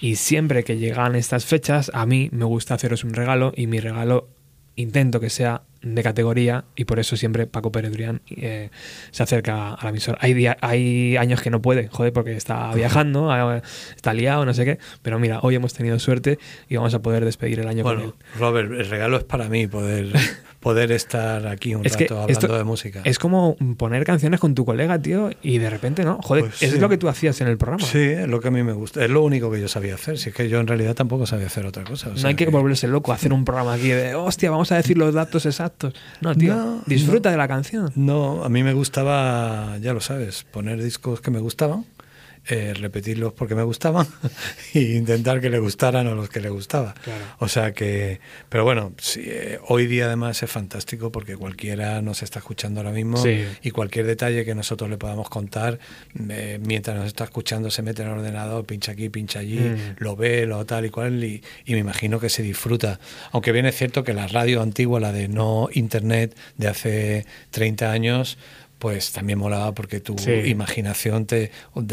Y 0.00 0.16
siempre 0.16 0.64
que 0.64 0.78
llegan 0.78 1.16
estas 1.16 1.44
fechas, 1.44 1.90
a 1.92 2.06
mí 2.06 2.30
me 2.32 2.46
gusta 2.46 2.74
haceros 2.74 3.04
un 3.04 3.12
regalo. 3.12 3.52
Y 3.54 3.66
mi 3.66 3.78
regalo 3.78 4.30
intento 4.74 5.20
que 5.20 5.28
sea 5.28 5.64
de 5.82 6.02
categoría 6.02 6.64
y 6.76 6.84
por 6.84 6.98
eso 6.98 7.16
siempre 7.16 7.46
Paco 7.46 7.72
Pérez 7.72 7.92
eh, 8.36 8.70
se 9.10 9.22
acerca 9.22 9.72
a 9.74 9.82
la 9.84 9.90
emisora. 9.90 10.18
Hay, 10.20 10.34
día- 10.34 10.56
hay 10.60 11.16
años 11.16 11.40
que 11.40 11.50
no 11.50 11.62
puede, 11.62 11.88
joder, 11.88 12.12
porque 12.12 12.32
está 12.32 12.72
viajando, 12.74 13.30
eh, 13.54 13.62
está 13.96 14.12
liado, 14.12 14.44
no 14.44 14.52
sé 14.54 14.64
qué, 14.64 14.78
pero 15.02 15.18
mira, 15.18 15.40
hoy 15.42 15.54
hemos 15.54 15.72
tenido 15.74 15.98
suerte 15.98 16.38
y 16.68 16.76
vamos 16.76 16.92
a 16.94 17.00
poder 17.02 17.24
despedir 17.24 17.60
el 17.60 17.68
año 17.68 17.82
con 17.82 17.92
él. 17.94 17.98
Bueno, 17.98 18.14
Robert, 18.38 18.72
el 18.72 18.86
regalo 18.90 19.16
es 19.16 19.24
para 19.24 19.48
mí 19.48 19.66
poder, 19.66 20.12
poder 20.60 20.92
estar 20.92 21.46
aquí 21.46 21.74
un 21.74 21.86
Es 21.86 21.96
que 21.96 22.04
rato 22.04 22.14
hablando 22.22 22.32
esto 22.32 22.56
de 22.58 22.64
música. 22.64 23.00
Es 23.04 23.18
como 23.18 23.56
poner 23.78 24.04
canciones 24.04 24.38
con 24.40 24.54
tu 24.54 24.64
colega, 24.66 24.98
tío, 25.00 25.30
y 25.42 25.58
de 25.58 25.70
repente, 25.70 26.04
¿no? 26.04 26.18
Joder, 26.22 26.44
Pues 26.44 26.56
sí. 26.56 26.66
es 26.66 26.78
lo 26.78 26.88
que 26.90 26.98
tú 26.98 27.08
hacías 27.08 27.40
en 27.40 27.48
el 27.48 27.56
programa. 27.56 27.84
Sí, 27.86 27.98
es 27.98 28.28
lo 28.28 28.40
que 28.40 28.48
a 28.48 28.50
mí 28.50 28.62
me 28.62 28.72
gusta. 28.74 29.02
Es 29.02 29.10
lo 29.10 29.22
único 29.22 29.50
que 29.50 29.60
yo 29.60 29.68
sabía 29.68 29.94
hacer. 29.94 30.18
Si 30.18 30.28
es 30.28 30.34
que 30.34 30.48
yo 30.50 30.60
en 30.60 30.66
realidad 30.66 30.94
tampoco 30.94 31.24
sabía 31.26 31.46
hacer 31.46 31.64
otra 31.64 31.84
cosa. 31.84 32.10
o 32.10 32.14
no 32.20 32.28
hay 32.28 32.34
que, 32.34 32.46
volverse 32.46 32.86
loco, 32.86 33.12
hacer 33.12 33.32
un 33.32 33.44
programa 33.46 33.72
aquí 33.74 33.88
de, 33.88 34.14
hostia, 34.14 34.50
vamos 34.50 34.70
a 34.72 34.76
decir 34.76 34.98
los 34.98 35.14
datos 35.14 35.46
exactos. 35.46 35.69
No, 36.20 36.34
tío, 36.34 36.54
No, 36.54 36.82
disfruta 36.86 37.30
de 37.30 37.36
la 37.36 37.48
canción. 37.48 37.92
No, 37.94 38.44
a 38.44 38.48
mí 38.48 38.62
me 38.62 38.72
gustaba, 38.72 39.78
ya 39.78 39.92
lo 39.92 40.00
sabes, 40.00 40.44
poner 40.50 40.82
discos 40.82 41.20
que 41.20 41.30
me 41.30 41.40
gustaban, 41.40 41.84
eh, 42.46 42.74
repetirlos 42.74 43.32
porque 43.32 43.54
me 43.54 43.62
gustaban 43.62 44.06
e 44.74 44.80
intentar 44.80 45.40
que 45.40 45.50
le 45.50 45.58
gustaran 45.58 46.06
a 46.06 46.12
los 46.14 46.28
que 46.28 46.40
le 46.40 46.48
gustaba. 46.48 46.94
Claro. 46.94 47.24
O 47.38 47.48
sea 47.48 47.72
que, 47.72 48.20
pero 48.48 48.64
bueno, 48.64 48.92
sí, 48.98 49.22
eh, 49.24 49.58
hoy 49.68 49.86
día 49.86 50.06
además 50.06 50.42
es 50.42 50.50
fantástico 50.50 51.12
porque 51.12 51.36
cualquiera 51.36 52.02
nos 52.02 52.22
está 52.22 52.38
escuchando 52.40 52.80
ahora 52.80 52.92
mismo 52.92 53.16
Sí. 53.18 53.44
y 53.62 53.70
cualquier 53.70 54.06
detalle 54.06 54.44
que 54.44 54.54
nosotros 54.54 54.88
le 54.90 54.96
podamos 54.96 55.28
contar, 55.28 55.78
eh, 56.30 56.58
mientras 56.64 56.96
nos 56.96 57.06
está 57.06 57.24
escuchando 57.24 57.70
se 57.70 57.82
mete 57.82 58.02
en 58.02 58.08
el 58.08 58.14
ordenador, 58.14 58.64
pincha 58.64 58.92
aquí, 58.92 59.08
pincha 59.08 59.40
allí, 59.40 59.58
Mm. 59.60 59.96
lo 59.98 60.16
ve, 60.16 60.46
lo 60.46 60.64
tal 60.66 60.86
y 60.86 60.90
cual, 60.90 61.22
y, 61.22 61.42
y 61.66 61.72
me 61.74 61.78
imagino 61.78 62.18
que 62.20 62.28
se 62.30 62.42
disfruta. 62.42 62.98
Aunque 63.32 63.52
bien 63.52 63.66
es 63.66 63.76
cierto 63.76 64.02
que 64.04 64.14
la 64.14 64.26
radio 64.26 64.62
antigua, 64.62 64.98
la 65.00 65.12
de 65.12 65.28
no 65.28 65.68
internet 65.72 66.36
de 66.56 66.68
hace 66.68 67.26
30 67.50 67.92
años, 67.92 68.38
pues 68.80 69.12
también 69.12 69.38
molaba 69.38 69.72
porque 69.72 70.00
tu 70.00 70.18
Sí. 70.18 70.32
imaginación, 70.46 71.26
te, 71.26 71.52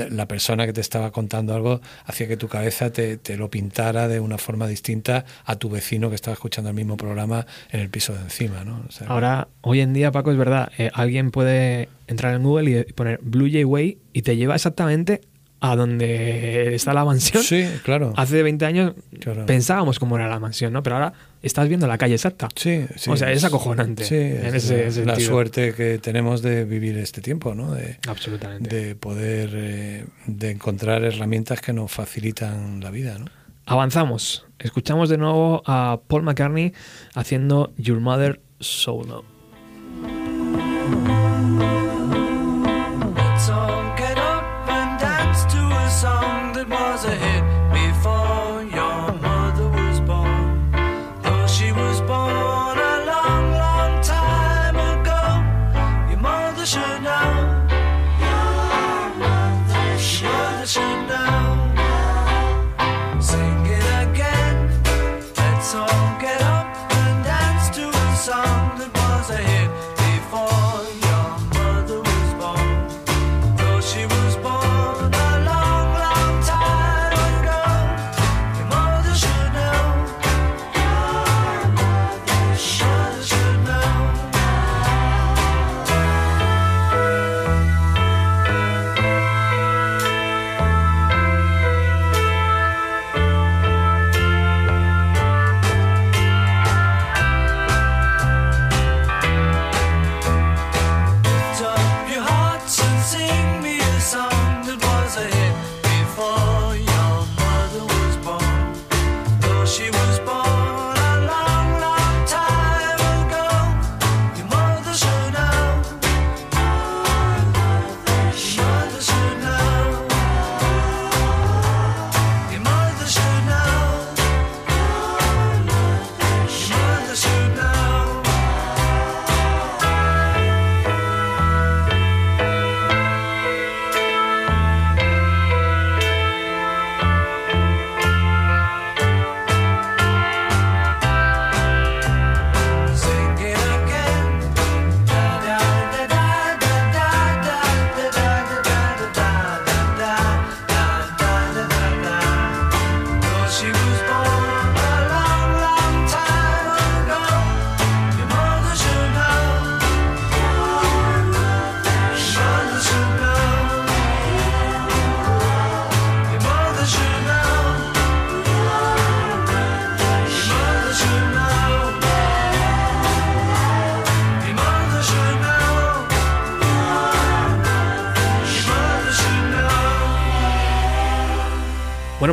la 0.09 0.27
persona 0.27 0.65
que 0.65 0.73
te 0.73 0.81
estaba 0.81 1.11
contando 1.11 1.53
algo, 1.53 1.81
hacía 2.05 2.27
que 2.27 2.37
tu 2.37 2.47
cabeza 2.47 2.91
te, 2.91 3.17
te 3.17 3.37
lo 3.37 3.51
pintara 3.51 4.07
de 4.07 4.19
una 4.19 4.39
forma 4.39 4.67
distinta 4.67 5.25
a 5.45 5.57
tu 5.57 5.69
vecino 5.69 6.09
que 6.09 6.15
estaba 6.15 6.33
escuchando 6.33 6.69
el 6.71 6.75
mismo 6.75 6.97
programa 6.97 7.45
en 7.69 7.81
el 7.81 7.89
piso 7.89 8.13
de 8.15 8.21
encima. 8.21 8.63
¿no? 8.63 8.83
O 8.87 8.91
sea, 8.91 9.07
Ahora, 9.07 9.49
hoy 9.61 9.81
en 9.81 9.93
día, 9.93 10.11
Paco, 10.11 10.31
es 10.31 10.37
verdad, 10.37 10.71
eh, 10.79 10.89
alguien 10.93 11.29
puede 11.29 11.89
entrar 12.07 12.33
en 12.33 12.41
Google 12.43 12.85
y 12.87 12.93
poner 12.93 13.19
Blue 13.21 13.49
Jay 13.51 13.65
Way 13.65 13.97
y 14.13 14.21
te 14.23 14.35
lleva 14.37 14.55
exactamente 14.55 15.21
a 15.59 15.75
donde 15.75 16.75
está 16.75 16.93
la 16.93 17.03
mansión. 17.03 17.41
sí, 17.43 17.65
claro. 17.83 18.13
Hace 18.15 18.43
20 18.43 18.65
años 18.65 18.93
Claro. 19.19 19.45
pensábamos 19.45 19.97
cómo 19.99 20.15
era 20.17 20.27
la 20.27 20.39
mansión, 20.39 20.71
¿no? 20.73 20.83
Pero 20.83 20.97
ahora 20.97 21.13
estás 21.41 21.67
viendo 21.67 21.87
la 21.87 21.97
calle 21.97 22.13
exacta. 22.13 22.47
Sí, 22.55 22.85
sí. 22.95 23.09
O 23.09 23.17
sea, 23.17 23.31
es 23.31 23.43
acojonante 23.43 24.03
Sí, 24.03 24.15
en 24.15 24.53
es 24.55 24.69
ese 24.69 25.05
la 25.05 25.19
suerte 25.19 25.73
que 25.73 25.97
tenemos 25.97 26.41
de 26.41 26.63
vivir 26.65 26.97
este 26.97 27.21
tiempo, 27.21 27.55
¿no? 27.55 27.73
De, 27.73 27.97
Absolutamente. 28.07 28.75
de 28.75 28.95
poder 28.95 29.49
eh, 29.53 30.05
de 30.27 30.51
encontrar 30.51 31.03
herramientas 31.03 31.59
que 31.61 31.73
nos 31.73 31.91
facilitan 31.91 32.79
la 32.81 32.91
vida, 32.91 33.17
¿no? 33.17 33.25
Avanzamos. 33.65 34.45
Escuchamos 34.59 35.09
de 35.09 35.17
nuevo 35.17 35.61
a 35.65 35.99
Paul 36.07 36.23
McCartney 36.23 36.73
haciendo 37.15 37.73
Your 37.77 37.99
Mother 37.99 38.39
Solo. 38.59 39.25
miles 46.97 47.05
ahead. 47.05 47.36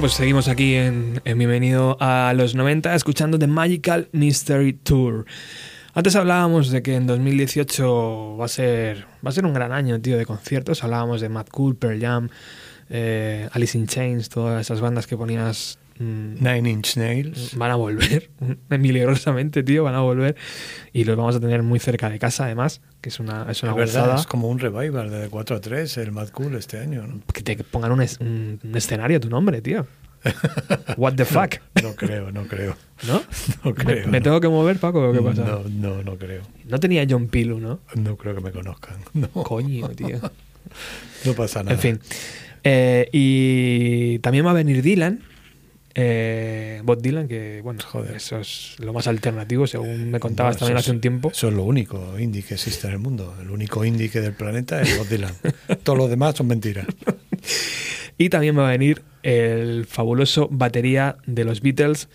Pues 0.05 0.13
seguimos 0.13 0.49
aquí 0.49 0.75
en, 0.75 1.23
en 1.25 1.39
Bienvenido 1.39 1.97
a 1.99 2.35
los 2.37 2.55
90 2.55 2.95
escuchando 2.95 3.39
The 3.39 3.47
Magical 3.47 4.11
Mystery 4.13 4.75
Tour. 4.75 5.25
Antes 5.95 6.15
hablábamos 6.15 6.71
de 6.71 6.83
que 6.83 6.95
en 6.95 7.07
2018 7.07 8.37
va 8.37 8.45
a 8.45 8.49
ser, 8.49 9.07
va 9.25 9.31
a 9.31 9.33
ser 9.33 9.47
un 9.47 9.55
gran 9.55 9.73
año, 9.73 9.99
tío, 10.03 10.19
de 10.19 10.27
conciertos. 10.27 10.85
Hablábamos 10.85 11.23
de 11.23 11.31
Mad 11.31 11.47
Cool, 11.47 11.79
Jam, 11.99 12.29
eh, 12.91 13.49
Alice 13.53 13.79
in 13.79 13.87
Chains, 13.87 14.29
todas 14.29 14.61
esas 14.61 14.83
bandas 14.83 15.07
que 15.07 15.17
ponías 15.17 15.79
Nine 15.99 16.69
Inch 16.71 16.97
Nails. 16.97 17.57
van 17.57 17.71
a 17.71 17.77
volver, 17.77 18.31
milagrosamente, 18.69 19.63
tío, 19.63 19.85
van 19.85 19.95
a 19.95 20.01
volver. 20.01 20.37
Y 20.93 21.05
los 21.05 21.17
vamos 21.17 21.37
a 21.37 21.41
tener 21.41 21.63
muy 21.63 21.79
cerca 21.79 22.11
de 22.11 22.19
casa, 22.19 22.45
además, 22.47 22.81
que 23.01 23.09
es 23.11 23.21
una, 23.21 23.51
es 23.51 23.63
una 23.63 23.73
Es 23.73 23.95
verdad, 23.95 24.19
es 24.19 24.27
como 24.27 24.49
un 24.49 24.59
revival 24.59 25.11
de 25.11 25.29
4 25.29 25.57
a 25.57 25.61
3, 25.61 25.97
el 25.99 26.13
Mad 26.13 26.29
Cool 26.31 26.55
este 26.57 26.79
año, 26.79 27.07
¿no? 27.07 27.21
Que 27.33 27.43
te 27.43 27.57
pongan 27.65 27.93
un, 27.93 28.03
es- 28.03 28.19
un- 28.21 28.59
un 28.63 28.77
escenario 28.77 29.19
a 29.19 29.21
tu 29.21 29.29
nombre, 29.31 29.61
tío. 29.63 29.87
What 30.97 31.15
the 31.17 31.25
fuck, 31.27 31.57
No 31.83 31.95
creo, 31.95 32.33
no 32.33 32.45
creo. 32.47 32.77
¿no? 33.07 33.23
No 33.63 33.71
¿Me, 33.71 33.75
creo. 33.75 34.07
me 34.09 34.19
no. 34.21 34.23
tengo 34.25 34.41
que 34.41 34.49
mover, 34.49 34.79
Paco, 34.79 35.11
o 35.11 35.13
qué 35.13 35.21
pasa? 35.21 35.43
No, 35.45 35.63
no, 35.69 36.03
no 36.03 36.17
creo. 36.17 36.43
No 36.67 36.81
tenía 36.81 37.05
John 37.09 37.27
Pilu, 37.29 37.61
¿no? 37.61 37.81
No 37.95 38.17
creo 38.17 38.35
que 38.35 38.41
me 38.41 38.51
conozcan. 38.51 38.97
No, 39.13 39.29
Coño, 39.29 39.89
tío. 39.91 40.19
no 41.27 41.33
pasa 41.35 41.63
nada. 41.63 41.75
En 41.75 41.79
fin. 41.79 42.01
Eh, 42.65 43.09
y 43.13 44.19
también 44.21 44.47
va 44.47 44.53
a 44.53 44.55
venir 44.55 44.81
Dylan. 44.83 45.21
Eh, 45.97 46.81
Bob 46.85 47.01
Dylan, 47.01 47.29
que 47.29 47.61
bueno, 47.63 47.81
Joder. 47.85 48.17
eso 48.17 48.41
es 48.41 48.75
lo 48.79 48.93
más 48.93 49.07
alternativo, 49.07 49.67
según 49.67 50.11
me 50.11 50.19
contabas 50.19 50.57
No, 50.57 50.61
también 50.61 50.79
hace 50.79 50.91
un 50.91 51.01
tiempo. 51.01 51.31
Eso 51.31 51.49
es 51.49 51.55
lo 51.55 51.63
único 51.63 52.19
indie 52.19 52.43
que 52.43 52.55
existe 52.55 52.89
en 52.89 52.95
el 52.95 52.99
mundo. 52.99 53.35
El 53.41 53.51
único 53.51 53.85
indie 53.85 54.11
que 54.11 54.21
del 54.21 54.33
planeta 54.33 54.81
es 54.83 54.99
Bob 54.99 55.09
Dylan. 55.09 55.35
Todos 55.85 55.99
los 55.99 56.11
demás 56.11 56.35
son 56.37 56.49
mentiras. 56.49 56.87
Y 58.17 58.29
también 58.29 58.57
va 58.57 58.69
a 58.69 58.71
venir 58.71 59.03
el 59.23 59.87
fabuloso 59.87 60.49
batería 60.51 61.17
de 61.27 61.45
los 61.45 61.61
Beatles, 61.61 62.09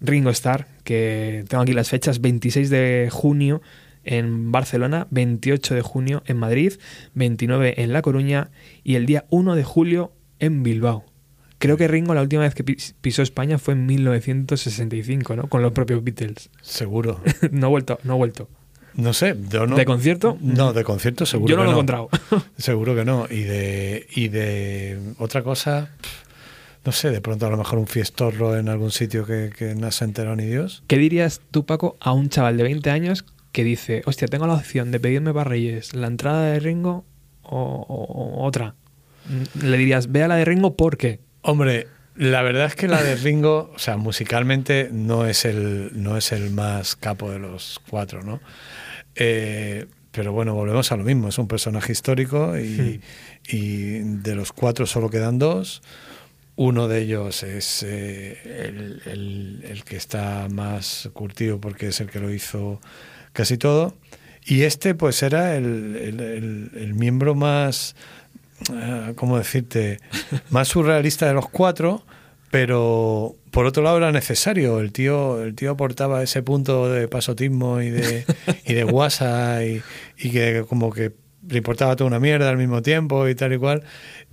Ringo 0.00 0.30
Starr, 0.30 0.66
que 0.82 1.44
tengo 1.48 1.62
aquí 1.62 1.74
las 1.74 1.90
fechas, 1.90 2.20
26 2.20 2.70
de 2.70 3.08
junio 3.10 3.60
en 4.04 4.50
Barcelona, 4.50 5.06
28 5.10 5.74
de 5.74 5.82
junio 5.82 6.22
en 6.26 6.38
Madrid, 6.38 6.72
29 7.14 7.82
en 7.82 7.92
La 7.92 8.02
Coruña 8.02 8.50
y 8.82 8.94
el 8.94 9.06
día 9.06 9.26
1 9.28 9.54
de 9.54 9.64
julio 9.64 10.12
en 10.38 10.62
Bilbao. 10.62 11.04
Creo 11.62 11.76
que 11.76 11.86
Ringo 11.86 12.12
la 12.12 12.22
última 12.22 12.42
vez 12.42 12.54
que 12.54 12.64
pis- 12.64 12.94
pisó 13.00 13.22
España 13.22 13.56
fue 13.56 13.74
en 13.74 13.86
1965, 13.86 15.36
¿no? 15.36 15.46
Con 15.48 15.62
los 15.62 15.72
propios 15.72 16.02
Beatles. 16.02 16.50
Seguro. 16.60 17.20
no 17.52 17.66
ha 17.66 17.70
vuelto, 17.70 17.98
no 18.04 18.14
ha 18.14 18.16
vuelto. 18.16 18.48
No 18.94 19.12
sé, 19.12 19.36
yo 19.48 19.66
no. 19.66 19.76
¿De 19.76 19.84
concierto? 19.84 20.36
No, 20.40 20.72
de 20.72 20.84
concierto 20.84 21.24
seguro. 21.24 21.48
Yo 21.50 21.56
no 21.56 21.62
que 21.62 21.64
lo 21.66 21.70
he 21.70 21.74
encontrado. 21.74 22.08
Seguro 22.58 22.94
que 22.94 23.04
no. 23.06 23.26
Y 23.30 23.42
de, 23.42 24.06
y 24.14 24.28
de 24.28 24.98
otra 25.18 25.42
cosa, 25.42 25.88
no 26.84 26.92
sé, 26.92 27.10
de 27.10 27.20
pronto 27.22 27.46
a 27.46 27.50
lo 27.50 27.56
mejor 27.56 27.78
un 27.78 27.86
fiestorro 27.86 28.56
en 28.58 28.68
algún 28.68 28.90
sitio 28.90 29.24
que, 29.24 29.50
que 29.56 29.74
no 29.74 29.90
se 29.92 30.04
enterado 30.04 30.36
ni 30.36 30.44
Dios. 30.44 30.82
¿Qué 30.88 30.98
dirías 30.98 31.40
tú, 31.52 31.64
Paco, 31.64 31.96
a 32.00 32.12
un 32.12 32.28
chaval 32.28 32.58
de 32.58 32.64
20 32.64 32.90
años 32.90 33.24
que 33.52 33.64
dice, 33.64 34.02
hostia, 34.04 34.28
tengo 34.28 34.46
la 34.46 34.54
opción 34.54 34.90
de 34.90 35.00
pedirme 35.00 35.32
para 35.32 35.48
Reyes 35.48 35.94
la 35.94 36.08
entrada 36.08 36.44
de 36.50 36.60
Ringo 36.60 37.06
o, 37.44 37.58
o- 37.88 38.40
o 38.40 38.44
otra? 38.44 38.74
Mm, 39.26 39.66
Le 39.68 39.78
dirías, 39.78 40.10
ve 40.12 40.22
a 40.24 40.28
la 40.28 40.36
de 40.36 40.44
Ringo 40.44 40.76
porque. 40.76 41.20
Hombre, 41.42 41.88
la 42.16 42.42
verdad 42.42 42.66
es 42.66 42.74
que 42.74 42.88
la 42.88 43.02
de 43.02 43.16
Ringo, 43.16 43.72
o 43.74 43.78
sea, 43.78 43.96
musicalmente 43.96 44.88
no 44.92 45.26
es 45.26 45.44
el, 45.44 45.90
no 45.94 46.16
es 46.16 46.32
el 46.32 46.50
más 46.50 46.94
capo 46.96 47.30
de 47.30 47.38
los 47.38 47.80
cuatro, 47.88 48.22
¿no? 48.22 48.40
Eh, 49.14 49.86
pero 50.10 50.32
bueno, 50.32 50.54
volvemos 50.54 50.92
a 50.92 50.96
lo 50.96 51.04
mismo, 51.04 51.28
es 51.28 51.38
un 51.38 51.48
personaje 51.48 51.90
histórico 51.92 52.58
y, 52.58 53.00
y 53.48 53.98
de 54.00 54.34
los 54.34 54.52
cuatro 54.52 54.86
solo 54.86 55.08
quedan 55.10 55.38
dos. 55.38 55.82
Uno 56.54 56.86
de 56.86 57.00
ellos 57.00 57.42
es 57.42 57.82
eh, 57.82 58.38
el, 58.44 59.02
el- 59.06 59.64
el 59.70 59.84
que 59.84 59.96
está 59.96 60.48
más 60.50 61.08
curtido 61.14 61.58
porque 61.60 61.88
es 61.88 62.00
el 62.02 62.10
que 62.10 62.20
lo 62.20 62.30
hizo 62.30 62.78
casi 63.32 63.56
todo. 63.56 63.96
Y 64.44 64.62
este 64.62 64.94
pues 64.94 65.22
era 65.22 65.56
el, 65.56 66.92
miembro 66.94 67.34
más, 67.34 67.96
¿cómo 69.16 69.38
decirte?, 69.38 69.98
más 70.50 70.68
surrealista 70.68 71.26
de 71.26 71.34
los 71.34 71.48
cuatro, 71.48 72.04
pero 72.50 73.34
por 73.50 73.66
otro 73.66 73.82
lado 73.82 73.96
era 73.98 74.12
necesario. 74.12 74.80
El 74.80 74.92
tío, 74.92 75.42
el 75.42 75.54
tío 75.54 75.72
aportaba 75.72 76.22
ese 76.22 76.42
punto 76.42 76.90
de 76.90 77.08
pasotismo 77.08 77.80
y 77.80 77.90
de, 77.90 78.24
y 78.66 78.74
de 78.74 78.84
guasa 78.84 79.64
y, 79.64 79.82
y 80.18 80.30
que 80.30 80.64
como 80.68 80.92
que 80.92 81.12
le 81.48 81.58
importaba 81.58 81.96
toda 81.96 82.08
una 82.08 82.20
mierda 82.20 82.48
al 82.48 82.56
mismo 82.56 82.82
tiempo 82.82 83.28
y 83.28 83.34
tal 83.34 83.52
y 83.52 83.58
cual. 83.58 83.82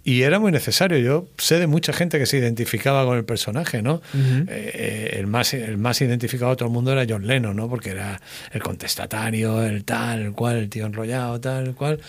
Y 0.04 0.22
era 0.22 0.40
muy 0.40 0.52
necesario. 0.52 0.98
Yo 0.98 1.28
sé 1.38 1.60
de 1.60 1.68
mucha 1.68 1.92
gente 1.92 2.20
que 2.20 2.26
se 2.26 2.38
identificaba 2.38 3.06
con 3.06 3.18
el 3.18 3.26
personaje, 3.26 3.82
¿no? 3.82 3.96
Ujú. 3.96 4.46
Eh, 4.48 5.16
el, 5.20 5.28
más, 5.28 5.54
el 5.54 5.78
más 5.78 6.02
identificado 6.02 6.52
de 6.52 6.58
todo 6.58 6.70
el 6.70 6.74
mundo 6.74 6.92
era 6.92 7.06
John 7.08 7.28
Lennon, 7.28 7.56
¿no? 7.56 7.68
Porque 7.68 7.92
era 7.92 8.22
el 8.52 8.62
contestatario, 8.62 9.64
el 9.64 9.84
tal, 9.84 10.22
el 10.22 10.32
cual, 10.34 10.58
el 10.58 10.70
tío 10.70 10.86
enrollado, 10.86 11.40
tal, 11.42 11.68
el 11.68 11.76
cual. 11.76 12.00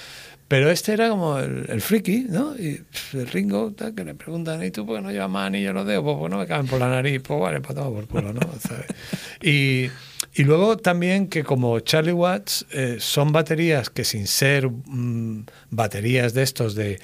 Pero 0.51 0.68
este 0.68 0.94
era 0.94 1.09
como 1.11 1.38
el, 1.38 1.66
el 1.68 1.80
friki, 1.80 2.26
¿no? 2.28 2.57
Y 2.59 2.82
el 3.12 3.28
Ringo, 3.28 3.72
que 3.94 4.05
le 4.05 4.16
preguntan, 4.16 4.61
¿y 4.64 4.72
tú 4.72 4.84
por 4.84 4.96
qué 4.96 5.03
no 5.03 5.12
llevas 5.12 5.30
más 5.30 5.46
anillos 5.46 5.72
los 5.72 5.86
dedos? 5.86 6.03
Pues, 6.03 6.16
pues 6.18 6.28
no 6.28 6.38
me 6.38 6.48
caben 6.48 6.66
por 6.66 6.80
la 6.80 6.88
nariz, 6.88 7.22
pues 7.22 7.38
vale, 7.38 7.61
para 7.61 7.74
todo 7.76 7.94
por 7.94 8.09
culo, 8.09 8.32
¿no? 8.32 8.40
Y, 9.42 9.90
y 10.34 10.42
luego 10.42 10.76
también 10.76 11.28
que 11.28 11.44
como 11.44 11.78
Charlie 11.78 12.11
Watts 12.11 12.66
eh, 12.72 12.96
son 12.98 13.30
baterías 13.30 13.90
que 13.90 14.03
sin 14.03 14.26
ser 14.26 14.68
mm, 14.68 15.46
baterías 15.70 16.34
de 16.34 16.42
estos 16.42 16.74
de 16.74 16.98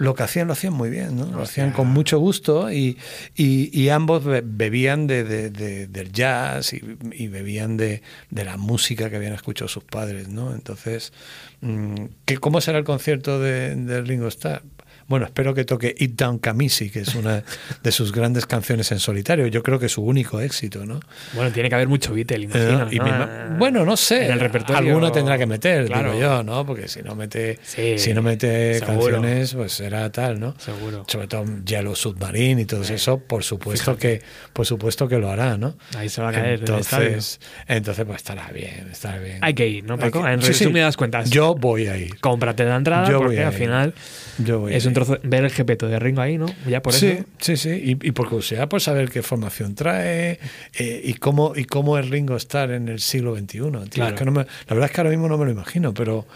lo 0.00 0.14
que 0.14 0.22
hacían 0.22 0.46
lo 0.46 0.54
hacían 0.54 0.72
muy 0.72 0.88
bien, 0.88 1.16
¿no? 1.16 1.26
Lo 1.26 1.42
hacían 1.42 1.72
con 1.72 1.86
mucho 1.88 2.18
gusto 2.18 2.72
y, 2.72 2.96
y- 3.36 3.68
y 3.78 3.90
ambos 3.90 4.24
be- 4.24 4.42
bebían 4.44 5.06
de, 5.06 5.24
de- 5.24 5.50
de- 5.50 5.86
del 5.86 6.10
jazz 6.10 6.72
y, 6.72 6.80
y 7.12 7.28
bebían 7.28 7.76
de, 7.76 8.00
de 8.30 8.44
la 8.44 8.56
música 8.56 9.10
que 9.10 9.16
habían 9.16 9.34
escuchado 9.34 9.68
sus 9.68 9.84
padres, 9.84 10.28
¿no? 10.28 10.54
Entonces, 10.54 11.12
mm, 11.60 11.94
¿qué, 12.24 12.38
¿cómo 12.38 12.60
será 12.62 12.78
el 12.78 12.84
concierto 12.84 13.38
de, 13.40 13.76
de 13.76 14.00
Ringo 14.00 14.26
Starr? 14.28 14.62
Bueno, 15.10 15.26
espero 15.26 15.54
que 15.54 15.64
toque 15.64 15.92
It 15.98 16.12
Down 16.14 16.38
Kamisi, 16.38 16.88
que 16.88 17.00
es 17.00 17.16
una 17.16 17.42
de 17.82 17.90
sus 17.90 18.12
grandes 18.12 18.46
canciones 18.46 18.92
en 18.92 19.00
solitario. 19.00 19.48
Yo 19.48 19.60
creo 19.64 19.80
que 19.80 19.86
es 19.86 19.92
su 19.92 20.02
único 20.02 20.40
éxito, 20.40 20.86
¿no? 20.86 21.00
Bueno, 21.34 21.50
tiene 21.50 21.68
que 21.68 21.74
haber 21.74 21.88
mucho 21.88 22.14
Beatle, 22.14 22.44
imagino. 22.44 22.84
Eh, 22.84 22.88
y 22.94 22.98
¿no? 23.00 23.08
ima- 23.08 23.56
bueno, 23.58 23.84
no 23.84 23.96
sé. 23.96 24.26
En 24.26 24.30
el 24.34 24.38
repertorio. 24.38 24.78
Alguna 24.78 25.10
tendrá 25.10 25.36
que 25.36 25.46
meter, 25.46 25.86
Claro. 25.86 26.12
digo 26.12 26.22
yo, 26.22 26.42
¿no? 26.44 26.64
Porque 26.64 26.86
si 26.86 27.02
no 27.02 27.16
mete, 27.16 27.58
Sí, 27.64 27.98
si 27.98 28.14
no 28.14 28.22
mete 28.22 28.78
seguro. 28.78 29.16
canciones, 29.16 29.52
pues 29.54 29.72
será 29.72 30.12
tal, 30.12 30.38
¿no? 30.38 30.54
Seguro. 30.58 31.04
Sobre 31.08 31.26
todo 31.26 31.44
Yellow 31.64 31.96
Submarine 31.96 32.62
y 32.62 32.64
todo 32.66 32.84
Sí. 32.84 32.92
eso, 32.94 33.18
por 33.18 33.42
supuesto 33.42 33.96
que, 33.96 34.22
por 34.52 34.64
supuesto 34.64 35.08
que 35.08 35.18
lo 35.18 35.28
hará, 35.28 35.58
¿no? 35.58 35.76
Ahí 35.98 36.08
se 36.08 36.22
va 36.22 36.28
a 36.28 36.32
caer 36.32 36.46
en. 36.54 36.60
Entonces, 36.60 37.40
entonces 37.66 38.04
pues 38.04 38.18
estará 38.18 38.48
bien, 38.52 38.88
estará 38.92 39.18
bien. 39.18 39.38
Hay 39.42 39.54
que 39.54 39.66
ir, 39.66 39.82
¿no, 39.82 39.98
Paco? 39.98 40.22
que- 40.22 40.30
En 40.30 40.40
sí, 40.40 40.48
resumidas 40.52 40.96
cuentas. 40.96 41.28
Yo 41.30 41.56
voy 41.56 41.88
a 41.88 41.96
ir. 41.96 42.16
Cómprate 42.20 42.64
la 42.64 42.76
entrada 42.76 43.08
Yo 43.10 43.18
porque 43.18 43.42
al 43.42 43.52
final 43.52 43.92
Yo 44.38 44.60
voy 44.60 44.72
es 44.74 44.84
a 44.84 44.88
un. 44.88 44.94
Trozo. 45.04 45.18
Ver 45.22 45.44
el 45.44 45.50
GP 45.50 45.78
de 45.86 45.98
Ringo 45.98 46.20
ahí, 46.20 46.38
¿no? 46.38 46.46
Ya 46.68 46.82
por 46.82 46.92
sí, 46.92 47.06
eso. 47.08 47.24
sí, 47.38 47.56
sí. 47.56 47.70
Y, 47.70 48.08
y 48.08 48.12
por 48.12 48.28
curiosidad, 48.28 48.68
por 48.68 48.80
saber 48.80 49.10
qué 49.10 49.22
formación 49.22 49.74
trae 49.74 50.38
eh, 50.78 51.00
y 51.04 51.14
cómo 51.14 51.52
y 51.56 51.64
cómo 51.64 51.98
es 51.98 52.08
Ringo 52.08 52.36
estar 52.36 52.70
en 52.70 52.88
el 52.88 53.00
siglo 53.00 53.34
XXI. 53.36 53.46
tío. 53.48 53.70
Claro. 53.90 54.14
Es 54.14 54.18
que 54.18 54.24
no 54.24 54.32
me- 54.32 54.44
la 54.44 54.46
verdad 54.74 54.84
es 54.86 54.90
que 54.92 55.00
ahora 55.00 55.10
mismo 55.10 55.28
no 55.28 55.38
me 55.38 55.44
lo 55.44 55.50
imagino, 55.50 55.92
pero. 55.94 56.26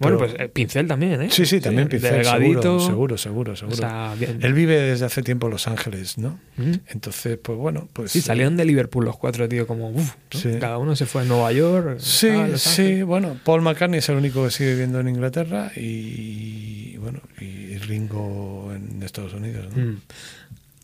Bueno, 0.00 0.18
pero- 0.18 0.30
pues 0.32 0.40
eh, 0.40 0.48
pincel 0.48 0.86
también, 0.86 1.20
¿eh? 1.22 1.28
Sí, 1.30 1.44
sí, 1.46 1.60
también 1.60 1.88
Pincel, 1.88 2.12
Delgadito. 2.18 2.78
seguro, 2.80 3.16
seguro, 3.18 3.18
seguro, 3.18 3.56
seguro. 3.56 3.74
O 3.74 3.76
sea, 3.78 4.14
bien. 4.18 4.38
Él 4.42 4.52
vive 4.52 4.80
desde 4.80 5.04
hace 5.06 5.22
tiempo 5.22 5.46
en 5.48 5.52
Los 5.52 5.66
Ángeles, 5.68 6.18
¿no? 6.18 6.38
Mm. 6.56 6.72
Entonces, 6.88 7.38
pues 7.42 7.58
bueno, 7.58 7.88
pues... 7.92 8.12
Sí, 8.12 8.20
salieron 8.20 8.56
de 8.56 8.64
Liverpool 8.64 9.04
los 9.04 9.16
cuatro, 9.16 9.48
tío, 9.48 9.66
como 9.66 9.90
uf, 9.90 10.14
¿no? 10.32 10.38
Sí. 10.40 10.50
cada 10.60 10.78
uno 10.78 10.94
se 10.96 11.06
fue 11.06 11.22
a 11.22 11.24
Nueva 11.24 11.50
York. 11.52 11.98
Sí, 11.98 12.30
Los 12.30 12.60
sí, 12.62 13.02
bueno, 13.02 13.36
Paul 13.44 13.62
McCartney 13.62 13.98
es 13.98 14.08
el 14.08 14.16
único 14.16 14.44
que 14.44 14.50
sigue 14.50 14.70
viviendo 14.72 15.00
en 15.00 15.08
Inglaterra 15.08 15.72
y, 15.76 16.96
bueno, 16.98 17.20
y 17.40 17.76
Ringo 17.78 18.72
en 18.74 19.02
Estados 19.02 19.34
Unidos, 19.34 19.66
¿no? 19.76 19.84
Mm. 19.84 20.00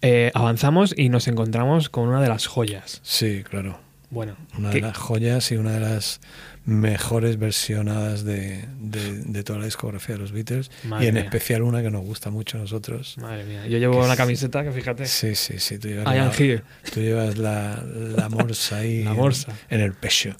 Eh, 0.03 0.31
avanzamos 0.35 0.93
y 0.97 1.09
nos 1.09 1.29
encontramos 1.29 1.89
con 1.89 2.09
una 2.09 2.21
de 2.21 2.29
las 2.29 2.47
joyas. 2.47 3.01
Sí, 3.03 3.43
claro. 3.49 3.79
Bueno, 4.11 4.37
Una 4.59 4.71
que- 4.71 4.77
de 4.77 4.83
las 4.89 4.97
joyas 4.99 5.51
y 5.51 5.57
una 5.57 5.73
de 5.73 5.81
las 5.81 6.21
mejores 6.67 7.39
versionadas 7.39 8.25
de, 8.25 8.65
de- 8.81 9.19
de 9.23 9.45
toda 9.45 9.59
la 9.59 9.65
discografía 9.67 10.15
de 10.15 10.21
los 10.23 10.33
Beatles 10.33 10.71
Madre 10.85 11.05
y 11.05 11.09
en 11.09 11.15
mía. 11.15 11.25
especial 11.25 11.63
una 11.63 11.83
que 11.83 11.91
nos 11.91 12.03
gusta 12.05 12.31
mucho 12.31 12.57
a 12.57 12.61
nosotros. 12.63 13.17
madre 13.19 13.45
mía, 13.45 13.67
yo 13.67 13.79
llevo 13.79 14.03
una 14.03 14.17
camiseta 14.17 14.65
que 14.65 14.73
fíjate, 14.73 15.05
Sí, 15.07 15.35
sí, 15.35 15.59
sí. 15.59 15.79
Tú 15.79 15.89
llevas 15.89 16.07
I 16.15 16.19
am 16.19 16.29
la, 16.29 16.35
here. 16.37 16.63
tú 16.93 17.01
llevas 17.01 17.37
la, 17.37 17.83
la 17.85 18.29
morsa 18.31 18.79
ahí 18.79 19.05
La 19.05 19.11
en- 19.11 19.17
morsa. 19.17 19.53
En, 19.69 19.81
el 19.81 19.93
pecho. 19.93 20.37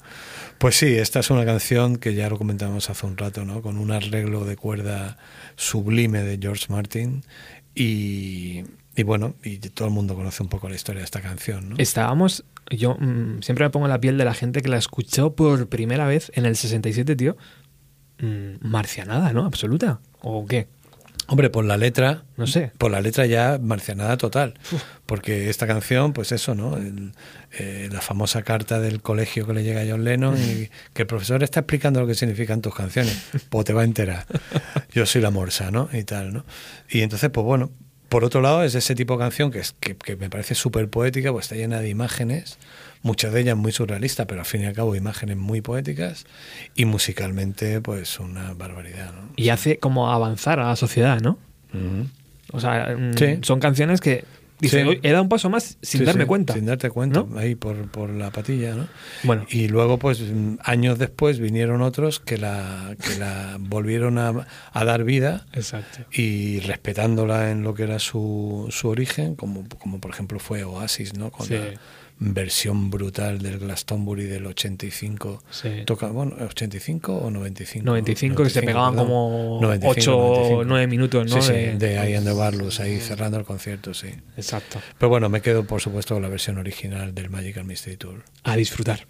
Pues 0.57 0.75
sí, 0.77 0.87
esta 0.95 1.19
es 1.19 1.29
una 1.29 1.45
canción 1.45 1.97
que 1.97 2.15
ya 2.15 2.27
lo 2.29 2.37
comentamos 2.37 2.89
hace 2.89 3.05
un 3.05 3.17
rato, 3.17 3.45
¿no? 3.45 3.61
Con 3.61 3.77
un 3.77 3.91
arreglo 3.91 4.45
de 4.45 4.55
cuerda 4.55 5.17
sublime 5.57 6.23
de 6.23 6.39
George 6.41 6.65
Martin 6.69 7.23
y, 7.75 8.63
y 8.95 9.03
bueno, 9.03 9.35
y 9.43 9.57
todo 9.57 9.87
el 9.89 9.93
mundo 9.93 10.15
conoce 10.15 10.41
un 10.41 10.49
poco 10.49 10.69
la 10.69 10.75
historia 10.75 10.99
de 11.01 11.05
esta 11.05 11.21
canción, 11.21 11.69
¿no? 11.69 11.75
Estábamos, 11.77 12.45
yo 12.69 12.95
mm, 12.99 13.41
siempre 13.41 13.65
me 13.65 13.69
pongo 13.69 13.85
en 13.85 13.91
la 13.91 13.99
piel 14.01 14.17
de 14.17 14.25
la 14.25 14.33
gente 14.33 14.61
que 14.61 14.69
la 14.69 14.77
escuchó 14.77 15.35
por 15.35 15.67
primera 15.69 16.07
vez 16.07 16.31
en 16.35 16.45
el 16.45 16.55
67, 16.55 17.15
tío. 17.15 17.37
Mm, 18.19 18.55
marcianada, 18.61 19.33
¿no? 19.33 19.45
Absoluta. 19.45 19.99
¿O 20.21 20.45
qué? 20.45 20.67
Hombre, 21.27 21.49
por 21.49 21.65
la 21.65 21.75
letra, 21.75 22.23
No 22.37 22.45
sé. 22.45 22.71
por 22.77 22.91
la 22.91 23.01
letra 23.01 23.25
ya 23.25 23.57
marcianada 23.59 24.15
total, 24.15 24.53
porque 25.07 25.49
esta 25.49 25.65
canción, 25.65 26.13
pues 26.13 26.31
eso, 26.31 26.53
¿no? 26.53 26.77
El- 26.77 27.13
eh, 27.57 27.89
la 27.91 27.99
famosa 27.99 28.43
carta 28.43 28.79
del 28.79 29.01
colegio 29.01 29.47
que 29.47 29.53
le 29.53 29.63
llega 29.63 29.81
a 29.81 29.85
John 29.89 30.03
Lennon 30.03 30.37
y 30.37 30.69
que 30.93 31.01
el 31.01 31.07
profesor 31.07 31.41
está 31.41 31.61
explicando 31.61 31.99
lo 31.99 32.05
que 32.05 32.13
significan 32.13 32.61
tus 32.61 32.75
canciones, 32.75 33.17
pues 33.49 33.65
te 33.65 33.73
va 33.73 33.81
a 33.81 33.85
enterar. 33.85 34.25
Yo 34.93 35.05
soy 35.07 35.21
la 35.21 35.31
morsa, 35.31 35.71
¿no? 35.71 35.89
Y 35.91 36.03
tal, 36.03 36.31
¿no? 36.31 36.45
Y 36.89 37.01
entonces, 37.01 37.31
pues 37.31 37.43
bueno, 37.43 37.71
por 38.09 38.23
otro 38.23 38.41
lado 38.41 38.63
es 38.63 38.75
ese 38.75 38.95
tipo 38.95 39.13
de 39.13 39.19
canción 39.19 39.51
que, 39.51 39.59
es, 39.59 39.73
que, 39.79 39.95
que 39.95 40.15
me 40.15 40.29
parece 40.29 40.55
súper 40.55 40.89
poética, 40.89 41.31
pues 41.31 41.45
está 41.45 41.55
llena 41.55 41.79
de 41.79 41.89
imágenes, 41.89 42.57
muchas 43.01 43.33
de 43.33 43.41
ellas 43.41 43.57
muy 43.57 43.71
surrealistas, 43.71 44.25
pero 44.27 44.41
al 44.41 44.45
fin 44.45 44.61
y 44.61 44.65
al 44.65 44.73
cabo 44.73 44.95
imágenes 44.95 45.37
muy 45.37 45.61
poéticas 45.61 46.25
y 46.75 46.85
musicalmente, 46.85 47.81
pues 47.81 48.19
una 48.19 48.53
barbaridad, 48.53 49.13
¿no? 49.13 49.29
Y 49.35 49.49
hace 49.49 49.79
como 49.79 50.11
avanzar 50.11 50.59
a 50.59 50.67
la 50.67 50.75
sociedad, 50.75 51.19
¿no? 51.21 51.37
O 52.51 52.59
sea, 52.59 52.95
mm, 52.97 53.17
Sí. 53.17 53.39
son 53.41 53.59
canciones 53.59 53.99
que 54.01 54.23
dice, 54.59 54.81
Sí. 54.83 54.87
"Hoy 54.87 54.99
he 55.03 55.11
dado 55.11 55.23
un 55.23 55.29
paso 55.29 55.49
más 55.49 55.77
sin 55.81 55.99
Sí, 55.99 56.05
darme 56.05 56.23
sí, 56.23 56.27
cuenta. 56.27 56.53
Sin 56.53 56.65
darte 56.65 56.89
cuenta, 56.89 57.23
¿no? 57.29 57.37
ahí 57.39 57.55
por, 57.55 57.89
por 57.89 58.09
la 58.09 58.31
patilla, 58.31 58.75
¿no? 58.75 58.87
Bueno. 59.23 59.45
Y 59.49 59.67
luego, 59.67 59.97
pues, 59.99 60.21
años 60.63 60.97
después 60.99 61.39
vinieron 61.39 61.81
otros 61.81 62.19
que 62.19 62.37
la, 62.37 62.95
que 63.01 63.17
la 63.19 63.57
volvieron 63.59 64.17
a, 64.17 64.47
a 64.71 64.85
dar 64.85 65.03
vida 65.03 65.45
Exacto. 65.53 66.05
y 66.11 66.59
respetándola 66.61 67.51
en 67.51 67.63
lo 67.63 67.73
que 67.73 67.83
era 67.83 67.99
su, 67.99 68.67
su 68.71 68.87
origen, 68.89 69.35
como, 69.35 69.65
como 69.79 69.99
por 69.99 70.11
ejemplo 70.11 70.39
fue 70.39 70.63
Oasis, 70.63 71.17
¿no? 71.17 71.31
Con 71.31 71.47
Sí. 71.47 71.53
la 71.55 71.63
versión 72.17 72.89
brutal 72.89 73.39
del 73.41 73.59
Glastonbury 73.59 74.23
del 74.25 74.45
85. 74.47 75.43
Sí. 75.49 75.69
Toca, 75.85 76.07
bueno, 76.07 76.35
85 76.49 77.15
o 77.17 77.29
95. 77.29 77.85
95 77.85 78.43
que 78.43 78.49
se 78.49 78.61
pegaban 78.61 78.93
perdón. 78.93 79.07
como 79.07 79.59
95, 79.61 79.91
8 79.99 80.17
o 80.17 80.21
95. 80.35 80.63
9 80.65 80.87
minutos, 80.87 81.29
¿no? 81.29 81.41
Sí, 81.41 81.47
sí, 81.47 81.53
De- 81.53 81.77
de, 81.77 82.09
I 82.11 82.13
and 82.15 82.25
the 82.27 82.33
Barlows, 82.33 82.79
ahí 82.79 82.99
cerrando 82.99 83.37
el 83.37 83.45
concierto, 83.45 83.93
sí. 83.93 84.07
Exacto. 84.37 84.79
Pero 84.97 85.09
bueno, 85.09 85.29
me 85.29 85.41
quedo 85.41 85.65
por 85.65 85.81
supuesto 85.81 86.15
con 86.15 86.21
la 86.23 86.29
versión 86.29 86.57
original 86.57 87.13
del 87.13 87.29
Magical 87.29 87.65
Mystery 87.65 87.97
Tour. 87.97 88.23
A 88.43 88.55
disfrutar. 88.55 89.07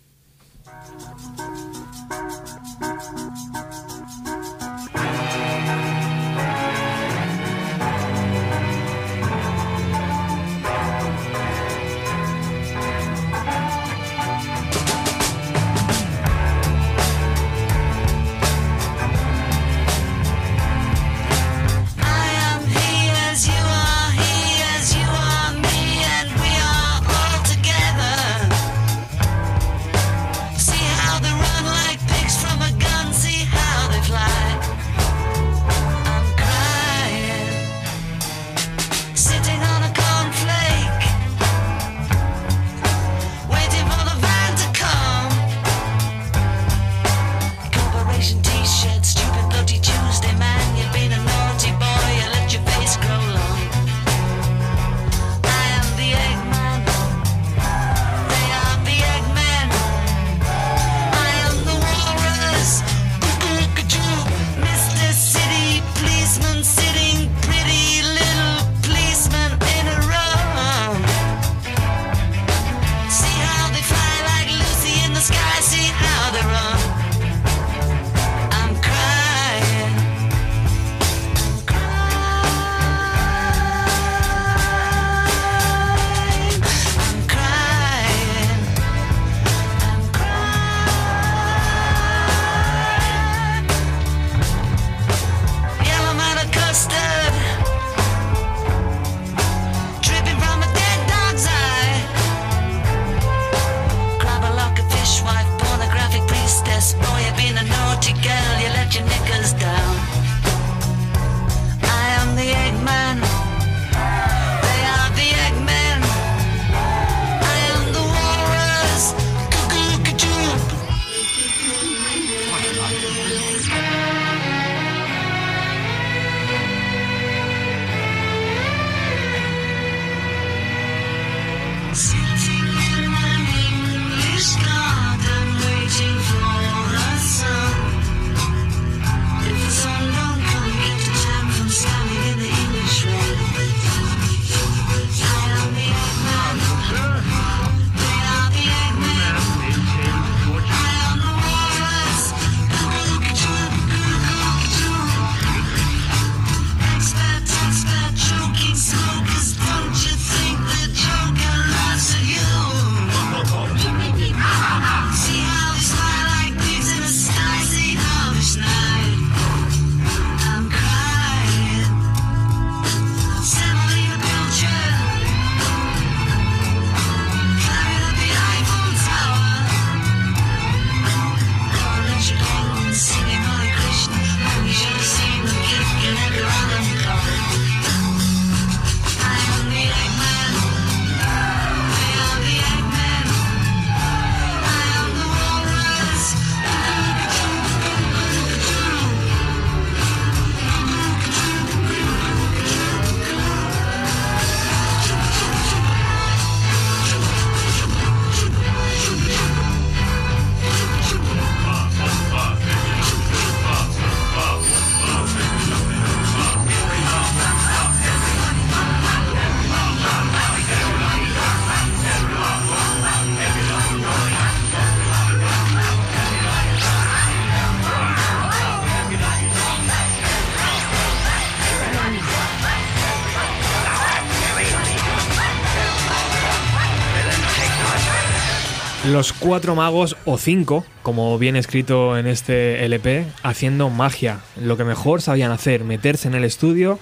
Los 239.15 239.31
cuatro 239.31 239.75
magos, 239.75 240.17
o 240.25 240.37
cinco, 240.37 240.83
como 241.01 241.39
viene 241.39 241.57
escrito 241.57 242.17
en 242.17 242.27
este 242.27 242.83
LP, 242.83 243.25
haciendo 243.43 243.89
magia. 243.89 244.41
Lo 244.61 244.75
que 244.75 244.83
mejor 244.83 245.21
sabían 245.21 245.53
hacer, 245.53 245.85
meterse 245.85 246.27
en 246.27 246.33
el 246.33 246.43
estudio. 246.43 246.99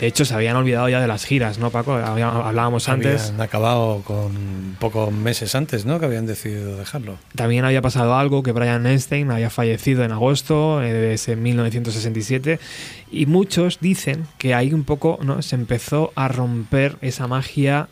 De 0.00 0.08
hecho, 0.08 0.24
se 0.24 0.34
habían 0.34 0.56
olvidado 0.56 0.88
ya 0.88 1.00
de 1.00 1.06
las 1.06 1.24
giras, 1.24 1.60
¿no, 1.60 1.70
Paco? 1.70 1.92
Hablábamos 1.94 2.88
antes. 2.88 3.28
Habían 3.28 3.40
acabado 3.42 4.02
con 4.04 4.76
pocos 4.80 5.12
meses 5.12 5.54
antes, 5.54 5.86
¿no? 5.86 6.00
Que 6.00 6.06
habían 6.06 6.26
decidido 6.26 6.76
dejarlo. 6.78 7.16
También 7.36 7.64
había 7.64 7.80
pasado 7.80 8.16
algo, 8.16 8.42
que 8.42 8.50
Brian 8.50 8.84
Einstein 8.84 9.30
había 9.30 9.48
fallecido 9.48 10.02
en 10.02 10.10
agosto 10.10 10.80
de 10.80 11.14
ese 11.14 11.36
1967 11.36 12.58
y 13.12 13.26
muchos 13.26 13.78
dicen 13.80 14.26
que 14.38 14.52
ahí 14.52 14.74
un 14.74 14.82
poco 14.82 15.20
¿no? 15.22 15.40
se 15.42 15.54
empezó 15.54 16.12
a 16.16 16.26
romper 16.26 16.96
esa 17.02 17.28
magia 17.28 17.88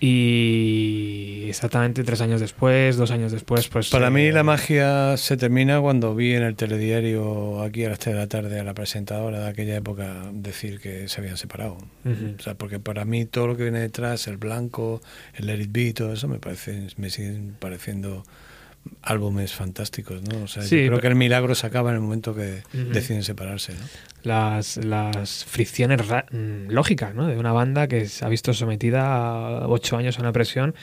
y 0.00 1.46
exactamente 1.48 2.04
tres 2.04 2.20
años 2.20 2.40
después, 2.40 2.96
dos 2.96 3.10
años 3.10 3.32
después, 3.32 3.68
pues... 3.68 3.90
Para 3.90 4.08
eh, 4.08 4.10
mí 4.10 4.30
la 4.30 4.44
magia 4.44 5.16
se 5.16 5.36
termina 5.36 5.80
cuando 5.80 6.14
vi 6.14 6.34
en 6.34 6.44
el 6.44 6.54
telediario 6.54 7.62
aquí 7.62 7.84
a 7.84 7.88
las 7.88 7.98
3 7.98 8.14
de 8.14 8.20
la 8.20 8.28
tarde 8.28 8.60
a 8.60 8.64
la 8.64 8.74
presentadora 8.74 9.40
de 9.40 9.48
aquella 9.48 9.76
época 9.76 10.30
decir 10.32 10.78
que 10.78 11.08
se 11.08 11.20
habían 11.20 11.36
separado. 11.36 11.78
Ujú. 12.04 12.36
O 12.38 12.42
sea, 12.42 12.54
porque 12.54 12.78
para 12.78 13.04
mí 13.04 13.24
todo 13.24 13.48
lo 13.48 13.56
que 13.56 13.64
viene 13.64 13.80
detrás, 13.80 14.28
el 14.28 14.36
blanco, 14.36 15.00
el 15.34 15.46
Let 15.46 15.62
It 15.62 15.72
Be, 15.72 15.92
todo 15.92 16.12
eso 16.12 16.28
me 16.28 16.38
parece, 16.38 16.86
me 16.96 17.10
siguen 17.10 17.56
pareciendo 17.58 18.24
álbumes 19.02 19.52
fantásticos, 19.52 20.22
¿no? 20.22 20.44
O 20.44 20.46
sea, 20.48 20.62
Sí, 20.62 20.80
yo 20.82 20.88
creo 20.88 21.00
que 21.00 21.06
el 21.08 21.14
milagro 21.14 21.54
se 21.54 21.66
acaba 21.66 21.90
en 21.90 21.96
el 21.96 22.00
momento 22.02 22.34
que 22.34 22.62
Ujú. 22.74 22.90
deciden 22.92 23.22
separarse, 23.22 23.72
¿no? 23.74 23.80
las, 24.24 24.76
las 24.78 25.44
fricciones 25.44 26.00
mm, 26.02 26.70
lógicas 26.70 27.14
¿no? 27.14 27.26
de 27.26 27.38
una 27.38 27.52
banda 27.52 27.86
que 27.86 28.06
se 28.08 28.24
ha 28.24 28.28
visto 28.28 28.52
sometida 28.52 29.06
a 29.62 29.68
ocho 29.68 29.96
años 29.96 30.18
a 30.18 30.22
una 30.22 30.32
presión 30.32 30.74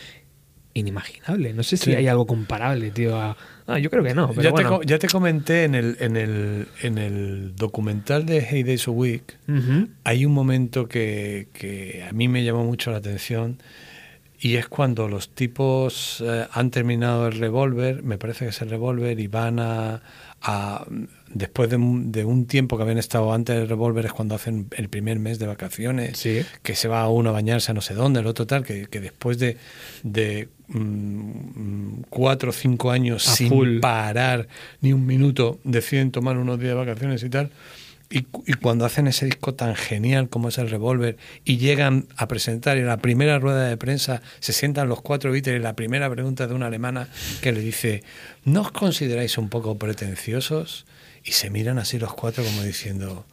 inimaginable. 0.74 1.54
No 1.54 1.64
sé 1.64 1.78
si 1.78 1.86
Sí. 1.92 1.96
hay 1.96 2.08
algo 2.08 2.26
comparable, 2.26 2.92
tío. 2.92 3.18
a- 3.20 3.38
Ah, 3.68 3.80
yo 3.80 3.90
creo 3.90 4.04
que 4.04 4.14
no, 4.14 4.30
pero 4.30 4.42
ya, 4.44 4.52
bueno. 4.52 4.80
te, 4.80 4.86
ya 4.86 5.00
te 5.00 5.08
comenté 5.08 5.64
en 5.64 5.74
el, 5.74 5.98
en, 6.00 6.18
el, 6.18 6.68
en 6.84 6.98
el 7.00 7.56
documental 7.56 8.26
de 8.26 8.42
Hey 8.42 8.64
Days 8.64 8.88
a 8.88 8.92
Week, 8.92 9.24
Ujú. 9.48 9.88
hay 10.04 10.26
un 10.26 10.34
momento 10.34 10.88
que, 10.88 11.48
que 11.54 12.06
a 12.08 12.12
mí 12.14 12.28
me 12.28 12.44
llamó 12.44 12.64
mucho 12.66 12.92
la 12.92 12.98
atención 12.98 13.58
y 14.46 14.58
es 14.58 14.68
cuando 14.68 15.08
los 15.08 15.30
tipos 15.34 16.22
eh, 16.24 16.46
han 16.52 16.70
terminado 16.70 17.26
el 17.28 17.34
revólver, 17.40 18.04
me 18.04 18.18
parece 18.20 18.46
que 18.46 18.50
es 18.50 18.62
el 18.62 18.70
revólver, 18.70 19.20
y 19.20 19.28
van 19.28 19.60
a, 19.60 20.02
a- 20.44 20.86
después 21.34 21.68
de 21.72 21.78
un, 21.78 22.12
de 22.12 22.26
un 22.26 22.46
tiempo 22.46 22.78
que 22.78 22.84
habían 22.84 23.00
estado 23.00 23.34
antes 23.34 23.56
del 23.56 23.68
revólver, 23.68 24.06
es 24.06 24.14
cuando 24.14 24.36
hacen 24.36 24.68
el 24.78 24.88
primer 24.90 25.18
mes 25.18 25.40
de 25.40 25.48
vacaciones, 25.48 26.20
Sí. 26.20 26.44
que 26.62 26.76
se 26.76 26.88
va 26.88 27.10
uno 27.10 27.30
a 27.32 27.34
bañarse 27.34 27.72
a 27.72 27.74
no 27.74 27.82
sé 27.82 27.96
dónde, 27.96 28.20
el 28.20 28.28
otro 28.28 28.46
tal, 28.46 28.64
que, 28.64 28.86
que 28.86 29.00
después 29.00 29.40
de, 29.40 29.58
de 30.04 30.48
mm, 30.68 32.02
cuatro 32.12 32.50
o 32.52 32.54
cinco 32.54 32.92
años 32.92 33.28
A 33.28 33.36
sin 33.36 33.50
full. 33.50 33.80
parar 33.80 34.48
ni 34.82 34.94
un 34.94 35.08
minuto, 35.08 35.60
deciden 35.64 36.12
tomar 36.12 36.38
unos 36.38 36.60
días 36.60 36.70
de 36.74 36.86
vacaciones 36.86 37.24
y 37.24 37.30
tal. 37.30 37.50
Y, 38.10 38.22
cu- 38.22 38.44
y 38.46 38.54
cuando 38.54 38.86
hacen 38.86 39.08
ese 39.08 39.26
disco 39.26 39.56
tan 39.56 39.76
genial 39.76 40.30
como 40.30 40.50
es 40.50 40.58
el 40.60 40.70
Revolver 40.70 41.18
y 41.44 41.58
llegan 41.58 42.08
a 42.18 42.28
presentar 42.28 42.78
en 42.78 42.86
la 42.86 42.98
primera 42.98 43.40
rueda 43.40 43.68
de 43.68 43.78
prensa, 43.78 44.22
se 44.40 44.54
sientan 44.54 44.88
los 44.90 45.02
cuatro 45.02 45.32
Beatles 45.32 45.60
y 45.60 45.64
la 45.64 45.76
primera 45.76 46.10
pregunta 46.10 46.46
de 46.48 46.54
una 46.54 46.68
alemana 46.68 47.08
que 47.42 47.52
le 47.52 47.62
dice, 47.62 48.04
¿no 48.44 48.62
os 48.62 48.72
consideráis 48.72 49.38
un 49.40 49.50
poco 49.50 49.78
pretenciosos? 49.80 50.86
Y 51.24 51.32
se 51.32 51.50
miran 51.50 51.80
así 51.80 51.98
los 51.98 52.14
cuatro 52.14 52.44
como 52.44 52.62
diciendo, 52.62 53.26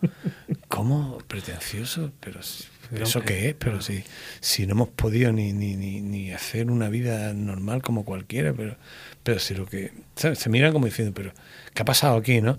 ¿cómo 0.68 1.18
pretenciosos? 1.28 2.10
Pero, 2.20 2.40
¿eso 2.40 3.20
qué 3.20 3.50
es? 3.50 3.54
Pero 3.58 3.82
si, 3.82 4.02
si 4.40 4.66
no 4.66 4.72
hemos 4.72 4.88
podido 4.88 5.32
ni, 5.32 5.52
ni, 5.52 5.76
ni, 5.76 6.00
ni 6.00 6.32
hacer 6.32 6.70
una 6.70 6.88
vida 6.88 7.34
normal 7.34 7.82
como 7.82 8.06
cualquiera, 8.06 8.54
pero, 8.54 8.76
pero 9.22 9.38
si 9.38 9.54
lo 9.54 9.66
que... 9.66 9.92
¿sabes? 10.16 10.38
Se 10.38 10.48
miran 10.48 10.72
como 10.72 10.86
diciendo, 10.86 11.12
pero 11.14 11.34
¿qué 11.74 11.82
ha 11.82 11.84
pasado 11.84 12.16
aquí, 12.16 12.40
no? 12.40 12.58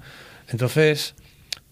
Entonces, 0.50 1.16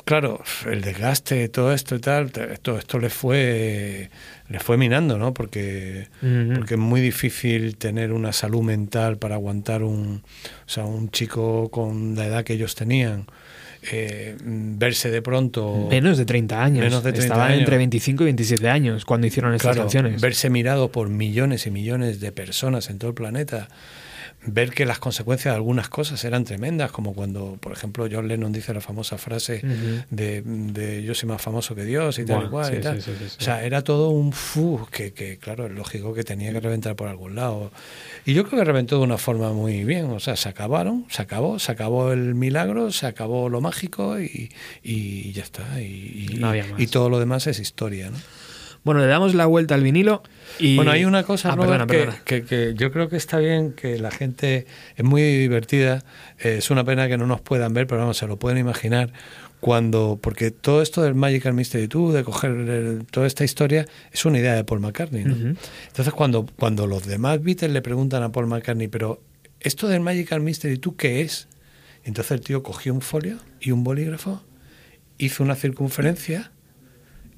claro, 0.06 0.42
el 0.70 0.82
desgaste, 0.82 1.48
todo 1.50 1.74
esto 1.74 1.96
y 1.96 2.00
tal, 2.00 2.32
esto, 2.52 2.78
esto 2.78 3.00
le 3.00 3.10
fue 3.10 4.10
le 4.50 4.60
fue 4.60 4.76
minando, 4.78 5.18
¿no? 5.18 5.34
Porque, 5.34 6.08
porque 6.20 6.74
es 6.74 6.80
muy 6.80 7.00
difícil 7.00 7.78
tener 7.78 8.12
una 8.12 8.34
salud 8.34 8.62
mental 8.62 9.18
para 9.18 9.36
aguantar 9.36 9.82
un, 9.84 10.24
o 10.66 10.70
sea, 10.70 10.84
un 10.86 11.10
chico 11.10 11.70
con 11.72 12.16
la 12.16 12.26
edad 12.26 12.44
que 12.44 12.54
ellos 12.54 12.76
tenían, 12.76 13.28
eh, 13.92 14.36
verse 14.44 15.10
de 15.10 15.22
pronto 15.22 15.88
Menos 15.90 16.18
de 16.18 16.26
30 16.26 16.62
años. 16.64 16.84
Menos 16.84 17.02
de 17.04 17.14
30 17.14 17.24
Estaban 17.34 17.48
años. 17.52 17.60
entre 17.62 17.78
25 17.78 18.24
y 18.24 18.26
27 18.26 18.68
años 18.70 19.06
cuando 19.06 19.26
hicieron 19.28 19.54
estas 19.54 19.72
Claro, 19.72 19.84
canciones. 19.84 20.22
verse 20.22 20.50
mirado 20.50 20.92
por 20.92 21.08
millones 21.10 21.66
y 21.66 21.72
millones 21.72 22.20
de 22.20 22.32
personas 22.34 22.90
en 22.90 23.00
todo 23.00 23.10
el 23.10 23.16
planeta, 23.16 23.70
ver 24.44 24.72
que 24.72 24.86
las 24.86 25.00
consecuencias 25.00 25.54
de 25.54 25.56
algunas 25.56 25.90
cosas 25.90 26.24
eran 26.24 26.44
tremendas, 26.46 26.92
como 26.92 27.14
cuando, 27.14 27.58
por 27.60 27.72
ejemplo, 27.72 28.08
John 28.12 28.28
Lennon 28.28 28.52
dice 28.52 28.74
la 28.74 28.82
famosa 28.82 29.18
frase 29.18 29.62
de, 30.10 30.42
de 30.42 31.04
yo 31.04 31.14
soy 31.14 31.30
más 31.30 31.42
famoso 31.42 31.76
que 31.76 31.86
Dios 31.86 32.18
y 32.18 32.26
tal 32.26 32.46
y 32.46 32.50
cual. 32.50 32.72
sí, 32.72 32.78
y 32.78 32.82
tal. 32.82 33.02
sí, 33.02 33.12
sí. 33.20 33.36
O 33.40 33.44
sea, 33.44 33.64
era 33.64 33.84
todo 33.84 34.10
un 34.10 34.34
fu 34.34 34.88
que, 34.92 35.14
que, 35.14 35.38
claro, 35.38 35.68
es 35.68 35.72
lógico 35.72 36.14
que 36.14 36.24
tenía 36.24 36.52
que 36.52 36.60
reventar 36.60 36.96
por 36.96 37.08
algún 37.08 37.36
lado. 37.36 37.72
Y 38.26 38.34
yo 38.34 38.46
creo 38.46 38.60
que 38.60 38.66
reventó 38.66 38.98
de 38.98 39.04
una 39.04 39.18
forma 39.18 39.54
muy 39.54 39.84
bien. 39.84 40.06
O 40.06 40.20
sea, 40.20 40.36
se 40.36 40.50
acabaron, 40.50 41.06
se 41.10 41.22
acabó, 41.22 41.60
se 41.60 41.72
acabó 41.72 42.12
el 42.12 42.34
milagro, 42.34 42.92
se 42.92 43.06
acabó 43.06 43.50
lo 43.50 43.62
mágico 43.62 44.20
y, 44.20 44.52
y 44.84 45.32
ya 45.34 45.44
está. 45.44 45.82
Y, 45.82 46.38
No 46.40 46.52
y 46.56 46.88
todo 46.88 47.10
lo 47.10 47.20
demás 47.20 47.48
es 47.48 47.60
historia, 47.60 48.10
¿no? 48.10 48.18
Bueno, 48.84 49.02
le 49.02 49.08
damos 49.08 49.36
la 49.36 49.46
vuelta 49.46 49.76
al 49.76 49.84
vinilo 49.84 50.24
y... 50.60 50.76
Bueno, 50.76 50.92
hay 50.92 51.06
una 51.06 51.24
cosa, 51.24 51.50
Ah, 51.52 51.56
Robert, 51.56 51.86
perdona, 51.88 51.88
que, 51.88 51.98
perdona. 51.98 52.24
que- 52.26 52.44
que 52.44 52.74
yo 52.76 52.92
creo 52.92 53.10
que 53.10 53.18
está 53.18 53.38
bien, 53.38 53.74
que 53.74 54.00
la 54.00 54.10
gente 54.12 54.66
es 54.96 55.04
muy 55.06 55.22
divertida. 55.22 56.04
Eh, 56.40 56.56
es 56.58 56.72
una 56.72 56.84
pena 56.84 57.08
que 57.08 57.18
no 57.18 57.28
nos 57.28 57.42
puedan 57.42 57.74
ver, 57.74 57.86
pero 57.86 58.02
vamos, 58.02 58.18
se 58.18 58.26
lo 58.28 58.38
pueden 58.38 58.58
imaginar. 58.58 59.14
Cuando, 59.60 60.18
porque 60.20 60.50
todo 60.50 60.82
esto 60.82 61.04
del 61.04 61.14
Magical 61.14 61.54
Mystery 61.54 61.88
Tour, 61.88 62.14
de 62.14 62.24
coger 62.24 62.50
el- 62.52 63.06
toda 63.12 63.28
esta 63.28 63.44
historia, 63.44 63.86
es 64.12 64.26
una 64.26 64.40
idea 64.40 64.56
de 64.56 64.64
Paul 64.64 64.80
McCartney. 64.80 65.24
¿no? 65.26 65.36
Entonces, 65.88 66.14
cuando, 66.16 66.48
cuando 66.58 66.88
los 66.88 67.06
demás 67.06 67.44
Beatles 67.44 67.72
le 67.72 67.84
preguntan 67.84 68.24
a 68.24 68.32
Paul 68.32 68.48
McCartney, 68.48 68.88
pero 68.88 69.22
¿esto 69.60 69.88
del 69.88 70.00
Magical 70.02 70.42
Mystery 70.42 70.80
Tour 70.80 70.96
qué 70.96 71.22
es? 71.22 71.48
Entonces 72.04 72.32
el 72.32 72.42
tío 72.42 72.64
cogió 72.64 72.92
un 72.96 73.02
folio 73.02 73.38
y 73.60 73.70
un 73.70 73.84
bolígrafo, 73.84 74.42
hizo 75.20 75.44
una 75.44 75.54
circunferencia 75.54 76.52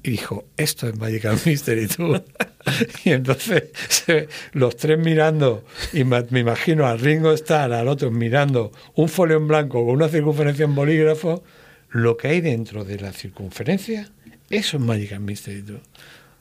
y 0.04 0.10
dijo, 0.12 0.44
esto 0.56 0.86
es 0.88 0.96
Magical 0.98 1.36
Mystery 1.44 1.88
Tour. 1.88 2.22
y 3.04 3.10
entonces 3.10 3.64
se- 3.88 4.28
los 4.52 4.76
tres 4.76 4.98
mirando, 4.98 5.64
y 5.92 6.04
me, 6.04 6.22
me 6.30 6.40
imagino 6.40 6.86
a 6.86 6.94
Ringo 6.96 7.32
Starr, 7.32 7.72
al 7.72 7.88
otro 7.88 8.10
mirando 8.12 8.70
un 8.94 9.08
folio 9.08 9.36
en 9.38 9.48
blanco 9.48 9.84
con 9.84 9.94
una 9.96 10.08
circunferencia 10.08 10.64
en 10.64 10.74
bolígrafo, 10.74 11.42
lo 11.90 12.16
que 12.16 12.28
hay 12.28 12.40
dentro 12.40 12.84
de 12.84 13.00
la 13.00 13.12
circunferencia, 13.12 14.10
eso 14.50 14.76
es 14.76 14.82
Magical 14.82 15.20
Mystery 15.20 15.62
Tour. 15.62 15.80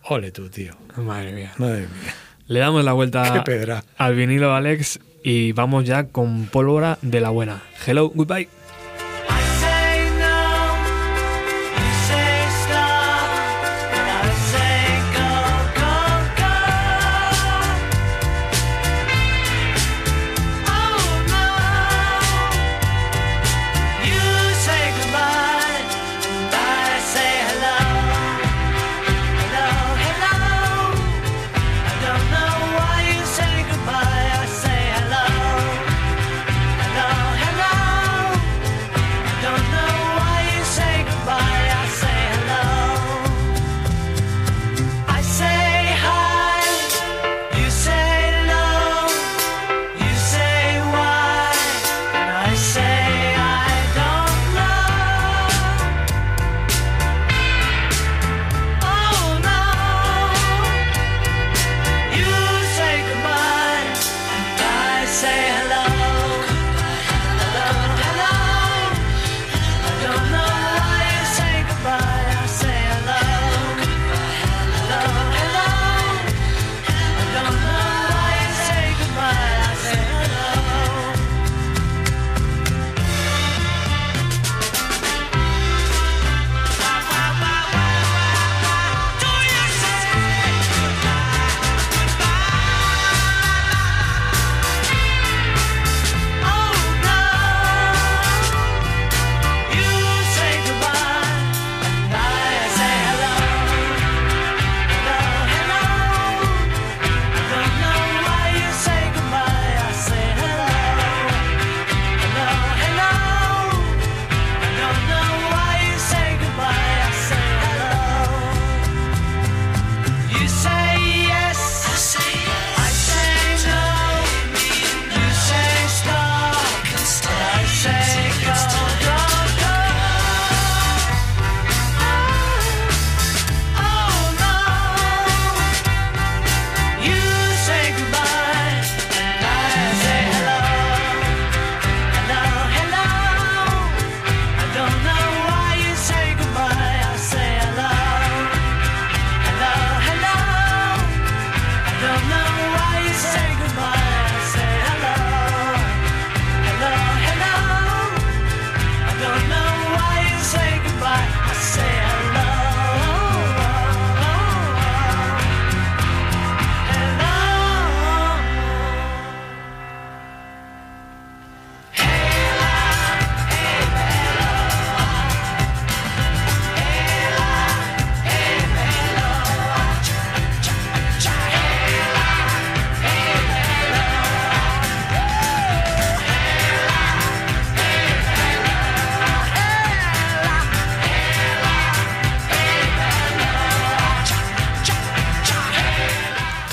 Ole 0.03 0.32
tú, 0.32 0.49
tío. 0.49 0.76
Madre 0.97 1.32
mía. 1.32 1.53
Madre 1.57 1.82
mía. 1.82 2.14
Le 2.47 2.59
damos 2.59 2.84
la 2.84 2.91
vuelta 2.91 3.43
al 3.97 4.16
vinilo, 4.16 4.53
Alex, 4.53 4.99
y 5.24 5.53
vamos 5.53 5.86
ya 5.86 6.07
con 6.09 6.47
pólvora 6.47 6.99
de 7.01 7.22
la 7.22 7.30
buena. 7.30 7.64
Hello, 7.88 8.09
goodbye. 8.14 8.49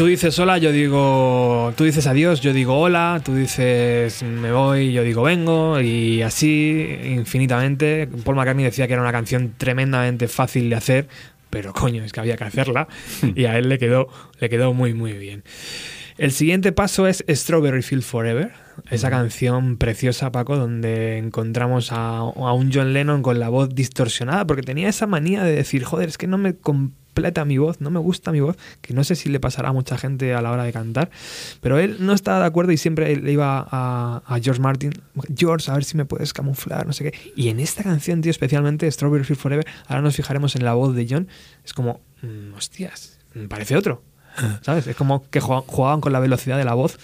Tú 0.01 0.07
dices 0.07 0.39
hola, 0.39 0.57
yo 0.57 0.73
digo. 0.73 1.75
Tú 1.77 1.85
dices 1.85 2.07
adiós, 2.07 2.41
yo 2.41 2.55
digo 2.55 2.81
hola. 2.81 3.21
Tú 3.23 3.35
dices 3.35 4.23
me 4.23 4.51
voy, 4.51 4.95
yo 4.95 5.03
digo 5.03 5.25
vengo. 5.25 5.79
Y 5.79 6.23
así 6.23 6.97
infinitamente. 7.05 8.09
Paul 8.25 8.35
McCartney 8.37 8.65
decía 8.65 8.87
que 8.87 8.95
era 8.95 9.03
una 9.03 9.13
canción 9.13 9.53
tremendamente 9.59 10.27
fácil 10.27 10.71
de 10.71 10.77
hacer. 10.77 11.09
Pero 11.51 11.75
coño, 11.75 12.03
es 12.03 12.15
que 12.15 12.21
había 12.21 12.39
que 12.39 12.45
hacerla. 12.45 12.89
Y 13.37 13.45
a 13.45 13.59
él 13.59 13.69
le 13.69 13.79
quedó, 13.79 14.09
le 14.41 14.49
quedó 14.49 14.73
muy, 14.73 14.95
muy 14.95 15.13
bien. 15.13 15.45
El 16.17 16.33
siguiente 16.33 16.73
paso 16.73 17.07
es 17.07 17.23
Strawberry 17.29 17.83
Field 17.83 18.03
Forever, 18.03 18.53
esa 18.91 19.11
canción 19.11 19.77
preciosa, 19.77 20.33
Paco, 20.33 20.57
donde 20.57 21.19
encontramos 21.19 21.93
a, 21.93 22.21
a 22.21 22.53
un 22.55 22.71
John 22.73 22.95
Lennon 22.95 23.21
con 23.21 23.39
la 23.39 23.51
voz 23.51 23.75
distorsionada, 23.75 24.47
porque 24.47 24.63
tenía 24.63 24.89
esa 24.89 25.07
manía 25.07 25.45
de 25.45 25.53
decir, 25.53 25.85
joder, 25.85 26.09
es 26.09 26.17
que 26.17 26.27
no 26.27 26.39
me 26.39 26.55
completa 27.11 27.45
mi 27.45 27.59
voz, 27.59 27.81
no 27.81 27.91
me 27.91 27.99
gusta 27.99 28.31
mi 28.31 28.41
voz, 28.41 28.57
que 28.81 28.95
no 28.95 29.03
sé 29.05 29.17
si 29.17 29.29
le 29.29 29.41
pasará 29.41 29.71
a 29.71 29.73
mucha 29.73 29.99
gente 29.99 30.33
a 30.33 30.41
la 30.41 30.53
hora 30.53 30.65
de 30.65 30.73
cantar, 30.73 31.11
pero 31.61 31.79
él 31.79 31.97
no 32.01 32.13
estaba 32.13 32.41
de 32.41 32.47
acuerdo 32.47 32.73
y 32.73 32.77
siempre 32.77 33.17
le 33.17 33.33
iba 33.33 33.67
a, 33.69 34.23
a 34.25 34.41
George 34.41 34.61
Martin, 34.61 34.93
George, 35.37 35.71
a 35.71 35.75
ver 35.75 35.85
si 35.85 35.97
me 35.97 36.05
puedes 36.05 36.33
camuflar, 36.33 36.87
no 36.87 36.93
sé 36.93 37.11
qué. 37.11 37.33
Y 37.35 37.49
en 37.49 37.61
esta 37.61 37.83
canción, 37.83 38.21
tío, 38.21 38.31
especialmente 38.31 38.91
Strawberry 38.91 39.25
Field 39.25 39.41
Forever, 39.41 39.67
ahora 39.87 40.03
nos 40.03 40.17
fijaremos 40.17 40.55
en 40.57 40.65
la 40.65 40.75
voz 40.75 40.95
de 40.95 41.07
John, 41.09 41.29
es 41.65 41.75
como, 41.75 42.01
mm, 42.23 42.55
hostias, 42.55 43.19
parece 43.49 43.77
otro. 43.77 44.03
¿Sabes? 44.63 44.87
Es 44.87 44.97
como 44.97 45.29
que 45.31 45.41
jug- 45.41 45.65
jugaban 45.67 46.01
con 46.01 46.13
la 46.13 46.21
velocidad 46.21 46.57
de 46.59 46.65
la 46.65 46.75
voz 46.75 46.99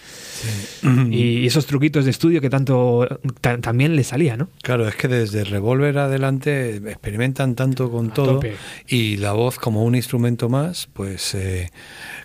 y 1.11 1.47
esos 1.47 1.67
truquitos 1.67 2.05
de 2.05 2.11
estudio 2.11 2.41
que 2.41 2.51
tanto 2.51 3.07
ta- 3.41 3.59
también 3.59 3.97
le 3.97 4.05
salía, 4.05 4.37
¿no? 4.37 4.49
Claro, 4.63 4.87
es 4.89 4.95
que 4.95 5.09
desde 5.09 5.45
Revolver 5.45 5.99
adelante 5.99 6.77
experimentan 6.77 7.55
tanto 7.55 7.91
con 7.91 8.11
A 8.11 8.15
todo 8.15 8.35
tope. 8.35 8.57
y 8.87 9.17
la 9.17 9.33
voz 9.33 9.59
como 9.59 9.85
un 9.85 9.95
instrumento 9.95 10.49
más, 10.49 10.89
pues 10.93 11.35
eh, 11.35 11.71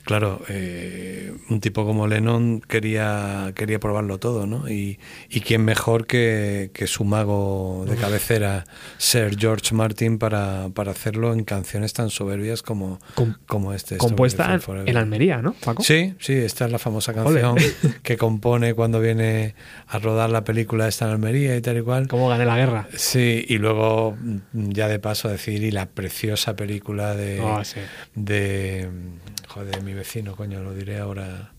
claro, 0.03 0.41
eh, 0.49 1.33
un 1.49 1.59
tipo 1.61 1.85
como 1.85 2.07
Lennon 2.07 2.61
quería, 2.61 3.51
quería 3.55 3.79
probarlo 3.79 4.17
todo, 4.19 4.45
¿no? 4.47 4.69
Y, 4.69 4.99
y 5.29 5.41
quién 5.41 5.63
mejor 5.63 6.05
que, 6.05 6.71
que 6.73 6.87
su 6.87 7.03
mago 7.03 7.85
de 7.87 7.95
cabecera, 7.95 8.65
Sir 8.97 9.35
George 9.39 9.73
Martin, 9.73 10.17
para, 10.17 10.69
para 10.73 10.91
hacerlo 10.91 11.33
en 11.33 11.43
canciones 11.43 11.93
tan 11.93 12.09
soberbias 12.09 12.61
como, 12.61 12.99
Com- 13.15 13.35
como 13.47 13.73
este. 13.73 13.97
Compuesta 13.97 14.59
en 14.85 14.97
Almería, 15.01 15.41
¿no, 15.41 15.53
Paco? 15.53 15.83
Sí, 15.83 16.13
sí, 16.19 16.33
esta 16.33 16.65
es 16.65 16.71
la 16.71 16.79
famosa 16.79 17.11
Ole. 17.23 17.41
canción 17.41 17.55
que 18.03 18.17
compone 18.17 18.73
cuando 18.73 18.99
viene 18.99 19.55
a 19.87 19.99
rodar 19.99 20.29
la 20.29 20.43
película 20.43 20.87
esta 20.87 21.05
en 21.05 21.11
Almería 21.11 21.55
y 21.55 21.61
tal 21.61 21.77
y 21.77 21.81
cual. 21.81 22.07
¿Cómo 22.07 22.27
gané 22.29 22.45
la 22.45 22.57
guerra? 22.57 22.87
Sí, 22.95 23.45
y 23.47 23.57
luego 23.57 24.17
mm, 24.19 24.69
ya 24.71 24.87
de 24.87 24.99
paso 24.99 25.27
decir, 25.29 25.63
y 25.63 25.71
la 25.71 25.85
preciosa 25.87 26.55
película 26.55 27.15
de, 27.15 27.39
Oh, 27.41 27.63
sí. 27.63 27.79
de 28.15 28.89
mm, 28.91 29.47
joder, 29.49 29.81
mi 29.83 29.93
vecino, 29.93 30.35
coño, 30.35 30.61
lo 30.61 30.73
diré 30.73 30.99
ahora. 30.99 31.51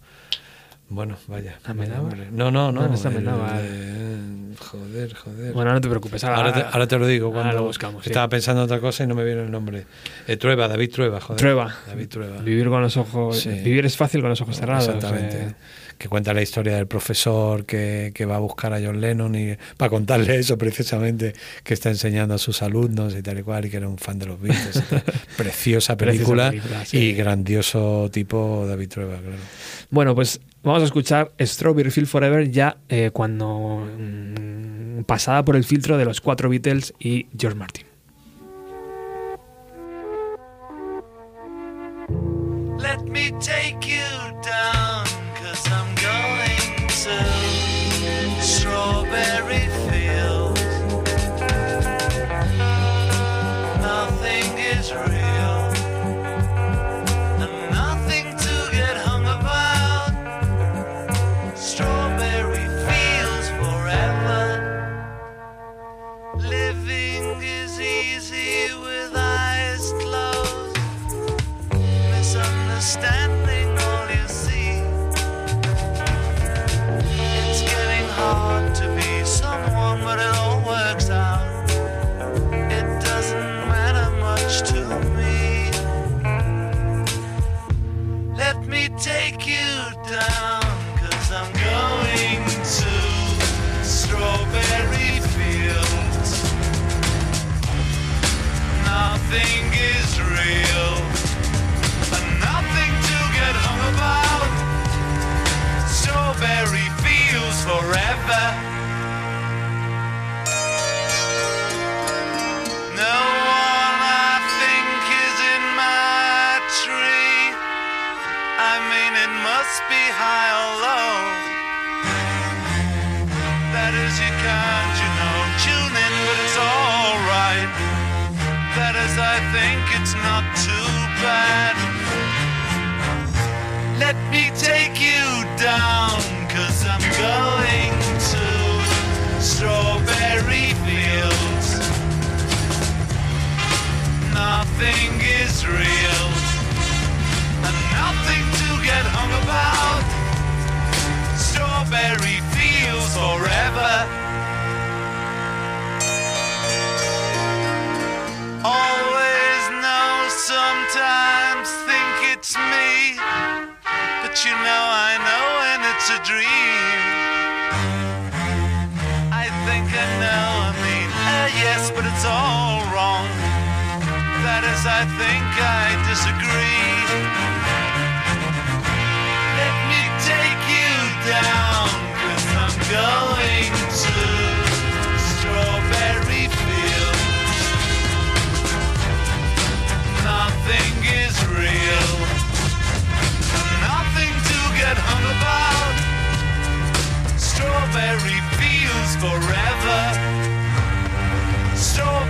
Bueno, 0.94 1.16
vaya. 1.26 1.58
¿Amenábar? 1.64 2.16
No, 2.32 2.50
no, 2.50 2.70
no. 2.70 2.86
No, 2.86 2.94
el 2.94 4.56
joder, 4.58 5.14
joder. 5.14 5.52
Bueno, 5.54 5.72
no 5.72 5.80
te 5.80 5.88
preocupes. 5.88 6.22
Ahora, 6.24 6.36
ahora, 6.36 6.52
te, 6.52 6.60
ahora 6.60 6.86
te 6.86 6.98
lo 6.98 7.06
digo 7.06 7.28
ahora 7.28 7.40
cuando 7.40 7.60
lo 7.60 7.66
buscamos. 7.66 8.04
sí. 8.04 8.10
estaba 8.10 8.28
pensando 8.28 8.60
en 8.60 8.66
otra 8.66 8.78
cosa 8.80 9.04
y 9.04 9.06
no 9.06 9.14
me 9.14 9.24
viene 9.24 9.42
el 9.42 9.50
nombre. 9.50 9.86
Eh, 10.28 10.36
Trueba, 10.36 10.68
David 10.68 10.90
Trueba, 10.92 11.18
joder. 11.20 11.40
Trueba. 11.40 11.74
David 11.86 12.08
Trueba. 12.08 12.42
Vivir 12.42 12.68
con 12.68 12.82
los 12.82 12.96
ojos. 12.98 13.40
Sí. 13.40 13.48
Vivir 13.48 13.86
es 13.86 13.96
fácil 13.96 14.20
con 14.20 14.28
los 14.30 14.40
ojos 14.42 14.56
cerrados. 14.56 14.86
Exactamente. 14.86 15.36
eh. 15.42 15.54
Que 15.96 16.08
cuenta 16.08 16.34
la 16.34 16.42
historia 16.42 16.74
del 16.74 16.88
profesor 16.88 17.64
que, 17.64 18.10
que 18.12 18.24
va 18.26 18.36
a 18.36 18.40
buscar 18.40 18.72
a 18.74 18.80
John 18.84 19.00
Lennon 19.00 19.34
y 19.36 19.56
para 19.76 19.88
contarle 19.88 20.36
eso 20.36 20.58
precisamente, 20.58 21.32
que 21.62 21.74
está 21.74 21.90
enseñando 21.90 22.34
a 22.34 22.38
sus 22.38 22.60
alumnos 22.62 23.14
y 23.14 23.22
tal 23.22 23.38
y 23.38 23.42
cual, 23.44 23.66
y 23.66 23.70
que 23.70 23.76
era 23.76 23.88
un 23.88 23.98
fan 23.98 24.18
de 24.18 24.26
los 24.26 24.40
Beatles. 24.40 24.82
Preciosa 25.36 25.96
película, 25.96 26.50
película, 26.50 26.84
sí. 26.84 26.98
y 26.98 27.12
grandioso 27.14 28.10
tipo 28.12 28.66
David 28.66 28.88
Trueba, 28.88 29.16
claro. 29.18 29.36
Bueno, 29.90 30.14
pues 30.16 30.40
vamos 30.62 30.82
a 30.82 30.86
escuchar 30.86 31.32
Strawberry 31.40 31.90
Field 31.90 32.08
Forever 32.08 32.50
ya 32.50 32.76
eh, 32.88 33.10
cuando 33.12 33.86
mm, 33.98 35.04
pasada 35.04 35.44
por 35.44 35.56
el 35.56 35.64
filtro 35.64 35.98
de 35.98 36.04
los 36.04 36.20
cuatro 36.20 36.48
Beatles 36.48 36.94
y 36.98 37.26
George 37.36 37.58
Martin. 37.58 37.91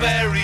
Strawberry 0.02 0.41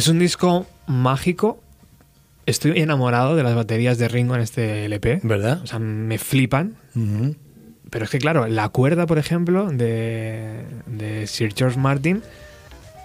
Es 0.00 0.08
un 0.08 0.18
disco 0.18 0.66
mágico. 0.86 1.62
Estoy 2.46 2.80
enamorado 2.80 3.36
de 3.36 3.42
las 3.42 3.54
baterías 3.54 3.98
de 3.98 4.08
Ringo 4.08 4.34
en 4.34 4.40
este 4.40 4.86
LP. 4.86 5.20
¿Verdad? 5.24 5.60
O 5.62 5.66
sea, 5.66 5.78
me 5.78 6.16
flipan. 6.16 6.76
Pero 7.90 8.06
es 8.06 8.10
que, 8.10 8.18
claro, 8.18 8.46
la 8.46 8.70
cuerda, 8.70 9.04
por 9.06 9.18
ejemplo, 9.18 9.70
de, 9.70 10.64
de 10.86 11.26
Sir 11.26 11.52
George 11.54 11.78
Martin 11.78 12.22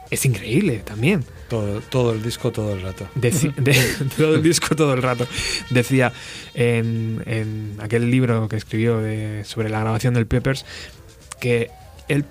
es 0.10 0.26
increíble 0.26 0.84
también. 0.86 1.26
Todo, 1.50 1.82
todo 1.82 2.14
el 2.14 2.24
disco, 2.24 2.54
todo 2.54 2.74
el 2.74 2.82
rato. 2.82 3.10
Deci- 3.14 3.54
de, 3.58 3.76
todo 4.16 4.36
el 4.36 4.41
disco 4.41 4.74
todo 4.78 4.93
el 4.93 5.02
rato. 5.02 5.28
Decía 5.72 6.14
en, 6.54 7.22
en 7.26 7.76
aquel 7.82 8.10
libro 8.10 8.48
que 8.48 8.56
escribió 8.56 9.02
de- 9.02 9.43
sobre 9.43 9.68
la 9.70 9.82
grabación 9.82 10.14
del 10.14 10.28
Peppers 10.28 10.66
que 11.41 11.72
él, 12.08 12.24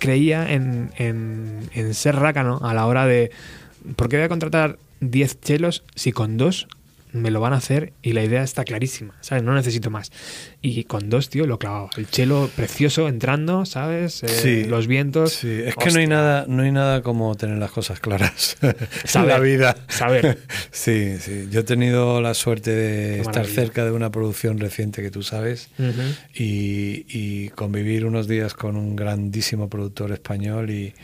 creía 0.00 0.52
en, 0.52 0.90
en- 0.96 1.60
en 1.74 1.94
ser 1.94 2.16
rácano 2.16 2.58
a 2.64 2.74
la 2.74 2.86
hora 2.86 3.06
de. 3.06 3.30
¿Por 3.96 4.08
qué 4.08 4.16
voy 4.16 4.24
a 4.24 4.28
contratar 4.28 4.78
10 5.00 5.40
chelos 5.40 5.84
si 5.94 6.12
con 6.12 6.36
dos 6.36 6.68
me 7.12 7.32
lo 7.32 7.40
van 7.40 7.52
a 7.52 7.56
hacer 7.56 7.92
y 8.02 8.12
la 8.12 8.22
idea 8.22 8.44
está 8.44 8.62
clarísima? 8.62 9.14
¿Sabes? 9.20 9.42
No 9.42 9.52
necesito 9.52 9.90
más. 9.90 10.12
Y 10.62 10.84
con 10.84 11.10
dos, 11.10 11.28
tío, 11.28 11.44
lo 11.44 11.58
clavaba. 11.58 11.90
El 11.96 12.06
chelo 12.08 12.48
precioso 12.54 13.08
entrando, 13.08 13.64
¿sabes? 13.66 14.22
Eh, 14.22 14.28
Sí. 14.28 14.64
Los 14.64 14.86
vientos. 14.86 15.32
Sí, 15.32 15.48
es 15.48 15.74
que 15.74 15.86
no 15.90 15.98
hay 15.98 16.04
Hostia. 16.04 16.06
nada, 16.08 16.44
no 16.46 16.62
hay 16.62 16.70
nada 16.70 17.02
como 17.02 17.34
tener 17.34 17.58
las 17.58 17.72
cosas 17.72 17.98
claras 17.98 18.56
en 18.62 18.76
Saber. 19.06 19.28
la 19.30 19.38
vida. 19.40 19.76
Saber. 19.88 20.38
Sí, 20.70 21.16
sí. 21.18 21.48
Yo 21.50 21.60
he 21.60 21.64
tenido 21.64 22.20
la 22.20 22.32
suerte 22.34 22.70
de 22.70 23.20
estar 23.20 23.44
cerca 23.46 23.84
de 23.84 23.90
una 23.90 24.10
producción 24.12 24.60
reciente 24.60 25.02
que 25.02 25.10
tú 25.10 25.24
sabes 25.24 25.68
Ujú. 25.80 25.90
y, 26.34 27.06
y 27.08 27.48
convivir 27.50 28.04
unos 28.06 28.28
días 28.28 28.54
con 28.54 28.76
un 28.76 28.94
grandísimo 28.94 29.68
productor 29.68 30.12
español 30.12 30.70
y, 30.70 30.94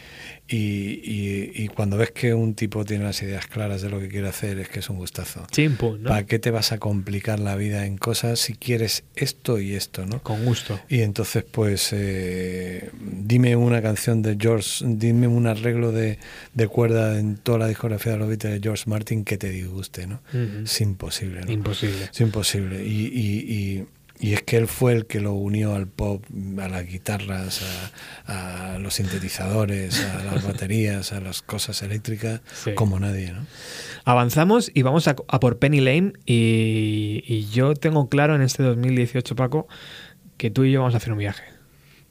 y, 0.49 0.57
y- 1.03 1.51
y 1.55 1.69
cuando 1.69 1.97
ves 1.97 2.13
que 2.13 2.33
un 2.33 2.55
tipo 2.55 2.85
tiene 2.85 3.05
las 3.05 3.21
ideas 3.23 3.47
claras 3.47 3.83
de 3.83 3.91
lo 3.91 3.99
que 4.01 4.09
quiere 4.09 4.29
hacer 4.29 4.59
es 4.61 4.69
que 4.69 4.79
es 4.79 4.89
un 4.91 4.97
gustazo. 4.97 5.47
Chimpum, 5.51 6.03
¿no? 6.03 6.09
¿Para 6.11 6.25
qué 6.27 6.39
te 6.39 6.51
vas 6.51 6.71
a 6.73 6.79
complicar 6.79 7.41
la 7.41 7.57
vida 7.57 7.85
en 7.87 7.99
cosas 7.99 8.39
si 8.39 8.55
quieres 8.55 9.03
esto 9.17 9.59
y 9.59 9.75
esto, 9.75 10.07
no? 10.07 10.23
Con 10.23 10.45
gusto. 10.45 10.79
Y 10.89 11.01
entonces, 11.01 11.45
pues, 11.51 11.91
eh, 11.93 12.91
dime 13.01 13.57
una 13.57 13.83
canción 13.83 14.23
de 14.23 14.37
George, 14.41 14.85
dime 14.87 15.27
un 15.27 15.47
arreglo 15.47 15.91
de, 15.93 16.19
de 16.55 16.69
cuerda 16.69 17.19
en 17.19 17.37
toda 17.37 17.59
la 17.59 17.69
discografía 17.69 18.13
de 18.13 18.19
los 18.19 18.29
Beatles 18.29 18.53
de 18.55 18.61
George 18.61 18.85
Martin 18.89 19.25
que 19.25 19.39
te 19.39 19.51
disguste, 19.51 20.07
¿no? 20.07 20.21
Es 20.65 20.81
imposible, 20.81 21.41
¿no? 21.45 21.51
Imposible. 21.53 22.05
Es 22.13 22.21
imposible. 22.21 22.85
Y, 22.87 23.07
y- 23.07 23.87
y- 24.19 24.33
es 24.35 24.43
que 24.43 24.57
él 24.57 24.67
fue 24.69 24.93
el 24.93 25.07
que 25.07 25.21
lo 25.21 25.33
unió 25.33 25.75
al 25.75 25.87
pop, 25.89 26.25
a 26.61 26.69
las 26.69 26.87
guitarras, 26.87 27.63
a, 28.27 28.75
a 28.75 28.79
los 28.79 28.95
sintetizadores, 28.95 30.01
a 30.05 30.25
las 30.25 30.45
baterías, 30.47 31.13
a 31.13 31.21
las 31.21 31.43
cosas 31.43 31.83
eléctricas, 31.83 32.41
Sí. 32.65 32.73
como 32.75 32.99
nadie, 33.01 33.33
¿no? 33.33 33.47
Avanzamos 34.05 34.71
y 34.75 34.83
vamos 34.83 35.09
a, 35.09 35.17
a 35.29 35.41
por 35.41 35.59
Penny 35.59 35.81
Lane 35.81 36.13
y, 36.27 37.23
y 37.27 37.49
yo 37.51 37.75
tengo 37.75 38.09
claro 38.09 38.35
en 38.37 38.43
este 38.43 38.63
2018, 38.63 39.35
Paco, 39.37 39.67
que 40.37 40.51
tú 40.51 40.65
y 40.65 40.73
yo 40.73 40.81
vamos 40.81 40.95
a 40.95 40.99
hacer 40.99 41.13
un 41.13 41.19
viaje. 41.19 41.43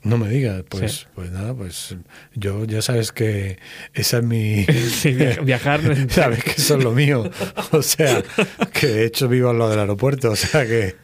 No 0.03 0.19
me 0.19 0.29
digas, 0.29 0.63
pues, 0.69 0.91
Sí. 0.91 1.05
pues 1.15 1.31
nada, 1.31 1.55
pues 1.55 1.95
yo 2.35 2.65
ya 2.65 2.83
sabes 2.83 3.11
que 3.11 3.57
esa 3.95 4.19
es 4.19 4.23
mi... 4.23 4.63
Sí, 4.91 5.15
viajar. 5.43 5.81
Sabes 6.11 6.43
que 6.43 6.51
eso 6.51 6.77
es 6.77 6.83
lo 6.83 6.91
mío. 6.91 7.27
O 7.71 7.81
sea, 7.81 8.23
que 8.71 8.85
de 8.85 9.05
hecho 9.05 9.27
vivo 9.27 9.49
al 9.49 9.57
lado 9.57 9.71
del 9.71 9.79
aeropuerto. 9.79 10.29
O 10.29 10.35
sea, 10.35 10.63
que, 10.67 10.95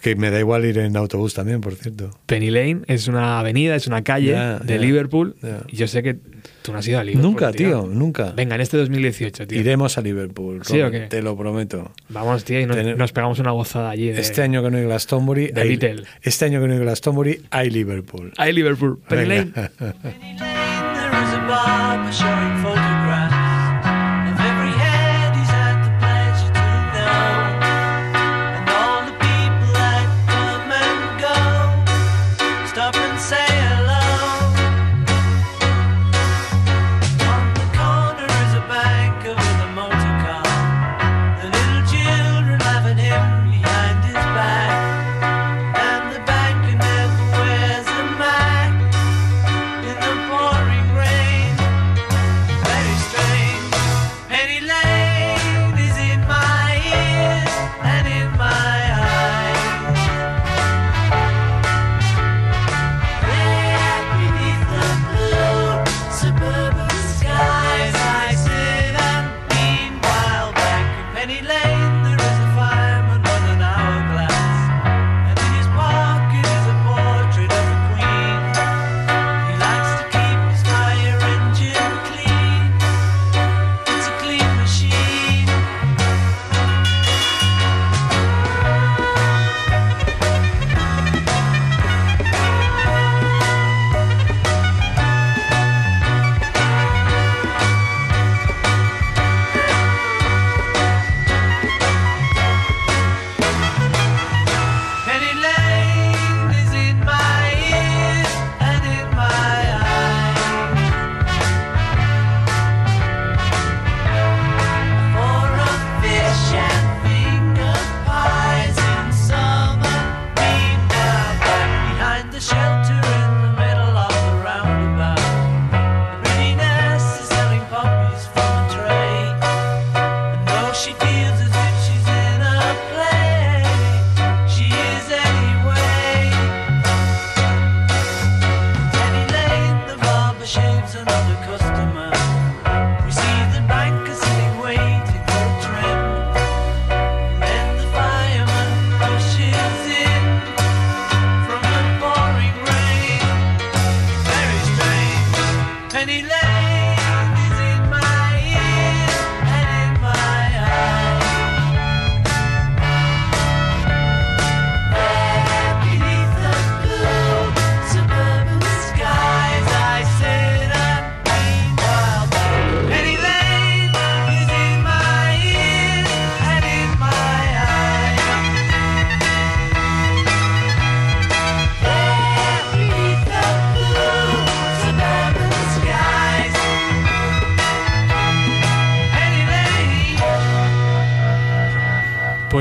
que 0.00 0.16
me 0.16 0.30
da 0.30 0.38
igual 0.38 0.64
ir 0.64 0.78
en 0.78 0.96
autobús 0.96 1.34
también, 1.34 1.60
por 1.60 1.74
cierto. 1.74 2.10
Penny 2.26 2.50
Lane 2.50 2.80
es 2.86 3.06
una 3.06 3.38
avenida, 3.38 3.76
es 3.76 3.86
una 3.86 4.02
calle 4.02 4.30
Ya, 4.32 4.58
de 4.58 4.74
ya, 4.76 4.80
Liverpool. 4.80 5.36
ya. 5.42 5.62
Y 5.68 5.76
yo 5.76 5.86
sé 5.86 6.02
que 6.02 6.14
tú 6.62 6.72
no 6.72 6.78
has 6.78 6.88
ido 6.88 6.98
a 6.98 7.04
Liverpool. 7.04 7.30
nunca, 7.30 7.52
tío, 7.52 7.86
nunca. 7.86 8.32
Venga, 8.34 8.54
en 8.54 8.62
este 8.62 8.78
2018, 8.78 9.46
tío. 9.46 9.60
Iremos 9.60 9.98
a 9.98 10.00
Liverpool. 10.00 10.60
¿Sí 10.64 10.80
o 10.80 10.90
qué? 10.90 11.00
Te 11.00 11.20
lo 11.20 11.36
prometo. 11.36 11.92
Vamos, 12.08 12.44
tío, 12.44 12.58
y 12.60 12.66
nos, 12.66 12.76
Tener- 12.76 12.96
nos 12.96 13.12
pegamos 13.12 13.38
una 13.40 13.50
gozada 13.50 13.90
allí. 13.90 14.08
De, 14.10 14.20
Este 14.20 14.40
año 14.42 14.62
que 14.62 14.70
no 14.70 14.78
hay 14.78 14.84
Glastonbury, 14.84 15.48
de 15.48 15.60
hay, 15.60 15.76
Beatle. 15.76 16.04
este 16.22 16.46
año 16.46 16.60
que 16.62 16.66
no 16.68 16.72
hay 16.72 16.78
Glastonbury, 16.80 17.42
hay 17.50 17.68
Liverpool. 17.70 18.32
¡Ay, 18.38 18.52
Liverpool! 18.54 18.98
Penny 19.08 19.28
Venga. 19.28 19.60
Lane. 19.60 19.70
Penny 20.02 20.38
Lane, 20.38 20.94
there 20.94 22.08
is 22.08 22.20
a 22.22 22.79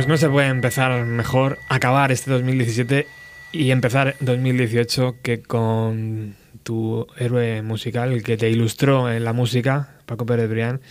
no 0.09 0.17
se 0.17 0.27
puede 0.27 0.47
empezar 0.47 1.05
mejor, 1.05 1.59
acabar 1.69 2.11
este 2.11 2.31
2017 2.31 3.05
y 3.51 3.69
empezar 3.69 4.15
2018 4.21 5.17
que 5.21 5.43
con 5.43 6.35
tu 6.63 7.05
héroe 7.19 7.61
musical, 7.61 8.11
el 8.11 8.23
que 8.23 8.35
te 8.35 8.49
ilustró 8.49 9.11
en 9.11 9.23
la 9.23 9.33
música, 9.33 9.97
Paco 10.07 10.25
Pérez 10.25 10.49
Brián, 10.49 10.81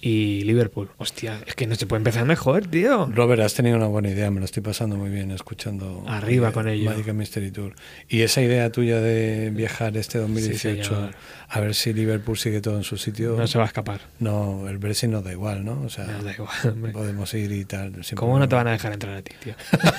y 0.00 0.42
Liverpool. 0.42 0.90
Hostia, 0.98 1.40
es 1.46 1.54
que 1.54 1.66
no 1.66 1.76
se 1.76 1.86
puede 1.86 2.00
empezar 2.00 2.26
mejor, 2.26 2.66
tío. 2.66 3.06
Robert, 3.06 3.40
has 3.40 3.54
tenido 3.54 3.76
una 3.76 3.86
buena 3.86 4.10
idea, 4.10 4.30
me 4.30 4.40
lo 4.40 4.44
estoy 4.44 4.62
pasando 4.62 4.96
muy 4.96 5.08
bien 5.08 5.30
escuchando 5.30 6.04
Arriba 6.06 6.50
eh, 6.50 6.52
con 6.52 6.68
ello. 6.68 6.90
Magic 6.90 7.14
Mystery 7.14 7.50
Tour. 7.50 7.74
Y 8.08 8.20
esa 8.20 8.42
idea 8.42 8.70
tuya 8.70 9.00
de 9.00 9.50
viajar 9.50 9.96
este 9.96 10.18
2018 10.18 10.84
señor. 10.84 11.14
A 11.54 11.60
ver 11.60 11.74
si 11.74 11.92
Liverpool 11.92 12.36
sigue 12.36 12.60
todo 12.60 12.76
en 12.76 12.82
su 12.84 12.96
sitio. 12.96 13.36
No 13.38 13.46
se 13.46 13.58
va 13.58 13.64
a 13.64 13.66
escapar. 13.68 14.00
No, 14.18 14.68
el 14.68 14.78
Brexit 14.78 15.08
nos 15.10 15.22
da 15.24 15.32
igual, 15.32 15.64
¿no? 15.64 15.80
O 15.82 15.88
sea, 15.88 16.04
No, 16.04 16.22
da 16.22 16.32
igual, 16.32 16.92
podemos 16.92 17.32
ir 17.34 17.52
y 17.52 17.64
tal. 17.64 17.92
¿Cómo 18.16 18.38
no 18.38 18.48
te 18.48 18.54
van 18.56 18.66
a 18.66 18.72
dejar 18.72 18.92
entrar 18.92 19.16
a 19.16 19.22
ti, 19.22 19.32
tío? 19.42 19.54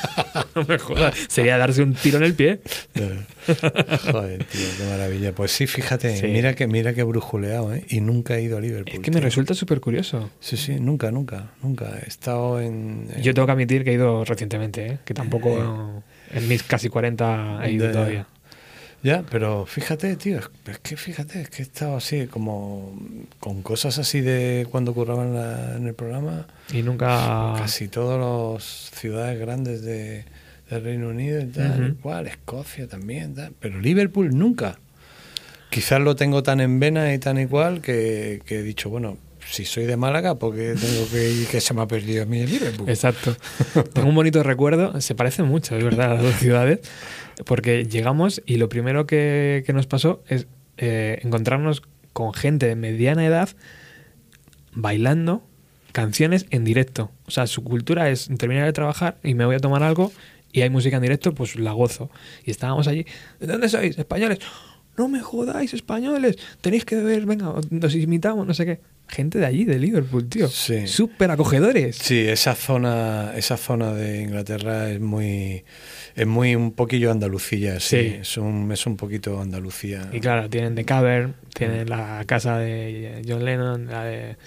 no 0.55 0.65
me 0.65 0.77
jodas. 0.77 1.15
Sería 1.29 1.57
darse 1.57 1.81
un 1.81 1.93
tiro 1.93 2.17
en 2.17 2.23
el 2.23 2.33
pie. 2.33 2.59
Joder, 4.11 4.43
tío, 4.45 4.67
qué 4.77 4.83
maravilla. 4.89 5.33
Pues 5.33 5.51
sí, 5.51 5.67
fíjate, 5.67 6.17
Sí. 6.17 6.27
mira 6.27 6.53
que 6.55 6.67
mira 6.67 6.93
que 6.93 7.03
brujuleado, 7.03 7.73
¿eh? 7.73 7.85
Y 7.89 8.01
nunca 8.01 8.35
he 8.37 8.41
ido 8.41 8.57
a 8.57 8.61
Liverpool. 8.61 8.93
Es 8.95 8.99
que 8.99 9.11
me 9.11 9.17
tío. 9.17 9.25
resulta 9.25 9.53
súper 9.53 9.79
curioso. 9.79 10.29
Sí, 10.39 10.57
sí, 10.57 10.79
nunca, 10.79 11.11
nunca, 11.11 11.51
nunca. 11.61 11.99
He 12.03 12.07
estado 12.07 12.59
en... 12.59 13.07
en- 13.15 13.21
Yo 13.21 13.33
tengo 13.33 13.45
que 13.45 13.51
admitir 13.53 13.83
que 13.83 13.91
he 13.91 13.93
ido 13.93 14.25
recientemente, 14.25 14.85
¿eh? 14.87 14.97
que 15.05 15.13
tampoco 15.13 16.03
en 16.31 16.47
mis 16.47 16.63
casi 16.63 16.89
40 16.89 17.61
he 17.65 17.71
ido 17.71 17.91
todavía. 17.91 18.27
Ya, 19.05 19.23
pero 19.29 19.67
fíjate, 19.67 20.15
tío, 20.15 20.39
es, 20.39 20.79
que 20.79 20.97
fíjate, 20.97 21.41
es 21.41 21.49
que 21.51 21.61
he 21.61 21.65
estado 21.65 21.95
así 21.95 22.25
como 22.25 22.97
con 23.39 23.61
cosas 23.61 23.99
así 23.99 24.19
de 24.21 24.65
cuando 24.71 24.95
curraba 24.95 25.23
en, 25.23 25.35
la- 25.35 25.75
en 25.77 25.85
el 25.85 25.93
programa, 25.93 26.47
Y 26.73 26.81
nunca... 26.81 27.53
casi 27.55 27.87
todas 27.87 28.17
las 28.19 28.63
ciudades 28.99 29.39
grandes 29.39 29.83
de, 29.83 30.25
del 30.71 30.83
Reino 30.83 31.09
Unido 31.09 31.39
y 31.39 31.45
tal, 31.45 31.87
y 31.89 32.01
cual, 32.01 32.25
Escocia 32.25 32.87
también, 32.87 33.35
tal, 33.35 33.53
pero 33.59 33.79
Liverpool 33.79 34.35
nunca. 34.35 34.79
Quizás 35.69 36.01
lo 36.01 36.15
tengo 36.15 36.41
tan 36.41 36.59
en 36.59 36.79
vena 36.79 37.13
y 37.13 37.19
tan 37.19 37.37
igual 37.37 37.81
que, 37.81 38.41
que 38.47 38.59
he 38.59 38.63
dicho, 38.63 38.89
bueno, 38.89 39.17
si 39.49 39.65
soy 39.65 39.85
de 39.85 39.97
Málaga, 39.97 40.35
porque 40.35 40.75
tengo 40.75 41.09
que 41.11 41.31
ir 41.31 41.47
que 41.47 41.61
se 41.61 41.73
me 41.73 41.81
ha 41.81 41.87
perdido 41.87 42.23
a 42.23 42.25
mí 42.25 42.39
el? 42.39 42.53
Exacto. 42.87 43.35
Tengo 43.93 44.09
un 44.09 44.15
bonito 44.15 44.41
recuerdo, 44.43 44.99
se 45.01 45.15
parecen 45.15 45.45
mucho, 45.45 45.75
es 45.75 45.83
verdad, 45.83 46.15
las 46.15 46.23
dos 46.23 46.35
ciudades, 46.35 46.79
porque 47.45 47.85
llegamos 47.85 48.41
y 48.45 48.57
lo 48.57 48.69
primero 48.69 49.05
que, 49.05 49.63
que 49.65 49.73
nos 49.73 49.87
pasó 49.87 50.23
es 50.27 50.47
eh, 50.77 51.19
encontrarnos 51.23 51.81
con 52.13 52.33
gente 52.33 52.67
de 52.67 52.75
mediana 52.75 53.25
edad 53.25 53.49
bailando 54.73 55.43
canciones 55.91 56.45
en 56.49 56.65
directo. 56.65 57.11
O 57.25 57.31
sea, 57.31 57.47
su 57.47 57.63
cultura 57.63 58.09
es 58.09 58.29
terminar 58.37 58.65
de 58.65 58.73
trabajar 58.73 59.17
y 59.23 59.33
me 59.33 59.45
voy 59.45 59.55
a 59.55 59.59
tomar 59.59 59.83
algo 59.83 60.11
y 60.51 60.61
hay 60.61 60.69
música 60.69 60.97
en 60.97 61.01
directo, 61.01 61.33
pues 61.33 61.55
la 61.57 61.71
gozo. 61.73 62.09
Y 62.45 62.51
estábamos 62.51 62.87
allí, 62.87 63.05
¿de 63.39 63.47
dónde 63.47 63.69
sois? 63.69 63.97
Españoles. 63.97 64.39
No 64.97 65.07
me 65.07 65.19
jodáis, 65.19 65.73
españoles. 65.73 66.37
Tenéis 66.61 66.85
que 66.85 66.95
beber, 66.95 67.25
venga, 67.25 67.53
nos 67.69 67.95
imitamos, 67.95 68.47
no 68.47 68.53
sé 68.53 68.65
qué. 68.65 68.79
Gente 69.07 69.37
de 69.37 69.45
allí, 69.45 69.65
de 69.65 69.77
Liverpool, 69.77 70.27
tío. 70.27 70.47
Sí. 70.47 70.87
Súper 70.87 71.29
acogedores. 71.29 71.97
Sí, 71.97 72.19
esa 72.27 72.55
zona, 72.55 73.33
esa 73.35 73.55
zona 73.55 73.93
de 73.93 74.23
Inglaterra 74.23 74.89
es 74.89 74.99
muy, 74.99 75.63
es 76.15 76.25
muy 76.25 76.55
un 76.55 76.71
poquillo 76.71 77.11
Andalucía, 77.11 77.79
sí, 77.79 77.97
Sí. 77.97 78.15
Es, 78.21 78.37
un, 78.37 78.71
es 78.71 78.85
un 78.87 78.97
poquito 78.97 79.39
Andalucía. 79.39 80.09
Y 80.11 80.19
claro, 80.21 80.49
tienen 80.49 80.73
The 80.73 80.85
Cavern, 80.85 81.35
tienen 81.53 81.87
la 81.89 82.23
casa 82.25 82.57
de 82.57 83.21
John 83.27 83.45
Lennon, 83.45 83.87
la 83.87 84.05
de 84.05 84.37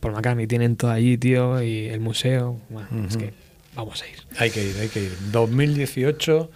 Paul 0.00 0.14
McCartney, 0.14 0.46
tienen 0.46 0.76
todo 0.76 0.90
allí, 0.90 1.18
tío, 1.18 1.62
y 1.62 1.88
el 1.88 2.00
museo. 2.00 2.58
Bueno, 2.70 2.88
es 3.08 3.16
que 3.16 3.32
vamos 3.74 4.02
a 4.02 4.06
ir. 4.08 4.16
Hay 4.38 4.50
que 4.50 4.64
ir, 4.64 4.76
hay 4.80 4.88
que 4.88 5.02
ir. 5.02 5.12
2018, 5.32 6.50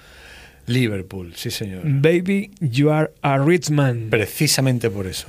Liverpool, 0.67 1.33
sí 1.37 1.51
señor. 1.51 1.83
Baby, 1.85 2.51
you 2.61 2.91
are 2.91 3.11
a 3.23 3.39
rich 3.39 3.71
man. 3.71 4.09
Precisamente 4.11 4.91
por 4.91 5.07
eso. 5.07 5.29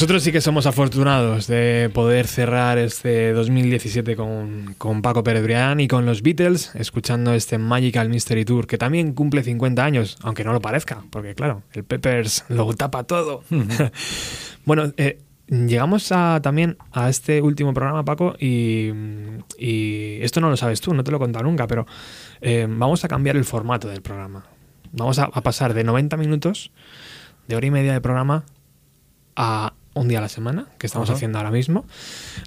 Nosotros 0.00 0.22
sí 0.22 0.32
que 0.32 0.40
somos 0.40 0.64
afortunados 0.64 1.46
de 1.46 1.90
poder 1.92 2.26
cerrar 2.26 2.78
este 2.78 3.34
2017 3.34 4.16
con, 4.16 4.74
con 4.78 5.02
Paco 5.02 5.22
Pérez 5.22 5.42
Brián 5.42 5.78
y 5.78 5.88
con 5.88 6.06
los 6.06 6.22
Beatles, 6.22 6.74
escuchando 6.74 7.34
este 7.34 7.58
Magical 7.58 8.08
Mystery 8.08 8.46
Tour, 8.46 8.66
que 8.66 8.78
también 8.78 9.12
cumple 9.12 9.42
50 9.42 9.84
años, 9.84 10.16
aunque 10.22 10.42
no 10.42 10.54
lo 10.54 10.62
parezca, 10.62 11.04
porque 11.10 11.34
claro, 11.34 11.64
el 11.74 11.84
Peppers 11.84 12.46
lo 12.48 12.72
tapa 12.72 13.04
todo. 13.04 13.44
bueno, 14.64 14.90
eh, 14.96 15.20
llegamos 15.48 16.10
a, 16.12 16.40
también 16.42 16.78
a 16.92 17.10
este 17.10 17.42
último 17.42 17.74
programa, 17.74 18.02
Paco, 18.02 18.36
y, 18.40 18.92
y 19.58 20.16
esto 20.22 20.40
no 20.40 20.48
lo 20.48 20.56
sabes 20.56 20.80
tú, 20.80 20.94
no 20.94 21.04
te 21.04 21.10
lo 21.10 21.18
he 21.18 21.20
contado 21.20 21.44
nunca, 21.44 21.66
pero 21.66 21.86
eh, 22.40 22.66
vamos 22.66 23.04
a 23.04 23.08
cambiar 23.08 23.36
el 23.36 23.44
formato 23.44 23.86
del 23.88 24.00
programa. 24.00 24.46
Vamos 24.92 25.18
a, 25.18 25.24
a 25.24 25.42
pasar 25.42 25.74
de 25.74 25.84
90 25.84 26.16
minutos, 26.16 26.72
de 27.48 27.56
hora 27.56 27.66
y 27.66 27.70
media 27.70 27.92
de 27.92 28.00
programa, 28.00 28.46
a 29.36 29.74
un 29.94 30.08
día 30.08 30.18
a 30.18 30.22
la 30.22 30.28
semana, 30.28 30.66
que 30.78 30.86
estamos 30.86 31.08
Ajá. 31.08 31.16
haciendo 31.16 31.38
ahora 31.38 31.50
mismo. 31.50 31.84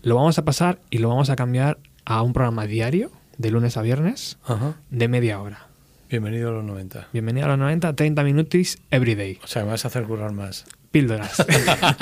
Lo 0.02 0.16
vamos 0.16 0.38
a 0.38 0.46
pasar 0.46 0.80
y 0.90 1.00
lo 1.00 1.10
vamos 1.10 1.30
a 1.30 1.36
cambiar 1.36 1.78
a 2.06 2.22
un 2.22 2.34
programa 2.34 2.66
diario, 2.66 3.12
de 3.38 3.52
lunes 3.52 3.78
a 3.78 3.82
viernes, 3.82 4.38
Ajá. 4.46 4.76
de 4.90 5.08
media 5.08 5.42
hora. 5.42 5.68
Bienvenido 6.10 6.50
a 6.50 6.52
los 6.54 6.64
90. 6.64 7.08
Bienvenido 7.12 7.46
a 7.46 7.50
los 7.50 7.58
90, 7.60 7.96
30 7.96 8.24
minutos 8.24 8.78
every 8.92 9.16
day. 9.16 9.40
O 9.44 9.48
sea, 9.48 9.64
me 9.64 9.72
vas 9.72 9.84
a 9.86 9.88
hacer 9.88 10.04
currar 10.04 10.32
más. 10.32 10.66
Píldoras. 10.94 11.44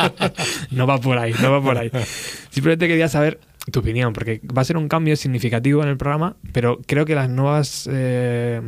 no 0.72 0.86
va 0.86 1.00
por 1.00 1.18
ahí, 1.18 1.34
no 1.42 1.50
va 1.50 1.64
por 1.64 1.78
ahí. 1.78 1.90
Simplemente 2.50 2.90
quería 2.90 3.08
saber 3.08 3.40
tu 3.72 3.80
opinión, 3.80 4.12
porque 4.12 4.42
va 4.46 4.64
a 4.64 4.66
ser 4.66 4.76
un 4.76 4.90
cambio 4.90 5.16
significativo 5.16 5.82
en 5.82 5.88
el 5.88 5.96
programa, 5.96 6.36
pero 6.52 6.82
creo 6.86 7.06
que 7.06 7.16
las 7.16 7.30
nuevas 7.30 7.88
eh, 7.90 8.60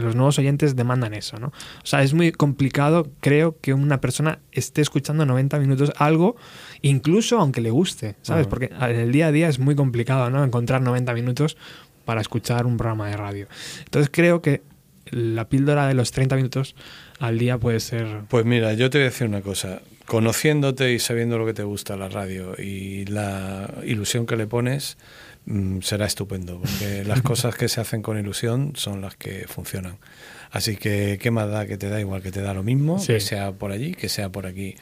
los 0.00 0.16
nuevos 0.16 0.36
oyentes 0.40 0.74
demandan 0.74 1.14
eso, 1.14 1.38
¿no? 1.38 1.48
O 1.48 1.86
sea, 1.86 2.02
es 2.02 2.12
muy 2.12 2.32
complicado, 2.32 3.08
creo, 3.20 3.56
que 3.60 3.72
una 3.72 4.00
persona 4.00 4.40
esté 4.50 4.82
escuchando 4.82 5.24
90 5.26 5.60
minutos 5.60 5.92
algo, 5.96 6.34
incluso 6.80 7.38
aunque 7.38 7.60
le 7.60 7.70
guste, 7.70 8.16
¿sabes? 8.22 8.48
Porque 8.48 8.72
en 8.80 8.98
el 8.98 9.12
día 9.12 9.28
a 9.28 9.32
día 9.32 9.48
es 9.48 9.60
muy 9.60 9.76
complicado, 9.76 10.28
¿no? 10.28 10.42
Encontrar 10.42 10.82
90 10.82 11.14
minutos 11.14 11.56
para 12.04 12.20
escuchar 12.20 12.66
un 12.66 12.78
programa 12.78 13.10
de 13.10 13.16
radio. 13.16 13.46
Entonces 13.84 14.10
creo 14.12 14.42
que 14.42 14.62
la 15.10 15.48
píldora 15.48 15.86
de 15.86 15.94
los 15.94 16.10
30 16.10 16.34
minutos 16.36 16.74
al 17.22 17.38
día 17.38 17.56
puede 17.58 17.80
ser 17.80 18.06
Pues 18.28 18.44
mira, 18.44 18.72
yo 18.74 18.90
te 18.90 18.98
voy 18.98 19.06
a 19.06 19.10
decir 19.10 19.26
una 19.26 19.40
cosa. 19.40 19.80
Conociéndote 20.06 20.92
y 20.92 20.98
sabiendo 20.98 21.38
lo 21.38 21.46
que 21.46 21.54
te 21.54 21.62
gusta 21.62 21.96
la 21.96 22.08
radio 22.08 22.54
y 22.58 23.04
la 23.06 23.70
ilusión 23.84 24.26
que 24.26 24.36
le 24.36 24.46
pones, 24.46 24.98
mm, 25.46 25.80
será 25.80 26.06
estupendo, 26.06 26.60
porque 26.60 27.04
las 27.06 27.22
cosas 27.22 27.54
que 27.54 27.68
se 27.68 27.80
hacen 27.80 28.02
con 28.02 28.18
ilusión 28.18 28.72
son 28.74 29.00
las 29.00 29.16
que 29.16 29.46
funcionan. 29.48 29.96
Así 30.50 30.76
que, 30.76 31.18
¿qué 31.22 31.30
más 31.30 31.50
da 31.50 31.66
que 31.66 31.78
te 31.78 31.88
da 31.88 31.98
igual 32.00 32.20
que 32.22 32.30
te 32.30 32.42
da 32.42 32.52
lo 32.52 32.62
mismo, 32.62 32.98
Sí. 32.98 33.14
que 33.14 33.20
sea 33.20 33.52
por 33.52 33.72
allí, 33.72 33.92
que 33.94 34.08
sea 34.10 34.28
por 34.28 34.46
aquí? 34.46 34.76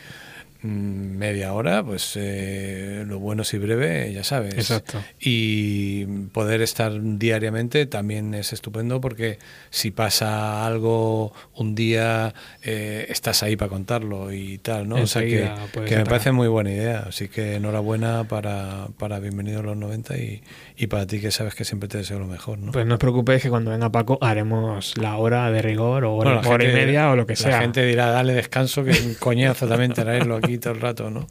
Media 0.63 1.55
hora, 1.55 1.83
pues 1.83 2.13
eh, 2.17 3.05
lo 3.07 3.19
bueno 3.19 3.45
si 3.45 3.57
breve, 3.57 4.13
ya 4.13 4.25
sabes. 4.25 4.55
Exacto. 4.55 5.03
Y 5.19 6.05
poder 6.33 6.61
estar 6.61 6.93
diariamente 7.01 7.87
también 7.87 8.35
es 8.35 8.53
estupendo 8.53 9.01
porque 9.01 9.39
si 9.71 9.91
pasa 9.91 10.67
algo 10.67 11.33
un 11.55 11.75
día, 11.75 12.35
eh, 12.63 13.07
estás 13.09 13.43
ahí 13.43 13.57
para 13.57 13.71
contarlo 13.71 14.33
y 14.33 14.59
tal, 14.59 14.89
¿no? 14.89 14.97
O 14.97 15.07
sea 15.07 15.23
que, 15.23 15.51
me 15.97 16.05
parece 16.05 16.33
muy 16.33 16.49
buena 16.49 16.71
idea. 16.71 17.05
Así 17.09 17.29
que 17.29 17.57
enhorabuena 17.57 18.25
para, 18.25 18.89
para 18.99 19.19
Bienvenido 19.19 19.61
a 19.61 19.63
los 19.63 19.77
90 19.77 20.19
y, 20.19 20.43
y 20.77 20.87
para 20.89 21.07
ti 21.07 21.21
que 21.21 21.31
sabes 21.31 21.55
que 21.55 21.65
siempre 21.65 21.89
te 21.89 21.99
deseo 21.99 22.19
lo 22.19 22.27
mejor, 22.27 22.59
¿no? 22.59 22.73
Pues 22.73 22.85
no 22.85 22.95
os 22.95 23.01
preocupéis 23.01 23.43
que 23.43 23.49
cuando 23.49 23.71
venga 23.71 23.91
Paco 23.91 24.19
haremos 24.21 24.97
la 24.99 25.17
hora 25.17 25.51
de 25.51 25.63
rigor 25.63 26.05
o 26.05 26.15
hora, 26.15 26.33
Bueno, 26.33 26.43
la 26.43 26.55
hora 26.55 26.65
y 26.65 26.73
media 26.73 27.11
o 27.11 27.17
lo 27.17 27.27
que 27.27 27.33
La 27.33 27.39
sea. 27.39 27.61
gente 27.61 27.85
dirá, 27.85 28.11
dale 28.11 28.35
descanso, 28.35 28.85
que 28.85 28.91
es 28.91 29.01
un 29.07 29.15
coñazo 29.15 29.67
también 29.67 29.93
traerlo 29.93 30.37
aquí 30.37 30.50
todo 30.59 30.75
el 30.75 30.81
rato, 30.81 31.11
¿no? 31.11 31.27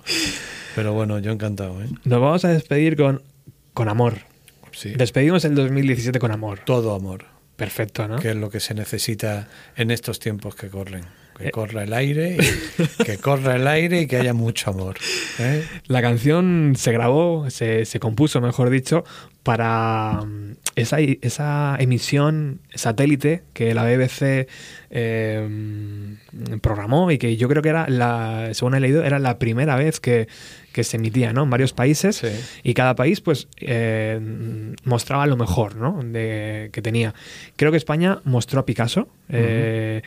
Pero 0.76 0.94
bueno, 0.94 1.20
yo 1.20 1.32
encantado, 1.32 1.82
¿eh? 1.82 1.88
Nos 2.04 2.22
vamos 2.22 2.46
a 2.46 2.50
despedir 2.50 2.96
con, 2.96 3.22
con 3.74 3.90
amor. 3.90 4.20
Sí. 4.72 4.94
Despedimos 4.96 5.44
el 5.46 5.56
2017 5.56 6.20
con 6.20 6.32
amor. 6.32 6.60
Todo 6.66 6.96
amor, 6.96 7.26
Perfecto, 7.56 8.08
¿no? 8.08 8.18
que 8.20 8.30
es 8.30 8.36
lo 8.36 8.50
que 8.50 8.60
se 8.60 8.74
necesita 8.74 9.50
en 9.76 9.92
estos 9.92 10.20
tiempos 10.20 10.56
que 10.56 10.70
corren. 10.70 11.04
Que 11.40 11.52
corra 11.52 11.84
el 11.84 11.94
aire, 11.94 12.38
y- 12.38 13.04
que 13.06 13.18
corra 13.18 13.56
el 13.56 13.68
aire 13.68 14.02
y 14.02 14.08
que 14.08 14.18
haya 14.18 14.34
mucho 14.34 14.70
amor. 14.72 14.98
¿eh? 15.40 15.64
La 15.88 16.02
canción 16.02 16.74
se 16.78 16.92
grabó, 16.92 17.50
se, 17.50 17.86
se 17.86 18.00
compuso, 18.00 18.42
mejor 18.42 18.70
dicho, 18.70 19.04
para 19.44 20.22
mm, 20.26 20.56
esa, 20.76 20.98
esa 21.00 21.78
emisión 21.80 22.60
satélite 22.76 23.44
que 23.54 23.74
la 23.74 23.84
BBC 23.86 24.48
mm, 24.92 26.58
programó 26.62 27.12
y 27.12 27.18
que 27.18 27.38
yo 27.38 27.48
creo 27.48 27.62
que 27.62 27.70
era, 27.70 28.54
según 28.54 28.76
he 28.76 28.80
leído, 28.80 29.04
era 29.04 29.20
la 29.20 29.40
primera 29.40 29.76
vez 29.76 30.00
que, 30.00 30.28
que 30.74 30.84
se 30.84 30.98
emitía 30.98 31.34
¿no? 31.34 31.44
en 31.44 31.50
varios 31.50 31.74
países 31.74 32.18
Sí. 32.18 32.28
y 32.64 32.74
cada 32.74 32.96
país 32.96 33.22
pues 33.22 33.48
eh, 33.58 34.20
mostraba 34.84 35.26
lo 35.28 35.38
mejor 35.38 35.76
¿no? 35.76 36.00
de, 36.04 36.70
que 36.72 36.82
tenía. 36.82 37.14
Creo 37.56 37.72
que 37.72 37.78
España 37.78 38.22
mostró 38.24 38.60
a 38.60 38.66
Picasso 38.66 39.08
eh, 39.30 40.02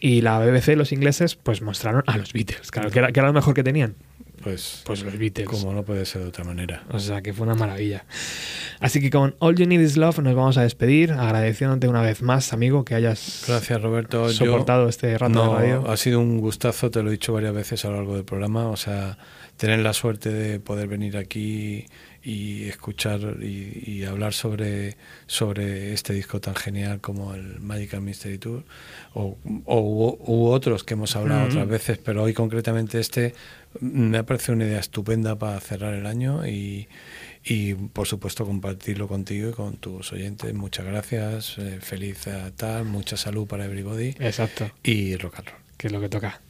y 0.00 0.20
la 0.20 0.38
BBC, 0.38 0.76
los 0.76 0.92
ingleses, 0.92 1.34
pues 1.36 1.62
mostraron 1.62 2.02
a 2.06 2.16
los 2.18 2.32
Beatles, 2.32 2.70
claro, 2.70 2.90
que 2.90 2.98
era, 2.98 3.12
que 3.12 3.20
era 3.20 3.28
lo 3.28 3.34
mejor 3.34 3.54
que 3.54 3.62
tenían. 3.62 3.94
Pues, 4.42 4.82
Pues 4.84 5.02
los 5.02 5.18
Beatles. 5.18 5.48
como 5.48 5.72
no 5.72 5.82
puede 5.82 6.04
ser 6.06 6.22
de 6.22 6.28
otra 6.28 6.44
manera. 6.44 6.84
O 6.90 7.00
sea, 7.00 7.20
que 7.20 7.32
fue 7.32 7.46
una 7.46 7.56
maravilla. 7.56 8.04
Así 8.78 9.00
que 9.00 9.10
con 9.10 9.34
All 9.40 9.56
You 9.56 9.66
Need 9.66 9.80
Is 9.80 9.96
Love 9.96 10.18
nos 10.20 10.34
vamos 10.36 10.56
a 10.58 10.62
despedir, 10.62 11.10
agradeciéndote 11.12 11.88
una 11.88 12.02
vez 12.02 12.22
más, 12.22 12.52
amigo, 12.52 12.84
que 12.84 12.94
hayas 12.94 13.44
Gracias, 13.48 13.82
Roberto. 13.82 14.26
Yo- 14.26 14.32
soportado 14.32 14.88
este 14.88 15.16
rato 15.18 15.32
No, 15.34 15.54
de 15.54 15.58
radio. 15.62 15.90
ha 15.90 15.96
sido 15.96 16.20
un 16.20 16.38
gustazo, 16.38 16.90
te 16.90 17.02
lo 17.02 17.08
he 17.08 17.12
dicho 17.12 17.32
varias 17.32 17.54
veces 17.54 17.84
a 17.86 17.88
lo 17.88 17.96
largo 17.96 18.14
del 18.14 18.24
programa. 18.24 18.68
O 18.68 18.76
sea, 18.76 19.18
tener 19.56 19.78
la 19.80 19.92
suerte 19.92 20.30
de 20.30 20.60
poder 20.60 20.86
venir 20.88 21.16
aquí 21.16 21.86
y 22.22 22.64
escuchar 22.68 23.36
y, 23.40 23.82
y 23.86 24.04
hablar 24.04 24.34
sobre, 24.34 24.96
sobre 25.26 25.92
este 25.92 26.12
disco 26.12 26.40
tan 26.40 26.54
genial 26.56 27.00
como 27.00 27.34
el 27.34 27.60
Magical 27.60 28.00
Mystery 28.02 28.38
Tour 28.38 28.64
o, 29.14 29.38
o 29.64 29.80
u, 29.80 30.18
u 30.32 30.46
otros 30.48 30.82
que 30.84 30.94
hemos 30.94 31.14
hablado 31.16 31.42
Mm. 31.46 31.48
otras 31.50 31.68
veces, 31.68 31.98
pero 31.98 32.22
hoy 32.24 32.34
concretamente 32.34 32.98
este 33.00 33.34
me 33.80 34.18
ha 34.18 34.24
parecido 34.24 34.54
una 34.54 34.64
idea 34.66 34.80
estupenda 34.80 35.36
para 35.38 35.60
cerrar 35.60 35.94
el 35.94 36.06
año 36.06 36.46
y, 36.46 36.88
y 37.44 37.74
por 37.74 38.06
supuesto 38.08 38.44
compartirlo 38.44 39.06
contigo 39.08 39.50
y 39.50 39.52
con 39.52 39.76
tus 39.76 40.12
oyentes. 40.12 40.52
Muchas 40.52 40.84
gracias, 40.84 41.56
eh, 41.58 41.78
feliz 41.80 42.26
eh, 42.26 42.52
tal, 42.56 42.84
mucha 42.86 43.16
salud 43.16 43.46
para 43.46 43.64
everybody 43.66 44.14
Exacto, 44.18 44.70
y 44.82 45.16
rock 45.16 45.38
and 45.38 45.48
roll. 45.48 45.58
que 45.78 45.86
es 45.86 45.92
lo 45.92 46.00
que 46.00 46.08
toca. 46.08 46.40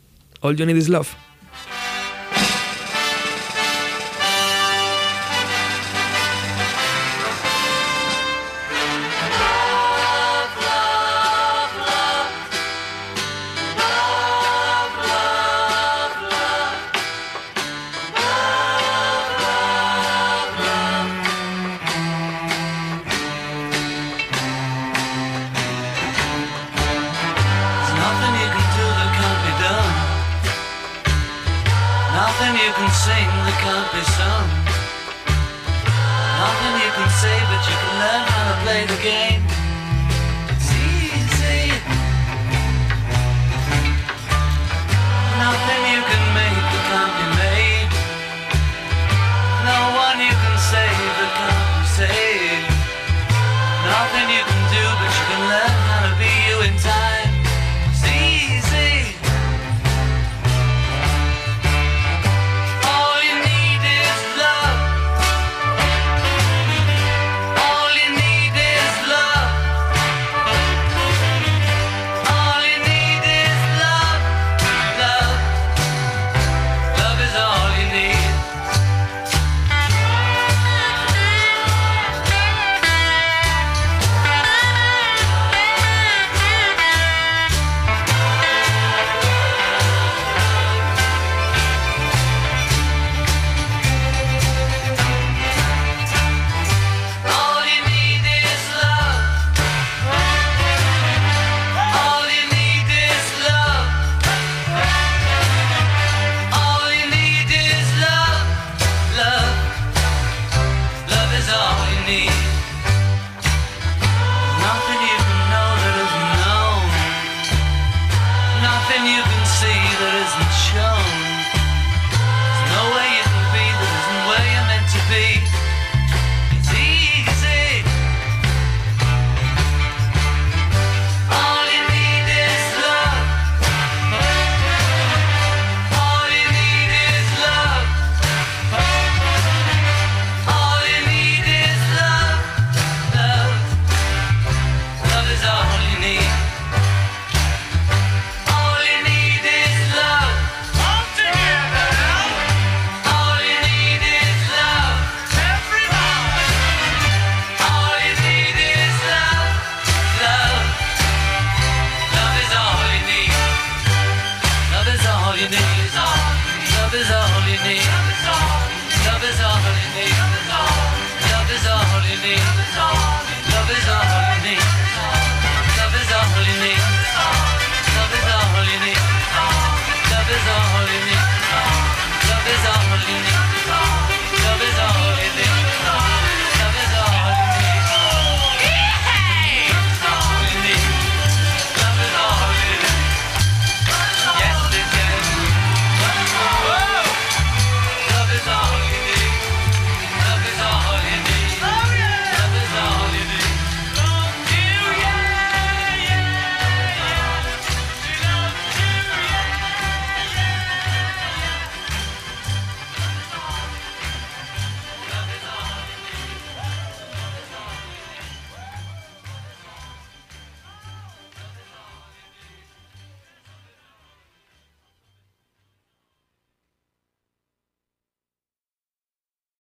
All 0.40 0.56
You 0.56 0.64
Need 0.66 0.76
Is 0.76 0.88
Love. 0.88 1.08